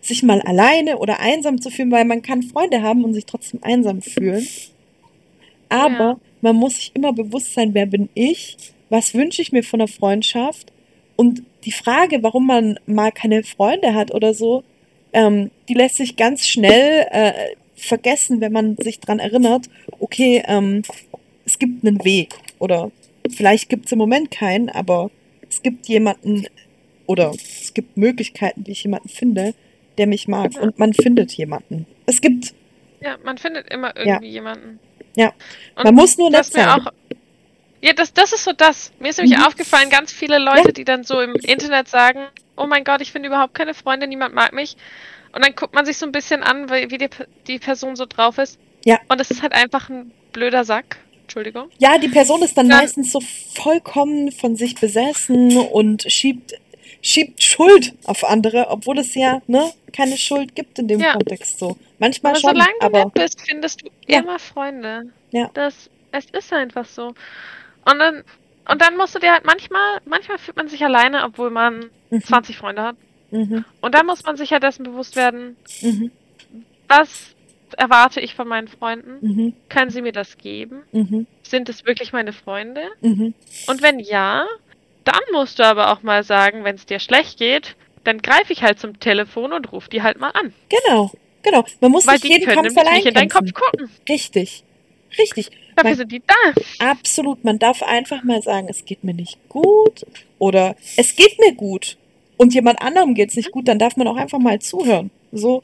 sich 0.00 0.22
mal 0.22 0.40
alleine 0.42 0.98
oder 0.98 1.20
einsam 1.20 1.60
zu 1.60 1.70
fühlen, 1.70 1.90
weil 1.90 2.04
man 2.04 2.22
kann 2.22 2.42
Freunde 2.42 2.82
haben 2.82 3.04
und 3.04 3.14
sich 3.14 3.26
trotzdem 3.26 3.60
einsam 3.62 4.02
fühlen. 4.02 4.46
Aber 5.68 5.90
Ja. 5.92 6.20
man 6.40 6.56
muss 6.56 6.76
sich 6.76 6.92
immer 6.94 7.12
bewusst 7.12 7.54
sein, 7.54 7.74
wer 7.74 7.86
bin 7.86 8.08
ich 8.14 8.56
was 8.90 9.14
wünsche 9.14 9.42
ich 9.42 9.52
mir 9.52 9.62
von 9.62 9.80
einer 9.80 9.88
Freundschaft? 9.88 10.72
Und 11.16 11.42
die 11.64 11.72
Frage, 11.72 12.22
warum 12.22 12.46
man 12.46 12.78
mal 12.86 13.10
keine 13.12 13.42
Freunde 13.42 13.94
hat 13.94 14.14
oder 14.14 14.34
so, 14.34 14.62
ähm, 15.12 15.50
die 15.68 15.74
lässt 15.74 15.96
sich 15.96 16.16
ganz 16.16 16.46
schnell 16.46 17.06
äh, 17.10 17.32
vergessen, 17.76 18.40
wenn 18.40 18.52
man 18.52 18.76
sich 18.76 19.00
dran 19.00 19.18
erinnert, 19.18 19.68
okay, 20.00 20.42
ähm, 20.46 20.82
es 21.44 21.58
gibt 21.58 21.84
einen 21.84 22.04
Weg 22.04 22.34
oder 22.58 22.90
vielleicht 23.30 23.68
gibt 23.68 23.86
es 23.86 23.92
im 23.92 23.98
Moment 23.98 24.30
keinen, 24.30 24.68
aber 24.68 25.10
es 25.48 25.62
gibt 25.62 25.88
jemanden 25.88 26.46
oder 27.06 27.32
es 27.34 27.72
gibt 27.74 27.96
Möglichkeiten, 27.96 28.66
wie 28.66 28.72
ich 28.72 28.82
jemanden 28.84 29.08
finde, 29.08 29.54
der 29.96 30.06
mich 30.06 30.28
mag 30.28 30.54
Ja. 30.54 30.60
und 30.60 30.78
man 30.78 30.92
findet 30.92 31.32
jemanden. 31.32 31.86
Es 32.06 32.20
gibt, 32.20 32.54
Ja, 33.00 33.16
man 33.24 33.38
findet 33.38 33.68
immer 33.70 33.96
irgendwie 33.96 34.28
jemanden. 34.28 34.78
ja, 35.16 35.32
Und 35.76 35.84
man 35.84 35.94
muss 35.94 36.18
nur 36.18 36.30
nett 36.30 36.44
sein. 36.44 36.68
auch. 36.68 36.92
Ja, 37.80 37.92
das, 37.92 38.12
das 38.12 38.32
ist 38.32 38.44
so 38.44 38.52
das. 38.52 38.92
Mir 38.98 39.08
ist 39.10 39.18
nämlich 39.18 39.38
Mhm. 39.38 39.44
aufgefallen, 39.44 39.88
ganz 39.90 40.12
viele 40.12 40.38
Leute, 40.38 40.72
die 40.72 40.84
dann 40.84 41.04
so 41.04 41.20
im 41.20 41.34
Internet 41.36 41.88
sagen, 41.88 42.26
oh 42.56 42.66
mein 42.66 42.82
Gott, 42.84 43.00
ich 43.00 43.12
finde 43.12 43.28
überhaupt 43.28 43.54
keine 43.54 43.74
Freunde, 43.74 44.06
niemand 44.08 44.34
mag 44.34 44.52
mich. 44.52 44.76
Und 45.32 45.44
dann 45.44 45.54
guckt 45.54 45.74
man 45.74 45.86
sich 45.86 45.96
so 45.98 46.06
ein 46.06 46.12
bisschen 46.12 46.42
an, 46.42 46.70
wie, 46.70 46.90
wie 46.90 46.98
die, 46.98 47.08
die 47.46 47.58
Person 47.58 47.94
so 47.94 48.04
drauf 48.06 48.38
ist. 48.38 48.58
Ja. 48.84 48.98
Und 49.08 49.20
es 49.20 49.30
ist 49.30 49.42
halt 49.42 49.52
einfach 49.52 49.88
ein 49.90 50.10
blöder 50.32 50.64
Sack. 50.64 50.96
Entschuldigung. 51.22 51.68
Ja, 51.78 51.98
die 51.98 52.08
Person 52.08 52.42
ist 52.42 52.56
dann 52.56 52.68
Dann- 52.68 52.78
meistens 52.80 53.12
so 53.12 53.20
vollkommen 53.54 54.32
von 54.32 54.56
sich 54.56 54.74
besessen 54.74 55.56
und 55.58 56.02
schiebt, 56.10 56.54
schiebt 57.02 57.42
Schuld 57.42 57.94
auf 58.04 58.24
andere, 58.24 58.68
obwohl 58.70 58.98
es 58.98 59.14
ja 59.14 59.42
ne, 59.46 59.70
keine 59.92 60.16
Schuld 60.16 60.54
gibt 60.54 60.78
in 60.78 60.88
dem 60.88 61.00
Ja. 61.00 61.12
Kontext 61.12 61.58
so. 61.58 61.76
Manchmal 61.98 62.32
Aber 62.32 62.40
schon, 62.40 62.50
solange 62.52 62.72
du 62.80 62.86
aber 62.86 63.04
nett 63.04 63.14
bist, 63.14 63.42
findest 63.46 63.82
du 63.82 63.90
Ja. 64.06 64.20
immer 64.20 64.38
Freunde. 64.38 65.12
Ja. 65.30 65.50
Das, 65.52 65.90
es 66.12 66.24
ist 66.32 66.52
einfach 66.52 66.86
so. 66.86 67.14
Und 67.90 67.98
dann, 67.98 68.24
und 68.70 68.82
dann 68.82 68.96
musst 68.96 69.14
du 69.14 69.18
dir 69.18 69.32
halt 69.32 69.44
manchmal, 69.44 70.00
manchmal 70.04 70.38
fühlt 70.38 70.56
man 70.56 70.68
sich 70.68 70.84
alleine, 70.84 71.24
obwohl 71.24 71.50
man 71.50 71.90
mhm, 72.10 72.22
20 72.22 72.56
Freunde 72.56 72.82
hat. 72.82 72.96
mhm, 73.30 73.64
Und 73.80 73.94
dann 73.94 74.06
muss 74.06 74.24
man 74.24 74.36
sich 74.36 74.50
ja 74.50 74.58
dessen 74.58 74.82
bewusst 74.82 75.16
werden, 75.16 75.56
mhm, 75.80 76.10
was 76.86 77.34
erwarte 77.76 78.20
ich 78.20 78.34
von 78.34 78.48
meinen 78.48 78.68
Freunden? 78.68 79.18
mhm, 79.20 79.52
Können 79.68 79.90
sie 79.90 80.02
mir 80.02 80.12
das 80.12 80.38
geben? 80.38 80.82
mhm, 80.92 81.26
Sind 81.42 81.68
es 81.68 81.86
wirklich 81.86 82.12
meine 82.12 82.32
Freunde? 82.32 82.82
mhm. 83.00 83.34
Und 83.66 83.82
wenn 83.82 83.98
ja, 83.98 84.46
dann 85.04 85.20
musst 85.32 85.58
du 85.58 85.64
aber 85.64 85.92
auch 85.92 86.02
mal 86.02 86.22
sagen, 86.24 86.64
wenn 86.64 86.74
es 86.76 86.84
dir 86.86 86.98
schlecht 86.98 87.38
geht, 87.38 87.76
dann 88.04 88.20
greife 88.20 88.52
ich 88.52 88.62
halt 88.62 88.78
zum 88.78 89.00
Telefon 89.00 89.52
und 89.52 89.72
rufe 89.72 89.88
die 89.90 90.02
halt 90.02 90.18
mal 90.18 90.30
an. 90.30 90.52
Genau, 90.68 91.10
genau. 91.42 91.64
Man 91.80 91.90
muss 91.90 92.06
Weil 92.06 92.14
nicht 92.14 92.24
jeden 92.24 92.46
Kampf 92.46 92.76
allein 92.76 92.94
nicht 92.96 93.06
in 93.06 93.14
deinen 93.14 93.28
Kopf 93.28 93.52
gucken. 93.52 93.90
Richtig, 94.08 94.64
richtig. 95.18 95.50
Dafür 95.82 95.96
sind 95.96 96.12
die 96.12 96.22
da. 96.26 96.90
Absolut. 96.90 97.44
Man 97.44 97.58
darf 97.58 97.82
einfach 97.82 98.22
mal 98.24 98.42
sagen, 98.42 98.66
es 98.68 98.84
geht 98.84 99.04
mir 99.04 99.14
nicht 99.14 99.38
gut 99.48 100.04
oder 100.38 100.76
es 100.96 101.14
geht 101.16 101.38
mir 101.38 101.54
gut 101.54 101.96
und 102.36 102.54
jemand 102.54 102.80
anderem 102.82 103.14
geht 103.14 103.30
es 103.30 103.36
nicht 103.36 103.50
gut, 103.50 103.68
dann 103.68 103.78
darf 103.78 103.96
man 103.96 104.06
auch 104.08 104.16
einfach 104.16 104.38
mal 104.38 104.58
zuhören. 104.60 105.10
So. 105.32 105.62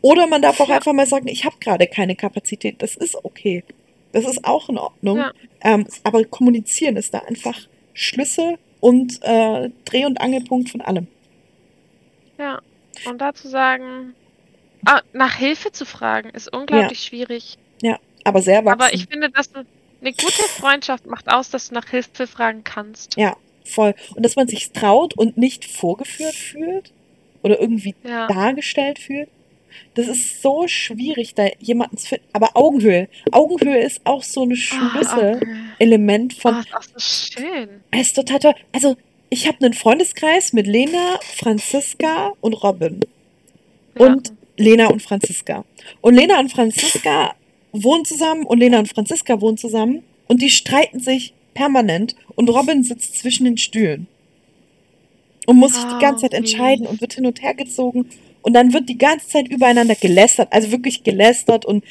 Oder 0.00 0.26
man 0.26 0.42
darf 0.42 0.60
auch 0.60 0.68
Ja. 0.68 0.76
einfach 0.76 0.92
mal 0.92 1.06
sagen, 1.06 1.28
ich 1.28 1.44
habe 1.44 1.56
gerade 1.60 1.86
keine 1.86 2.16
Kapazität. 2.16 2.82
Das 2.82 2.96
ist 2.96 3.24
okay. 3.24 3.64
Das 4.12 4.24
ist 4.24 4.44
auch 4.44 4.68
in 4.68 4.78
Ordnung. 4.78 5.18
Ja. 5.18 5.32
Ähm, 5.62 5.86
aber 6.02 6.24
kommunizieren 6.24 6.96
ist 6.96 7.14
da 7.14 7.20
einfach 7.20 7.58
Schlüssel 7.94 8.58
und 8.80 9.20
äh, 9.22 9.70
Dreh- 9.84 10.06
und 10.06 10.20
Angelpunkt 10.20 10.70
von 10.70 10.80
allem. 10.80 11.06
Ja. 12.38 12.60
Und 13.06 13.20
dazu 13.20 13.48
sagen, 13.48 14.14
ah, 14.84 15.00
nach 15.12 15.34
Hilfe 15.36 15.72
zu 15.72 15.84
fragen, 15.86 16.30
ist 16.30 16.52
unglaublich 16.52 17.00
schwierig. 17.04 17.58
Aber 18.24 18.42
sehr 18.42 18.56
erwachsen. 18.56 18.80
Aber 18.80 18.94
ich 18.94 19.06
finde, 19.06 19.30
dass 19.30 19.50
du, 19.52 19.60
eine 20.00 20.12
gute 20.12 20.42
Freundschaft 20.60 21.06
macht 21.06 21.28
aus, 21.28 21.50
dass 21.50 21.68
du 21.68 21.74
nach 21.74 21.88
Hilfe 21.88 22.26
fragen 22.26 22.64
kannst. 22.64 23.16
Ja, 23.16 23.36
voll. 23.64 23.94
Und 24.14 24.24
dass 24.24 24.36
man 24.36 24.48
sich 24.48 24.72
traut 24.72 25.14
und 25.16 25.36
nicht 25.36 25.64
vorgeführt 25.64 26.34
fühlt 26.34 26.92
oder 27.42 27.60
irgendwie 27.60 27.94
Ja. 28.04 28.26
dargestellt 28.26 28.98
fühlt. 28.98 29.28
Das 29.94 30.06
ist 30.06 30.42
so 30.42 30.68
schwierig, 30.68 31.34
da 31.34 31.46
jemanden 31.58 31.96
zu 31.96 32.08
finden. 32.08 32.26
Aber 32.32 32.50
Augenhöhe. 32.56 33.08
Augenhöhe 33.30 33.78
ist 33.82 34.00
auch 34.04 34.22
so 34.22 34.44
ein 34.44 34.52
Ah, 34.52 34.56
Schlüsselelement 34.56 36.32
okay. 36.32 36.40
von. 36.40 36.54
Oh, 36.56 36.60
ist 36.60 36.74
auch 36.76 36.82
so 36.82 37.38
schön. 37.40 37.68
Es 37.90 38.08
ist 38.08 38.14
total 38.16 38.38
toll. 38.38 38.54
Also, 38.72 38.96
ich 39.30 39.46
habe 39.48 39.64
einen 39.64 39.72
Freundeskreis 39.72 40.52
mit 40.52 40.66
Lena, 40.66 41.18
Franziska 41.36 42.32
und 42.42 42.52
Robin. 42.54 43.00
Ja. 43.98 44.06
Und 44.06 44.32
Lena 44.58 44.88
und 44.88 45.00
Franziska. 45.00 45.64
Und 46.02 46.14
Lena 46.16 46.38
und 46.38 46.50
Franziska 46.52 47.34
wohnen 47.72 48.04
zusammen 48.04 48.44
und 48.44 48.58
Lena 48.58 48.78
und 48.78 48.88
Franziska 48.88 49.40
wohnen 49.40 49.56
zusammen 49.56 50.02
und 50.28 50.42
die 50.42 50.50
streiten 50.50 51.00
sich 51.00 51.34
permanent 51.54 52.14
und 52.34 52.48
Robin 52.48 52.82
sitzt 52.84 53.18
zwischen 53.18 53.44
den 53.44 53.58
Stühlen 53.58 54.06
und 55.46 55.56
muss 55.56 55.74
sich 55.74 55.84
die 55.84 55.94
Ah, 55.94 55.98
ganze 55.98 56.22
Zeit 56.22 56.34
entscheiden 56.34 56.86
und 56.86 57.00
wird 57.00 57.14
hin 57.14 57.26
und 57.26 57.42
her 57.42 57.54
gezogen 57.54 58.06
und 58.42 58.54
dann 58.54 58.72
wird 58.72 58.88
die 58.88 58.98
ganze 58.98 59.28
Zeit 59.28 59.48
übereinander 59.48 59.94
gelästert, 59.94 60.48
also 60.50 60.70
wirklich 60.70 61.04
gelästert 61.04 61.64
und 61.64 61.84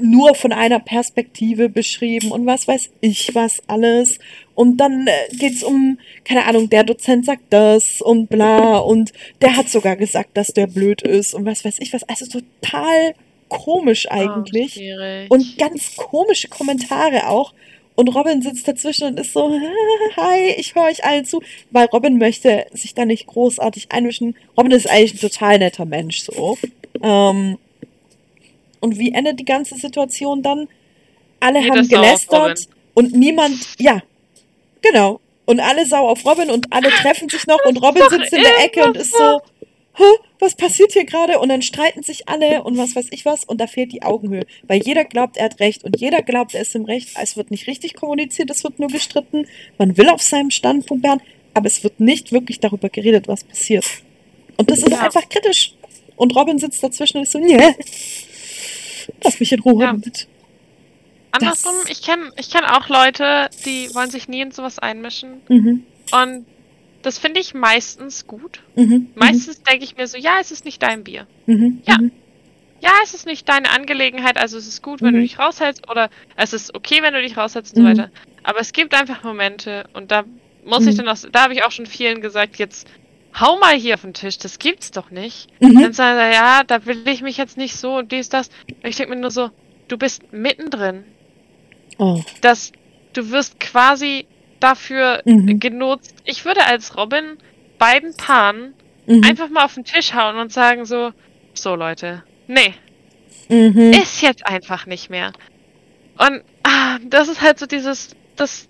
nur 0.00 0.34
von 0.34 0.52
einer 0.52 0.80
Perspektive 0.80 1.68
beschrieben 1.68 2.32
und 2.32 2.46
was 2.46 2.66
weiß 2.66 2.90
ich 3.00 3.34
was 3.34 3.62
alles. 3.68 4.18
Und 4.54 4.78
dann 4.78 5.06
äh, 5.06 5.12
geht's 5.36 5.62
um, 5.62 5.98
keine 6.24 6.46
Ahnung, 6.46 6.68
der 6.68 6.84
Dozent 6.84 7.26
sagt 7.26 7.44
das 7.50 8.00
und 8.00 8.28
bla 8.28 8.78
und 8.78 9.12
der 9.40 9.56
hat 9.56 9.68
sogar 9.68 9.96
gesagt, 9.96 10.36
dass 10.36 10.48
der 10.48 10.66
blöd 10.66 11.02
ist 11.02 11.34
und 11.34 11.44
was 11.44 11.64
weiß 11.64 11.76
ich 11.78 11.92
was. 11.92 12.02
Also 12.04 12.26
total 12.26 13.14
komisch 13.48 14.06
Oh, 14.10 14.14
eigentlich. 14.14 14.74
schwierig. 14.74 15.30
Und 15.30 15.58
ganz 15.58 15.96
komische 15.96 16.48
Kommentare 16.48 17.28
auch. 17.28 17.52
Und 17.96 18.08
Robin 18.08 18.42
sitzt 18.42 18.66
dazwischen 18.66 19.08
und 19.08 19.20
ist 19.20 19.32
so, 19.32 19.52
hi, 20.16 20.54
ich 20.56 20.74
höre 20.74 20.84
euch 20.84 21.04
allen 21.04 21.24
zu. 21.24 21.42
Weil 21.70 21.86
Robin 21.86 22.18
möchte 22.18 22.66
sich 22.72 22.94
da 22.94 23.04
nicht 23.04 23.26
großartig 23.26 23.92
einmischen. 23.92 24.36
Robin 24.56 24.72
ist 24.72 24.90
eigentlich 24.90 25.14
ein 25.14 25.28
total 25.30 25.58
netter 25.58 25.84
Mensch, 25.84 26.22
so. 26.22 26.58
Ähm, 27.02 27.58
und 28.80 28.98
wie 28.98 29.12
endet 29.12 29.38
die 29.40 29.44
ganze 29.44 29.76
Situation 29.76 30.42
dann? 30.42 30.68
Alle 31.40 31.60
Jeder 31.60 31.76
haben 31.76 31.88
gelästert 31.88 32.68
und 32.94 33.12
niemand, 33.14 33.56
ja, 33.78 34.02
genau. 34.82 35.20
Und 35.46 35.60
alle 35.60 35.86
sauer 35.86 36.10
auf 36.10 36.24
Robin 36.24 36.50
und 36.50 36.72
alle 36.72 36.88
treffen 36.88 37.28
sich 37.28 37.46
noch 37.46 37.64
und 37.66 37.76
Robin 37.82 38.02
sitzt 38.08 38.32
in 38.32 38.42
der 38.42 38.64
Ecke 38.64 38.84
und 38.84 38.96
ist 38.96 39.14
so, 39.14 39.40
Hä, 39.96 40.02
was 40.40 40.56
passiert 40.56 40.92
hier 40.92 41.04
gerade? 41.04 41.38
Und 41.38 41.48
dann 41.50 41.62
streiten 41.62 42.02
sich 42.02 42.28
alle 42.28 42.62
und 42.64 42.76
was 42.76 42.96
weiß 42.96 43.06
ich 43.12 43.24
was 43.24 43.44
und 43.44 43.60
da 43.60 43.66
fehlt 43.68 43.92
die 43.92 44.02
Augenhöhe. 44.02 44.44
Weil 44.64 44.82
jeder 44.82 45.04
glaubt, 45.04 45.36
er 45.36 45.44
hat 45.46 45.60
recht 45.60 45.84
und 45.84 46.00
jeder 46.00 46.22
glaubt, 46.22 46.54
er 46.54 46.62
ist 46.62 46.74
im 46.74 46.84
Recht. 46.84 47.10
Es 47.20 47.36
wird 47.36 47.50
nicht 47.50 47.66
richtig 47.68 47.94
kommuniziert, 47.94 48.50
es 48.50 48.64
wird 48.64 48.78
nur 48.80 48.88
gestritten. 48.88 49.46
Man 49.78 49.96
will 49.96 50.08
auf 50.08 50.20
seinem 50.22 50.50
Standpunkt 50.50 51.02
beharren, 51.02 51.22
aber 51.54 51.66
es 51.66 51.84
wird 51.84 52.00
nicht 52.00 52.32
wirklich 52.32 52.58
darüber 52.60 52.88
geredet, 52.88 53.28
was 53.28 53.44
passiert. 53.44 53.84
Und 54.56 54.70
das 54.70 54.78
ist 54.78 54.90
Ja. 54.90 55.00
einfach 55.00 55.28
kritisch. 55.28 55.74
Und 56.16 56.34
Robin 56.34 56.58
sitzt 56.58 56.82
dazwischen 56.82 57.18
und 57.18 57.22
ist 57.24 57.32
so, 57.32 57.38
nee, 57.38 57.56
lass 59.22 59.38
mich 59.40 59.52
in 59.52 59.60
Ruhe 59.60 59.82
Ja. 59.84 59.92
damit. 59.92 60.26
Andersrum, 61.32 61.74
das- 61.82 61.90
ich 61.98 62.02
kenne 62.06 62.30
ich 62.36 62.50
kenn 62.50 62.64
auch 62.64 62.88
Leute, 62.88 63.48
die 63.66 63.92
wollen 63.94 64.10
sich 64.10 64.28
nie 64.28 64.40
in 64.40 64.52
sowas 64.52 64.78
einmischen. 64.78 65.40
Mhm, 65.48 65.84
Und 66.12 66.46
das 67.04 67.18
finde 67.18 67.40
ich 67.40 67.54
meistens 67.54 68.26
gut. 68.26 68.60
mhm, 68.74 69.08
Meistens 69.14 69.62
denke 69.62 69.84
ich 69.84 69.96
mir 69.96 70.06
so, 70.06 70.16
ja, 70.16 70.38
es 70.40 70.50
ist 70.50 70.64
nicht 70.64 70.82
dein 70.82 71.04
Bier. 71.04 71.26
mhm, 71.46 71.54
mhm, 71.54 71.82
Ja. 71.86 71.98
mhm, 71.98 72.10
Ja, 72.80 72.90
es 73.02 73.14
ist 73.14 73.24
nicht 73.26 73.48
deine 73.48 73.70
Angelegenheit, 73.70 74.36
also 74.36 74.58
es 74.58 74.66
ist 74.66 74.82
gut, 74.82 75.00
wenn 75.00 75.14
du 75.14 75.20
Mhm. 75.20 75.22
dich 75.22 75.38
raushältst 75.38 75.88
oder 75.90 76.10
es 76.36 76.52
ist 76.52 76.74
okay, 76.74 77.00
wenn 77.02 77.14
du 77.14 77.22
dich 77.22 77.36
raushältst 77.36 77.74
und 77.76 77.82
Mhm. 77.82 77.86
so 77.86 77.90
weiter. 77.90 78.10
Aber 78.42 78.60
es 78.60 78.72
gibt 78.72 78.92
einfach 78.94 79.22
Momente 79.22 79.84
und 79.94 80.10
da 80.10 80.24
muss 80.64 80.86
ich 80.86 80.94
Mhm. 80.94 81.04
dann 81.06 81.08
auch, 81.08 81.18
da 81.32 81.42
habe 81.44 81.54
ich 81.54 81.62
auch 81.64 81.70
schon 81.72 81.86
vielen 81.86 82.20
gesagt, 82.20 82.56
jetzt 82.58 82.86
hau 83.40 83.58
mal 83.58 83.74
hier 83.74 83.94
auf 83.94 84.02
den 84.02 84.12
Tisch, 84.14 84.36
das 84.38 84.58
gibt's 84.58 84.90
doch 84.90 85.10
nicht. 85.10 85.48
mhm. 85.60 85.80
Dann 85.80 85.92
sagen 85.94 86.18
sie, 86.18 86.36
ja, 86.36 86.62
da 86.64 86.84
will 86.86 87.06
ich 87.08 87.22
mich 87.22 87.36
jetzt 87.38 87.56
nicht 87.56 87.74
so 87.76 87.96
und 87.96 88.12
dies, 88.12 88.28
das. 88.28 88.48
Und 88.82 88.88
ich 88.88 88.96
denke 88.96 89.14
mir 89.14 89.20
nur 89.20 89.30
so, 89.30 89.50
du 89.88 89.96
bist 89.96 90.32
mittendrin. 90.32 91.04
Oh, 91.98 92.22
dass 92.40 92.72
du 93.12 93.30
wirst 93.30 93.60
quasi 93.60 94.26
dafür 94.64 95.20
Mhm. 95.24 95.60
genutzt. 95.60 96.14
Ich 96.24 96.44
würde 96.44 96.64
als 96.66 96.96
Robin 96.96 97.36
beiden 97.78 98.16
Paaren 98.16 98.74
mhm, 99.06 99.22
einfach 99.24 99.48
mal 99.50 99.64
auf 99.64 99.74
den 99.74 99.84
Tisch 99.84 100.14
hauen 100.14 100.36
und 100.36 100.52
sagen 100.52 100.84
so, 100.86 101.12
so 101.52 101.74
Leute, 101.74 102.22
nee, 102.46 102.74
mhm, 103.48 103.92
ist 103.92 104.22
jetzt 104.22 104.46
einfach 104.46 104.86
nicht 104.86 105.10
mehr. 105.10 105.32
Und 106.18 106.42
ah, 106.62 106.98
das 107.04 107.28
ist 107.28 107.42
halt 107.42 107.58
so 107.58 107.66
dieses, 107.66 108.16
das 108.36 108.68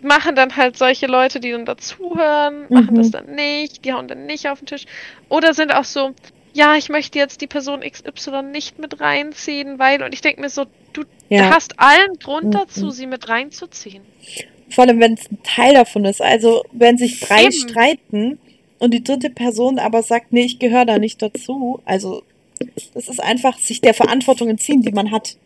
machen 0.00 0.34
dann 0.34 0.56
halt 0.56 0.76
solche 0.78 1.06
Leute, 1.06 1.40
die 1.40 1.50
dann 1.50 1.64
dazuhören, 1.66 2.66
machen 2.70 2.94
Mhm. 2.94 2.98
das 2.98 3.10
dann 3.10 3.26
nicht, 3.34 3.84
die 3.84 3.92
hauen 3.92 4.08
dann 4.08 4.26
nicht 4.26 4.48
auf 4.48 4.60
den 4.60 4.66
Tisch. 4.66 4.84
Oder 5.28 5.54
sind 5.54 5.74
auch 5.74 5.84
so, 5.84 6.14
ja, 6.52 6.76
ich 6.76 6.88
möchte 6.88 7.18
jetzt 7.18 7.40
die 7.40 7.46
Person 7.48 7.80
XY 7.80 8.42
nicht 8.44 8.78
mit 8.78 9.00
reinziehen, 9.00 9.78
weil, 9.78 10.02
und 10.02 10.14
ich 10.14 10.20
denke 10.20 10.40
mir 10.40 10.50
so, 10.50 10.66
du 10.92 11.02
ja. 11.28 11.50
hast 11.50 11.80
allen 11.80 12.14
Grund 12.22 12.46
Mhm. 12.46 12.50
dazu, 12.52 12.90
sie 12.90 13.06
mit 13.06 13.28
reinzuziehen. 13.28 14.04
Vor 14.74 14.84
allem, 14.84 15.00
wenn 15.00 15.14
es 15.14 15.30
ein 15.30 15.38
Teil 15.42 15.74
davon 15.74 16.04
ist. 16.04 16.20
Also, 16.20 16.64
wenn 16.72 16.98
sich 16.98 17.20
drei 17.20 17.44
Eben. 17.44 17.52
streiten 17.52 18.38
und 18.78 18.92
die 18.92 19.04
dritte 19.04 19.30
Person 19.30 19.78
aber 19.78 20.02
sagt, 20.02 20.32
nee, 20.32 20.42
ich 20.44 20.58
gehöre 20.58 20.84
da 20.84 20.98
nicht 20.98 21.22
dazu. 21.22 21.80
Also, 21.84 22.22
das 22.94 23.08
ist 23.08 23.22
einfach 23.22 23.58
sich 23.58 23.80
der 23.80 23.94
Verantwortung 23.94 24.48
entziehen, 24.48 24.82
die 24.82 24.92
man 24.92 25.10
hat. 25.10 25.36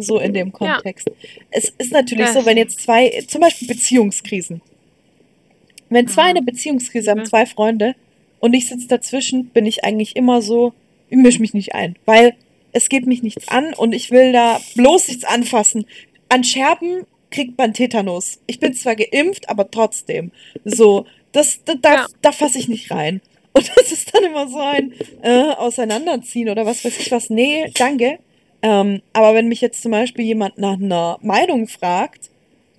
So 0.00 0.18
in 0.18 0.32
dem 0.32 0.48
Ja. 0.48 0.52
Kontext. 0.52 1.10
Es 1.50 1.72
ist 1.76 1.90
natürlich 1.92 2.26
Ja. 2.26 2.32
so, 2.32 2.46
wenn 2.46 2.56
jetzt 2.56 2.80
zwei, 2.80 3.24
zum 3.26 3.40
Beispiel 3.40 3.66
Beziehungskrisen. 3.66 4.60
Wenn 5.90 6.06
zwei 6.06 6.22
Ah. 6.22 6.26
eine 6.26 6.42
Beziehungskrise 6.42 7.10
haben, 7.10 7.20
Mhm. 7.20 7.24
zwei 7.26 7.46
Freunde, 7.46 7.94
und 8.40 8.54
ich 8.54 8.68
sitze 8.68 8.86
dazwischen, 8.86 9.46
bin 9.46 9.66
ich 9.66 9.84
eigentlich 9.84 10.14
immer 10.14 10.40
so, 10.42 10.72
ich 11.10 11.16
mische 11.16 11.40
mich 11.40 11.54
nicht 11.54 11.74
ein, 11.74 11.96
weil 12.04 12.34
es 12.72 12.88
geht 12.88 13.06
mich 13.06 13.22
nichts 13.24 13.48
an 13.48 13.74
und 13.74 13.92
ich 13.92 14.10
will 14.12 14.32
da 14.32 14.60
bloß 14.76 15.08
nichts 15.08 15.24
anfassen. 15.24 15.86
An 16.28 16.44
Scherben 16.44 17.04
kriegt 17.30 17.58
man 17.58 17.74
Tetanus. 17.74 18.38
Ich 18.46 18.58
bin 18.60 18.74
zwar 18.74 18.96
geimpft, 18.96 19.48
aber 19.48 19.70
trotzdem. 19.70 20.30
So, 20.64 21.06
das, 21.32 21.62
da, 21.64 21.74
da, 21.80 21.94
Ja. 21.94 22.06
da 22.22 22.32
fasse 22.32 22.58
ich 22.58 22.68
nicht 22.68 22.90
rein. 22.90 23.20
Und 23.52 23.70
das 23.76 23.92
ist 23.92 24.14
dann 24.14 24.24
immer 24.24 24.48
so 24.48 24.58
ein 24.58 24.92
äh, 25.22 25.50
Auseinanderziehen 25.56 26.48
oder 26.48 26.64
was 26.66 26.84
weiß 26.84 26.98
ich 27.00 27.10
was. 27.12 27.30
Nee, 27.30 27.70
danke. 27.76 28.18
Ähm, 28.62 29.02
aber 29.12 29.34
wenn 29.34 29.48
mich 29.48 29.60
jetzt 29.60 29.82
zum 29.82 29.92
Beispiel 29.92 30.24
jemand 30.24 30.58
nach 30.58 30.74
einer 30.80 31.18
Meinung 31.22 31.68
fragt 31.68 32.30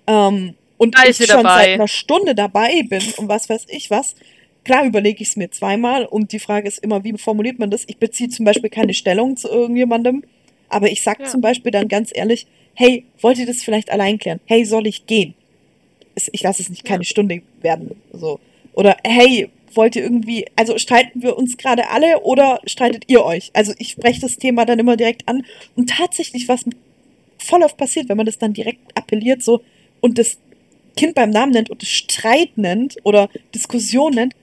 ähm, 0.08 0.56
und 0.78 0.98
Da 0.98 1.04
ich 1.08 1.18
schon 1.18 1.28
dabei. 1.28 1.64
seit 1.66 1.70
einer 1.76 1.88
Stunde 1.88 2.36
dabei 2.36 2.84
bin 2.84 3.02
und 3.18 3.28
was 3.30 3.50
weiß 3.50 3.66
ich 3.70 3.90
was, 3.90 4.16
klar 4.66 4.86
überlege 4.86 5.22
ich 5.24 5.30
es 5.30 5.36
mir 5.38 5.50
zweimal 5.52 6.06
und 6.06 6.32
die 6.34 6.40
Frage 6.40 6.68
ist 6.68 6.80
immer, 6.80 7.04
wie 7.04 7.18
formuliert 7.18 7.60
man 7.60 7.72
das? 7.72 7.84
Ich 7.88 7.98
beziehe 7.98 8.30
zum 8.30 8.46
Beispiel 8.46 8.70
keine 8.70 8.94
Stellung 8.94 9.38
zu 9.38 9.48
irgendjemandem, 9.48 10.24
aber 10.68 10.92
ich 10.92 11.02
sage 11.02 11.24
Ja. 11.24 11.30
zum 11.30 11.40
Beispiel 11.42 11.72
dann 11.72 11.88
ganz 11.88 12.12
ehrlich, 12.14 12.46
hey, 12.80 13.04
wollt 13.20 13.38
ihr 13.38 13.46
das 13.46 13.62
vielleicht 13.62 13.92
allein 13.92 14.18
klären? 14.18 14.40
Hey, 14.46 14.64
soll 14.64 14.88
ich 14.88 15.06
gehen? 15.06 15.34
Ich 16.32 16.42
lasse 16.42 16.62
es 16.62 16.70
nicht 16.70 16.86
keine 16.86 17.04
Ja. 17.04 17.10
Stunde 17.10 17.42
werden. 17.62 17.92
So. 18.14 18.40
Oder 18.72 18.96
hey, 19.04 19.50
wollt 19.74 19.98
ihr 19.98 20.04
irgendwie, 20.04 20.46
also 20.56 20.78
streiten 20.78 21.22
wir 21.22 21.38
uns 21.38 21.58
gerade 21.58 21.90
alle 21.90 22.22
oder 22.22 22.62
streitet 22.66 23.04
ihr 23.08 23.26
euch? 23.26 23.52
Also 23.54 23.74
ich 23.80 23.90
spreche 23.90 24.22
das 24.22 24.38
Thema 24.38 24.66
dann 24.66 24.80
immer 24.80 24.96
direkt 24.96 25.28
an 25.28 25.46
und 25.76 25.90
tatsächlich, 25.90 26.48
was 26.48 26.64
voll 27.38 27.64
oft 27.64 27.76
passiert, 27.76 28.08
wenn 28.08 28.16
man 28.16 28.26
das 28.26 28.38
dann 28.38 28.54
direkt 28.54 28.80
appelliert 28.98 29.44
so 29.44 29.62
und 30.00 30.18
das 30.18 30.38
Kind 30.96 31.16
beim 31.16 31.32
Namen 31.32 31.52
nennt 31.52 31.70
und 31.70 31.84
es 31.84 31.90
Streit 31.90 32.58
nennt 32.58 32.96
oder 33.04 33.30
Diskussion 33.54 34.14
nennt, 34.14 34.36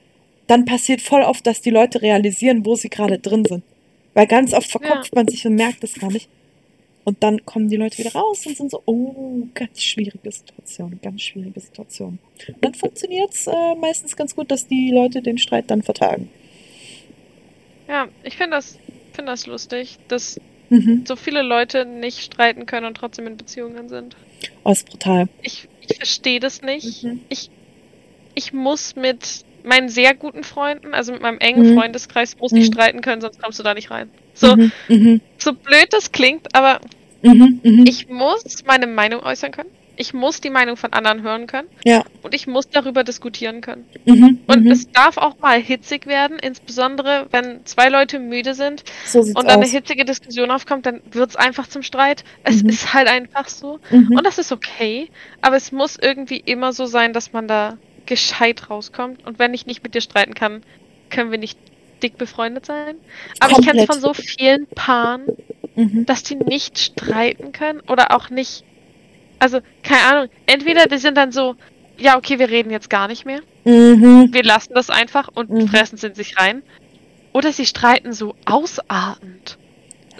dann 0.46 0.66
passiert 0.66 1.00
voll 1.00 1.22
oft, 1.22 1.46
dass 1.46 1.62
die 1.62 1.70
Leute 1.70 2.02
realisieren, 2.02 2.66
wo 2.66 2.76
sie 2.76 2.90
gerade 2.90 3.18
drin 3.18 3.46
sind. 3.46 3.64
Weil 4.12 4.26
ganz 4.26 4.52
oft 4.52 4.70
verkopft 4.70 5.14
man 5.14 5.26
sich 5.26 5.46
und 5.46 5.54
merkt 5.54 5.82
es 5.84 5.94
gar 5.94 6.12
nicht. 6.12 6.28
Und 7.06 7.22
dann 7.22 7.46
kommen 7.46 7.68
die 7.68 7.76
Leute 7.76 7.98
wieder 7.98 8.12
raus 8.14 8.44
und 8.46 8.56
sind 8.56 8.68
so, 8.68 8.82
oh, 8.84 9.46
ganz 9.54 9.80
schwierige 9.80 10.32
Situation, 10.32 10.98
ganz 11.00 11.22
schwierige 11.22 11.60
Situation. 11.60 12.18
Und 12.48 12.64
dann 12.64 12.74
funktioniert 12.74 13.32
es 13.32 13.46
äh, 13.46 13.74
meistens 13.80 14.16
ganz 14.16 14.34
gut, 14.34 14.50
dass 14.50 14.66
die 14.66 14.90
Leute 14.90 15.22
den 15.22 15.38
Streit 15.38 15.70
dann 15.70 15.82
vertagen. 15.84 16.28
Ja, 17.86 18.08
ich 18.24 18.36
finde 18.36 18.56
das, 18.56 18.76
finde 19.12 19.30
das 19.30 19.46
lustig, 19.46 19.98
dass 20.08 20.40
Mhm. 20.68 21.04
so 21.06 21.14
viele 21.14 21.42
Leute 21.42 21.84
nicht 21.84 22.18
streiten 22.24 22.66
können 22.66 22.86
und 22.86 22.96
trotzdem 22.96 23.28
in 23.28 23.36
Beziehungen 23.36 23.88
sind. 23.88 24.16
Oh, 24.64 24.72
ist 24.72 24.90
brutal. 24.90 25.28
Ich, 25.42 25.68
ich 25.88 25.96
verstehe 25.96 26.40
das 26.40 26.60
nicht. 26.60 27.04
Mhm. 27.04 27.20
Ich, 27.28 27.50
ich 28.34 28.52
muss 28.52 28.96
mit 28.96 29.44
meinen 29.62 29.88
sehr 29.88 30.12
guten 30.16 30.42
Freunden, 30.42 30.92
also 30.92 31.12
mit 31.12 31.22
meinem 31.22 31.38
engen 31.38 31.70
Mhm. 31.70 31.74
Freundeskreis, 31.78 32.36
muss 32.40 32.50
ich 32.50 32.68
Mhm. 32.68 32.72
streiten 32.72 33.00
können, 33.00 33.20
sonst 33.20 33.40
kommst 33.40 33.60
du 33.60 33.62
da 33.62 33.74
nicht 33.74 33.92
rein. 33.92 34.10
So, 34.36 34.54
Mhm. 34.54 34.72
Mhm. 34.88 35.20
so 35.38 35.52
blöd 35.52 35.88
das 35.90 36.12
klingt, 36.12 36.54
aber 36.54 36.80
Mhm. 37.22 37.60
Mhm. 37.64 37.84
ich 37.88 38.08
muss 38.08 38.44
meine 38.66 38.86
Meinung 38.86 39.22
äußern 39.22 39.50
können. 39.50 39.70
Ich 39.98 40.12
muss 40.12 40.42
die 40.42 40.50
Meinung 40.50 40.76
von 40.76 40.92
anderen 40.92 41.22
hören 41.22 41.46
können. 41.46 41.68
Ja. 41.82 42.04
Und 42.22 42.34
ich 42.34 42.46
muss 42.46 42.68
darüber 42.68 43.02
diskutieren 43.02 43.62
können. 43.62 43.86
Mhm. 44.04 44.40
Und 44.46 44.66
es 44.70 44.90
darf 44.92 45.16
auch 45.16 45.38
mal 45.38 45.58
hitzig 45.58 46.04
werden, 46.06 46.38
insbesondere 46.38 47.26
wenn 47.30 47.64
zwei 47.64 47.88
Leute 47.88 48.18
müde 48.18 48.52
sind 48.52 48.84
so 49.06 49.20
und 49.20 49.34
dann 49.36 49.46
eine 49.48 49.64
aus. 49.64 49.70
hitzige 49.70 50.04
Diskussion 50.04 50.50
aufkommt, 50.50 50.84
dann 50.84 51.00
wird 51.10 51.30
es 51.30 51.36
einfach 51.36 51.66
zum 51.66 51.82
Streit. 51.82 52.24
Es 52.44 52.60
ist 52.60 52.92
halt 52.92 53.08
einfach 53.08 53.48
so. 53.48 53.80
Und 53.90 54.22
das 54.22 54.36
ist 54.36 54.52
okay, 54.52 55.08
aber 55.40 55.56
es 55.56 55.72
muss 55.72 55.96
irgendwie 56.00 56.42
immer 56.44 56.74
so 56.74 56.84
sein, 56.84 57.14
dass 57.14 57.32
man 57.32 57.48
da 57.48 57.78
gescheit 58.04 58.68
rauskommt. 58.68 59.24
Und 59.26 59.38
wenn 59.38 59.54
ich 59.54 59.64
nicht 59.64 59.82
mit 59.82 59.94
dir 59.94 60.02
streiten 60.02 60.34
kann, 60.34 60.62
können 61.08 61.30
wir 61.30 61.38
nicht 61.38 61.58
dick 62.06 62.18
befreundet 62.18 62.66
sein. 62.66 62.96
Aber 63.40 63.52
ich 63.52 63.66
kenne 63.66 63.80
es 63.82 63.86
Komplett. 63.88 63.92
von 63.92 64.00
so 64.00 64.14
vielen 64.14 64.66
Paaren, 64.68 65.24
Mhm. 65.74 66.06
dass 66.06 66.22
die 66.22 66.36
nicht 66.36 66.78
streiten 66.78 67.52
können 67.52 67.80
oder 67.88 68.14
auch 68.16 68.30
nicht. 68.30 68.64
Also, 69.38 69.58
keine 69.82 70.02
Ahnung. 70.16 70.30
Entweder 70.46 70.86
die 70.86 70.96
sind 70.98 71.16
dann 71.16 71.32
so, 71.32 71.54
ja, 71.98 72.16
okay, 72.16 72.38
wir 72.38 72.48
reden 72.48 72.70
jetzt 72.70 72.88
gar 72.88 73.08
nicht 73.08 73.26
mehr. 73.26 73.40
Mhm. 73.64 74.28
Wir 74.32 74.42
lassen 74.42 74.72
das 74.74 74.88
einfach 74.88 75.28
und 75.34 75.50
Mhm. 75.50 75.68
fressen 75.68 75.96
es 75.96 76.04
in 76.04 76.14
sich 76.14 76.38
rein. 76.38 76.62
Oder 77.34 77.52
sie 77.52 77.66
streiten 77.66 78.12
so 78.14 78.34
ausartend. 78.46 79.58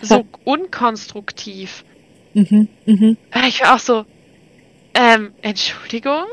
So 0.02 0.16
Ha. 0.16 0.24
unkonstruktiv. 0.44 1.84
Mhm. 2.34 2.68
Mhm. 2.84 3.16
Ja, 3.34 3.46
Ich 3.46 3.62
war 3.62 3.74
auch 3.76 3.78
so, 3.78 4.04
ähm, 4.94 5.32
Entschuldigung? 5.40 6.24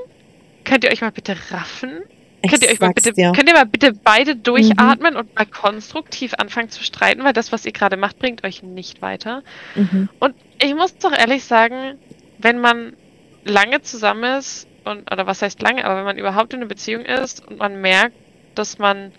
Könnt 0.65 0.83
ihr 0.83 0.91
euch 0.91 0.99
mal 1.01 1.11
bitte 1.11 1.35
raffen? 1.51 2.01
Ich 2.45 2.51
Könnt 2.51 2.63
ihr 2.63 2.69
euch 2.71 2.79
mal 2.81 2.91
bitte, 2.93 3.13
dir. 3.13 3.31
könnt 3.31 3.47
ihr 3.47 3.55
mal 3.55 3.65
bitte 3.65 3.93
beide 3.93 4.35
Mhm. 4.35 4.43
durchatmen 4.43 5.15
und 5.15 5.33
mal 5.33 5.45
konstruktiv 5.45 6.33
anfangen 6.37 6.69
zu 6.69 6.83
streiten, 6.83 7.23
weil 7.23 7.31
das, 7.31 7.53
was 7.53 7.65
ihr 7.65 7.71
gerade 7.71 7.95
macht, 7.95 8.19
bringt 8.19 8.43
euch 8.43 8.61
nicht 8.63 9.01
weiter. 9.01 9.43
Mhm. 9.75 10.09
Und 10.19 10.35
ich 10.61 10.75
muss 10.75 10.95
doch 10.97 11.13
ehrlich 11.17 11.45
sagen, 11.45 11.95
wenn 12.39 12.59
man 12.59 12.97
lange 13.45 13.81
zusammen 13.81 14.37
ist, 14.37 14.67
und, 14.83 15.09
oder 15.09 15.25
was 15.25 15.41
heißt 15.41 15.61
lange, 15.61 15.85
aber 15.85 15.95
wenn 15.97 16.03
man 16.03 16.17
überhaupt 16.17 16.53
in 16.53 16.59
einer 16.59 16.67
Beziehung 16.67 17.05
ist 17.05 17.47
und 17.47 17.59
man 17.59 17.79
merkt, 17.79 18.15
dass 18.55 18.77
man, 18.77 19.13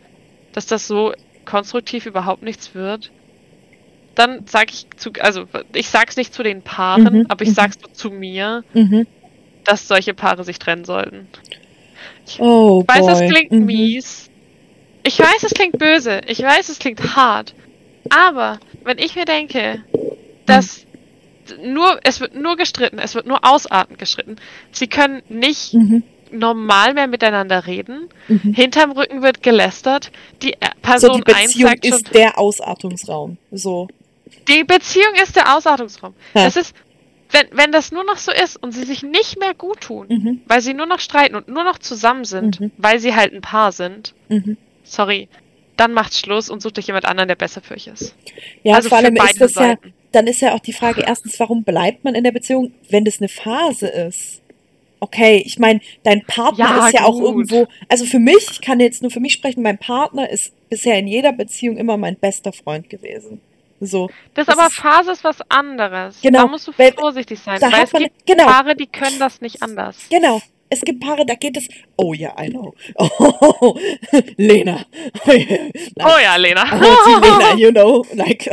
dass 0.52 0.66
das 0.66 0.86
so 0.86 1.14
konstruktiv 1.46 2.04
überhaupt 2.04 2.42
nichts 2.42 2.74
wird, 2.74 3.10
dann 4.14 4.46
sage 4.46 4.66
ich 4.70 4.86
zu, 4.96 5.10
also 5.20 5.46
ich 5.72 5.88
sag's 5.88 6.16
nicht 6.18 6.34
zu 6.34 6.42
den 6.42 6.60
Paaren, 6.60 7.20
Mhm, 7.20 7.26
aber 7.30 7.42
ich 7.42 7.48
mhm. 7.50 7.54
sag's 7.54 7.78
so 7.82 7.88
zu 7.90 8.10
mir, 8.10 8.62
Mhm. 8.74 9.06
dass 9.64 9.88
solche 9.88 10.12
Paare 10.12 10.44
sich 10.44 10.58
trennen 10.58 10.84
sollten. 10.84 11.26
Oh, 12.38 12.82
Ich 12.88 12.94
weiß, 12.94 13.00
boy. 13.06 13.12
es 13.26 13.32
klingt 13.32 13.52
Mhm. 13.52 13.64
mies. 13.66 14.30
Ich 15.02 15.18
weiß, 15.18 15.42
es 15.42 15.52
klingt 15.52 15.78
böse. 15.78 16.20
Ich 16.26 16.40
weiß, 16.42 16.68
es 16.68 16.78
klingt 16.78 17.14
hart. 17.16 17.54
Aber 18.10 18.58
wenn 18.84 18.98
ich 18.98 19.14
mir 19.16 19.24
denke, 19.24 19.82
dass 20.46 20.86
nur, 21.62 21.98
es 22.04 22.20
wird 22.20 22.34
nur 22.34 22.56
gestritten, 22.56 22.98
es 22.98 23.14
wird 23.14 23.26
nur 23.26 23.40
ausartend 23.44 23.98
gestritten. 23.98 24.36
Sie 24.72 24.86
können 24.86 25.22
nicht 25.28 25.74
Mhm. 25.74 26.02
normal 26.30 26.94
mehr 26.94 27.06
miteinander 27.06 27.66
reden. 27.66 28.08
Mhm. 28.28 28.54
Hinterm 28.54 28.92
Rücken 28.92 29.22
wird 29.22 29.42
gelästert. 29.42 30.10
Die 30.42 30.54
äh, 30.54 30.56
So, 30.62 30.70
Person 30.82 31.22
die 31.26 31.34
1 31.34 31.52
Beziehung 31.52 31.68
sagt 31.70 31.86
schon, 31.86 31.96
ist 31.98 32.14
der 32.14 32.38
Ausartungsraum. 32.38 33.36
So. 33.52 33.88
die 34.48 34.64
Beziehung 34.64 35.14
ist 35.22 35.36
der 35.36 35.54
Ausartungsraum. 35.54 36.14
Ja. 36.34 36.46
Es 36.46 36.56
ist, 36.56 36.74
wenn, 37.30 37.46
wenn 37.52 37.72
das 37.72 37.90
nur 37.92 38.04
noch 38.04 38.16
so 38.18 38.32
ist 38.32 38.62
und 38.62 38.72
sie 38.72 38.84
sich 38.84 39.02
nicht 39.02 39.38
mehr 39.38 39.54
gut 39.54 39.80
tun, 39.80 40.06
Mhm. 40.08 40.40
weil 40.46 40.60
sie 40.60 40.74
nur 40.74 40.86
noch 40.86 41.00
streiten 41.00 41.34
und 41.34 41.48
nur 41.48 41.64
noch 41.64 41.78
zusammen 41.78 42.24
sind, 42.24 42.60
Mhm. 42.60 42.70
weil 42.78 42.98
sie 43.00 43.14
halt 43.14 43.32
ein 43.32 43.40
Paar 43.40 43.72
sind, 43.72 44.14
Mhm. 44.28 44.56
sorry, 44.82 45.28
dann 45.76 45.92
macht 45.92 46.14
Schluss 46.14 46.48
und 46.50 46.62
sucht 46.62 46.78
euch 46.78 46.86
jemand 46.86 47.04
anderen, 47.04 47.26
der 47.28 47.34
besser 47.34 47.60
für 47.60 47.74
euch 47.74 47.88
ist. 47.88 48.14
Ja, 48.62 48.74
also 48.76 48.88
vor 48.88 48.98
allem 48.98 49.16
ist 49.16 49.40
das 49.40 49.54
ja, 49.54 49.62
Seiten. 49.70 49.92
dann 50.12 50.26
ist 50.28 50.40
ja 50.40 50.54
auch 50.54 50.60
die 50.60 50.72
Frage 50.72 51.02
erstens, 51.06 51.38
warum 51.40 51.64
bleibt 51.64 52.04
man 52.04 52.14
in 52.14 52.22
der 52.24 52.32
Beziehung, 52.32 52.72
wenn 52.90 53.04
das 53.04 53.18
eine 53.20 53.28
Phase 53.28 53.88
ist? 53.88 54.40
Okay, 55.00 55.42
ich 55.44 55.58
meine, 55.58 55.80
dein 56.04 56.22
Partner 56.24 56.64
Ja, 56.64 56.86
ist 56.86 56.94
ja 56.94 57.04
auch 57.04 57.12
gut. 57.18 57.24
irgendwo, 57.24 57.66
also 57.88 58.06
für 58.06 58.18
mich, 58.20 58.46
ich 58.52 58.60
kann 58.62 58.80
jetzt 58.80 59.02
nur 59.02 59.10
für 59.10 59.20
mich 59.20 59.32
sprechen, 59.34 59.62
mein 59.62 59.76
Partner 59.76 60.30
ist 60.30 60.54
bisher 60.70 60.98
in 60.98 61.06
jeder 61.08 61.32
Beziehung 61.32 61.76
immer 61.76 61.96
mein 61.96 62.16
bester 62.16 62.52
Freund 62.52 62.88
gewesen. 62.88 63.40
So, 63.86 64.08
Das, 64.34 64.46
Das 64.46 64.56
aber 64.58 64.66
ist- 64.68 64.74
Phase 64.76 65.12
ist 65.12 65.24
was 65.24 65.38
anderes. 65.48 66.20
Genau, 66.22 66.42
Da 66.42 66.46
musst 66.48 66.66
du 66.68 66.72
vorsichtig 66.72 67.38
sein, 67.40 67.58
da 67.60 67.70
weil 67.72 67.84
es 67.84 67.92
man- 67.92 68.02
gibt 68.04 68.26
genau. 68.26 68.46
Paare, 68.46 68.74
die 68.76 68.86
können 68.86 69.18
das 69.18 69.40
nicht 69.40 69.62
anders. 69.62 69.96
genau. 70.10 70.40
Es 70.70 70.80
gibt 70.80 71.00
Paare, 71.04 71.24
da 71.24 71.34
geht 71.34 71.56
es, 71.56 71.68
oh 71.96 72.14
ja, 72.14 72.34
I 72.42 72.48
know. 72.48 72.74
Oh, 72.96 73.78
Lena. 74.36 74.84
Oh, 75.26 75.30
yeah. 75.30 75.68
Oh 76.00 76.18
ja, 76.20 76.36
Lena. 76.36 76.64
Oh, 76.82 77.20
Lena, 77.20 77.54
you 77.54 77.70
know, 77.70 78.04
like, 78.14 78.50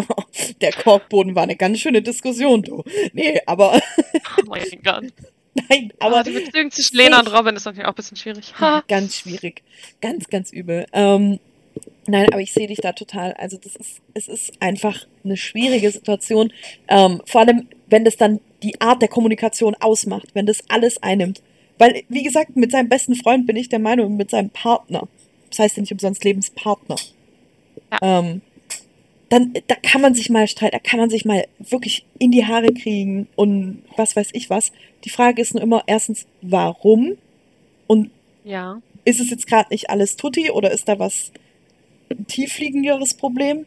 der 0.60 0.72
Korkboden 0.74 1.34
war 1.36 1.44
eine 1.44 1.56
ganz 1.56 1.80
schöne 1.80 2.02
Diskussion, 2.04 2.62
du. 2.62 2.84
Nee, 3.14 3.42
aber, 3.48 3.80
oh 4.38 4.44
mein 4.48 4.68
Gott. 4.84 5.06
nein, 5.70 5.94
Aber 6.00 6.18
aber 6.20 6.24
die 6.24 6.32
Beziehung 6.32 6.70
zwischen 6.70 6.98
Lena 6.98 7.20
und 7.22 7.28
Robin 7.34 7.56
ist 7.56 7.66
natürlich 7.66 7.86
auch 7.86 7.94
ein 7.94 7.96
bisschen 7.96 8.18
schwierig. 8.18 8.54
Ha. 8.60 8.84
ganz 8.88 9.18
schwierig. 9.18 9.64
Ganz, 10.02 10.28
ganz 10.30 10.52
übel. 10.52 10.86
Ähm, 10.94 11.40
nein, 12.08 12.28
aber 12.32 12.42
ich 12.42 12.54
sehe 12.54 12.68
dich 12.68 12.80
da 12.80 12.94
total. 12.94 13.34
Also 13.34 13.58
das 13.58 13.76
ist, 13.76 14.02
es 14.14 14.28
ist 14.28 14.54
einfach 14.60 15.06
eine 15.24 15.38
schwierige 15.38 15.92
Situation. 15.92 16.52
Ähm, 16.88 17.22
vor 17.26 17.42
allem, 17.42 17.68
wenn 17.88 18.06
das 18.06 18.18
dann 18.18 18.40
die 18.64 18.80
Art 18.80 19.02
der 19.02 19.10
Kommunikation 19.10 19.76
ausmacht, 19.76 20.30
wenn 20.34 20.46
das 20.46 20.64
alles 20.70 21.02
einnimmt. 21.02 21.42
Weil, 21.78 22.04
wie 22.10 22.24
gesagt, 22.24 22.56
mit 22.56 22.72
seinem 22.72 22.90
besten 22.90 23.16
Freund 23.16 23.48
bin 23.48 23.56
ich 23.56 23.70
der 23.70 23.80
Meinung, 23.80 24.16
mit 24.16 24.30
seinem 24.30 24.52
Partner. 24.52 25.08
Das 25.50 25.60
heißt 25.60 25.78
ja 25.78 25.82
nicht 25.82 25.92
umsonst 25.92 26.24
Lebenspartner. 26.24 26.96
Ähm, 28.02 28.42
dann, 29.30 29.54
da 29.68 29.76
kann 29.76 30.02
man 30.02 30.14
sich 30.14 30.30
mal 30.30 30.48
streiten, 30.48 30.74
da 30.74 30.80
kann 30.80 31.00
man 31.00 31.10
sich 31.10 31.24
mal 31.24 31.48
wirklich 31.58 32.06
in 32.20 32.32
die 32.32 32.46
Haare 32.46 32.74
kriegen 32.74 33.28
und 33.36 33.82
was 33.96 34.16
weiß 34.16 34.30
ich 34.34 34.50
was. 34.50 34.72
Die 35.06 35.10
Frage 35.10 35.42
ist 35.42 35.54
nur 35.54 35.64
immer 35.64 35.84
erstens, 35.88 36.28
warum? 36.42 37.18
Und 37.88 38.12
Ja. 38.44 38.82
ist 39.06 39.20
es 39.22 39.30
jetzt 39.30 39.48
gerade 39.48 39.70
nicht 39.72 39.90
alles 39.90 40.18
tutti 40.18 40.52
oder 40.52 40.72
ist 40.72 40.88
da 40.88 41.00
was 41.00 41.32
ein 42.12 42.28
tiefliegenderes 42.28 43.14
Problem? 43.16 43.66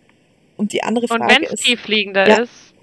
Und 0.56 0.72
die 0.72 0.82
andere 0.82 1.06
Und 1.10 1.18
Frage 1.18 1.34
wenn 1.34 1.42
es 1.44 1.52
ist, 1.54 1.64
tiefliegender 1.64 2.28
Ja. 2.28 2.36
ist, 2.42 2.74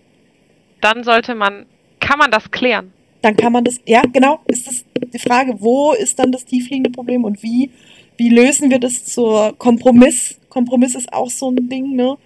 dann 0.82 1.04
sollte 1.04 1.36
man, 1.36 1.66
kann 2.00 2.20
man 2.20 2.32
das 2.32 2.52
klären. 2.52 2.92
dann 3.22 3.38
kann 3.38 3.54
man 3.54 3.64
das, 3.64 3.80
ja, 3.86 4.02
genau, 4.12 4.40
ist 4.48 4.66
das, 4.68 4.84
die 5.14 5.20
Frage, 5.20 5.56
wo 5.60 5.94
ist 5.94 6.18
dann 6.20 6.32
das 6.32 6.44
tiefliegende 6.44 6.90
Problem 6.90 7.24
und 7.24 7.44
wie, 7.44 7.70
wie 8.18 8.30
lösen 8.30 8.70
wir 8.72 8.80
das 8.80 9.06
zur 9.06 9.56
Kompromiss? 9.58 10.40
Kompromiss 10.50 10.96
ist 10.96 11.14
auch 11.14 11.30
so 11.30 11.50
ein 11.52 11.70
Ding, 11.70 11.96
ne? 11.96 12.18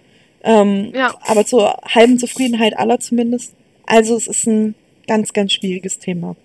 Ähm, 0.43 0.91
Ja. 0.95 1.13
Aber 1.21 1.45
zur 1.45 1.75
halben 1.83 2.17
Zufriedenheit 2.17 2.77
aller 2.77 2.99
zumindest. 2.99 3.53
Also 3.85 4.15
es 4.15 4.27
ist 4.27 4.47
ein 4.47 4.73
ganz, 5.07 5.33
ganz 5.33 5.51
schwieriges 5.53 5.99
Thema. 5.99 6.35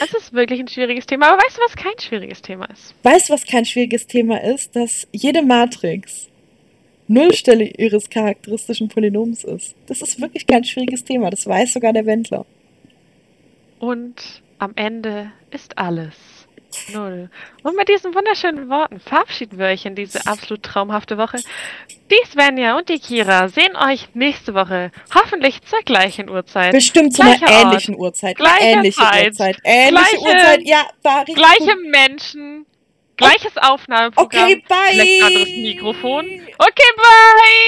Es 0.00 0.12
ist 0.12 0.32
wirklich 0.32 0.60
ein 0.60 0.68
schwieriges 0.68 1.06
Thema, 1.06 1.28
aber 1.28 1.42
weißt 1.42 1.56
du, 1.56 1.62
was 1.62 1.76
kein 1.76 1.98
schwieriges 2.00 2.42
Thema 2.42 2.66
ist? 2.66 2.94
Weißt 3.02 3.28
du, 3.28 3.32
was 3.34 3.44
kein 3.46 3.64
schwieriges 3.64 4.06
Thema 4.06 4.42
ist? 4.42 4.74
Dass 4.74 5.06
jede 5.12 5.42
Matrix 5.42 6.28
Nullstelle 7.06 7.64
ihres 7.64 8.08
charakteristischen 8.08 8.88
Polynoms 8.88 9.44
ist. 9.44 9.74
Das 9.86 10.00
ist 10.00 10.20
wirklich 10.20 10.46
kein 10.46 10.64
schwieriges 10.64 11.04
Thema. 11.04 11.30
Das 11.30 11.46
weiß 11.46 11.74
sogar 11.74 11.92
der 11.92 12.06
Wendler. 12.06 12.46
Und 13.78 14.42
am 14.58 14.72
Ende 14.76 15.30
ist 15.50 15.76
alles 15.76 16.33
null. 16.92 17.30
Und 17.62 17.76
mit 17.76 17.88
diesen 17.88 18.14
wunderschönen 18.14 18.68
Worten 18.68 19.00
verabschieden 19.00 19.58
wir 19.58 19.66
euch 19.66 19.84
in 19.86 19.94
diese 19.94 20.26
absolut 20.26 20.62
traumhafte 20.62 21.16
Woche. 21.18 21.38
Die 22.10 22.26
Svenja 22.30 22.76
und 22.76 22.88
die 22.88 22.98
Kira 22.98 23.48
sehen 23.48 23.76
euch 23.76 24.08
nächste 24.14 24.54
Woche, 24.54 24.90
hoffentlich 25.14 25.62
zur 25.62 25.80
gleichen 25.80 26.28
Uhrzeit. 26.28 26.72
Bestimmt 26.72 27.14
zu 27.14 27.22
einer 27.22 27.36
Gleicher 27.38 27.54
Ort, 27.54 27.64
ähnlichen 27.66 27.96
Uhrzeit. 27.96 28.36
gleiche 28.36 28.64
ähnliche 28.64 29.00
Zeit, 29.00 29.26
Uhrzeit. 29.26 29.56
Ähnliche 29.64 30.16
gleiche- 30.18 30.24
Uhrzeit. 30.36 30.60
Ja, 30.64 30.86
war 31.02 31.18
richtig. 31.20 31.36
Gleiche 31.36 31.76
gut. 31.76 31.90
Menschen, 31.90 32.66
gleiches 33.16 33.56
Aufnahmeprogramm, 33.56 34.42
Okay, 34.44 34.64
bye. 34.68 34.76
vielleicht 34.90 35.22
anderes 35.24 35.48
Mikrofon. 35.48 36.24
Okay, 36.58 36.90
bye! 36.96 37.64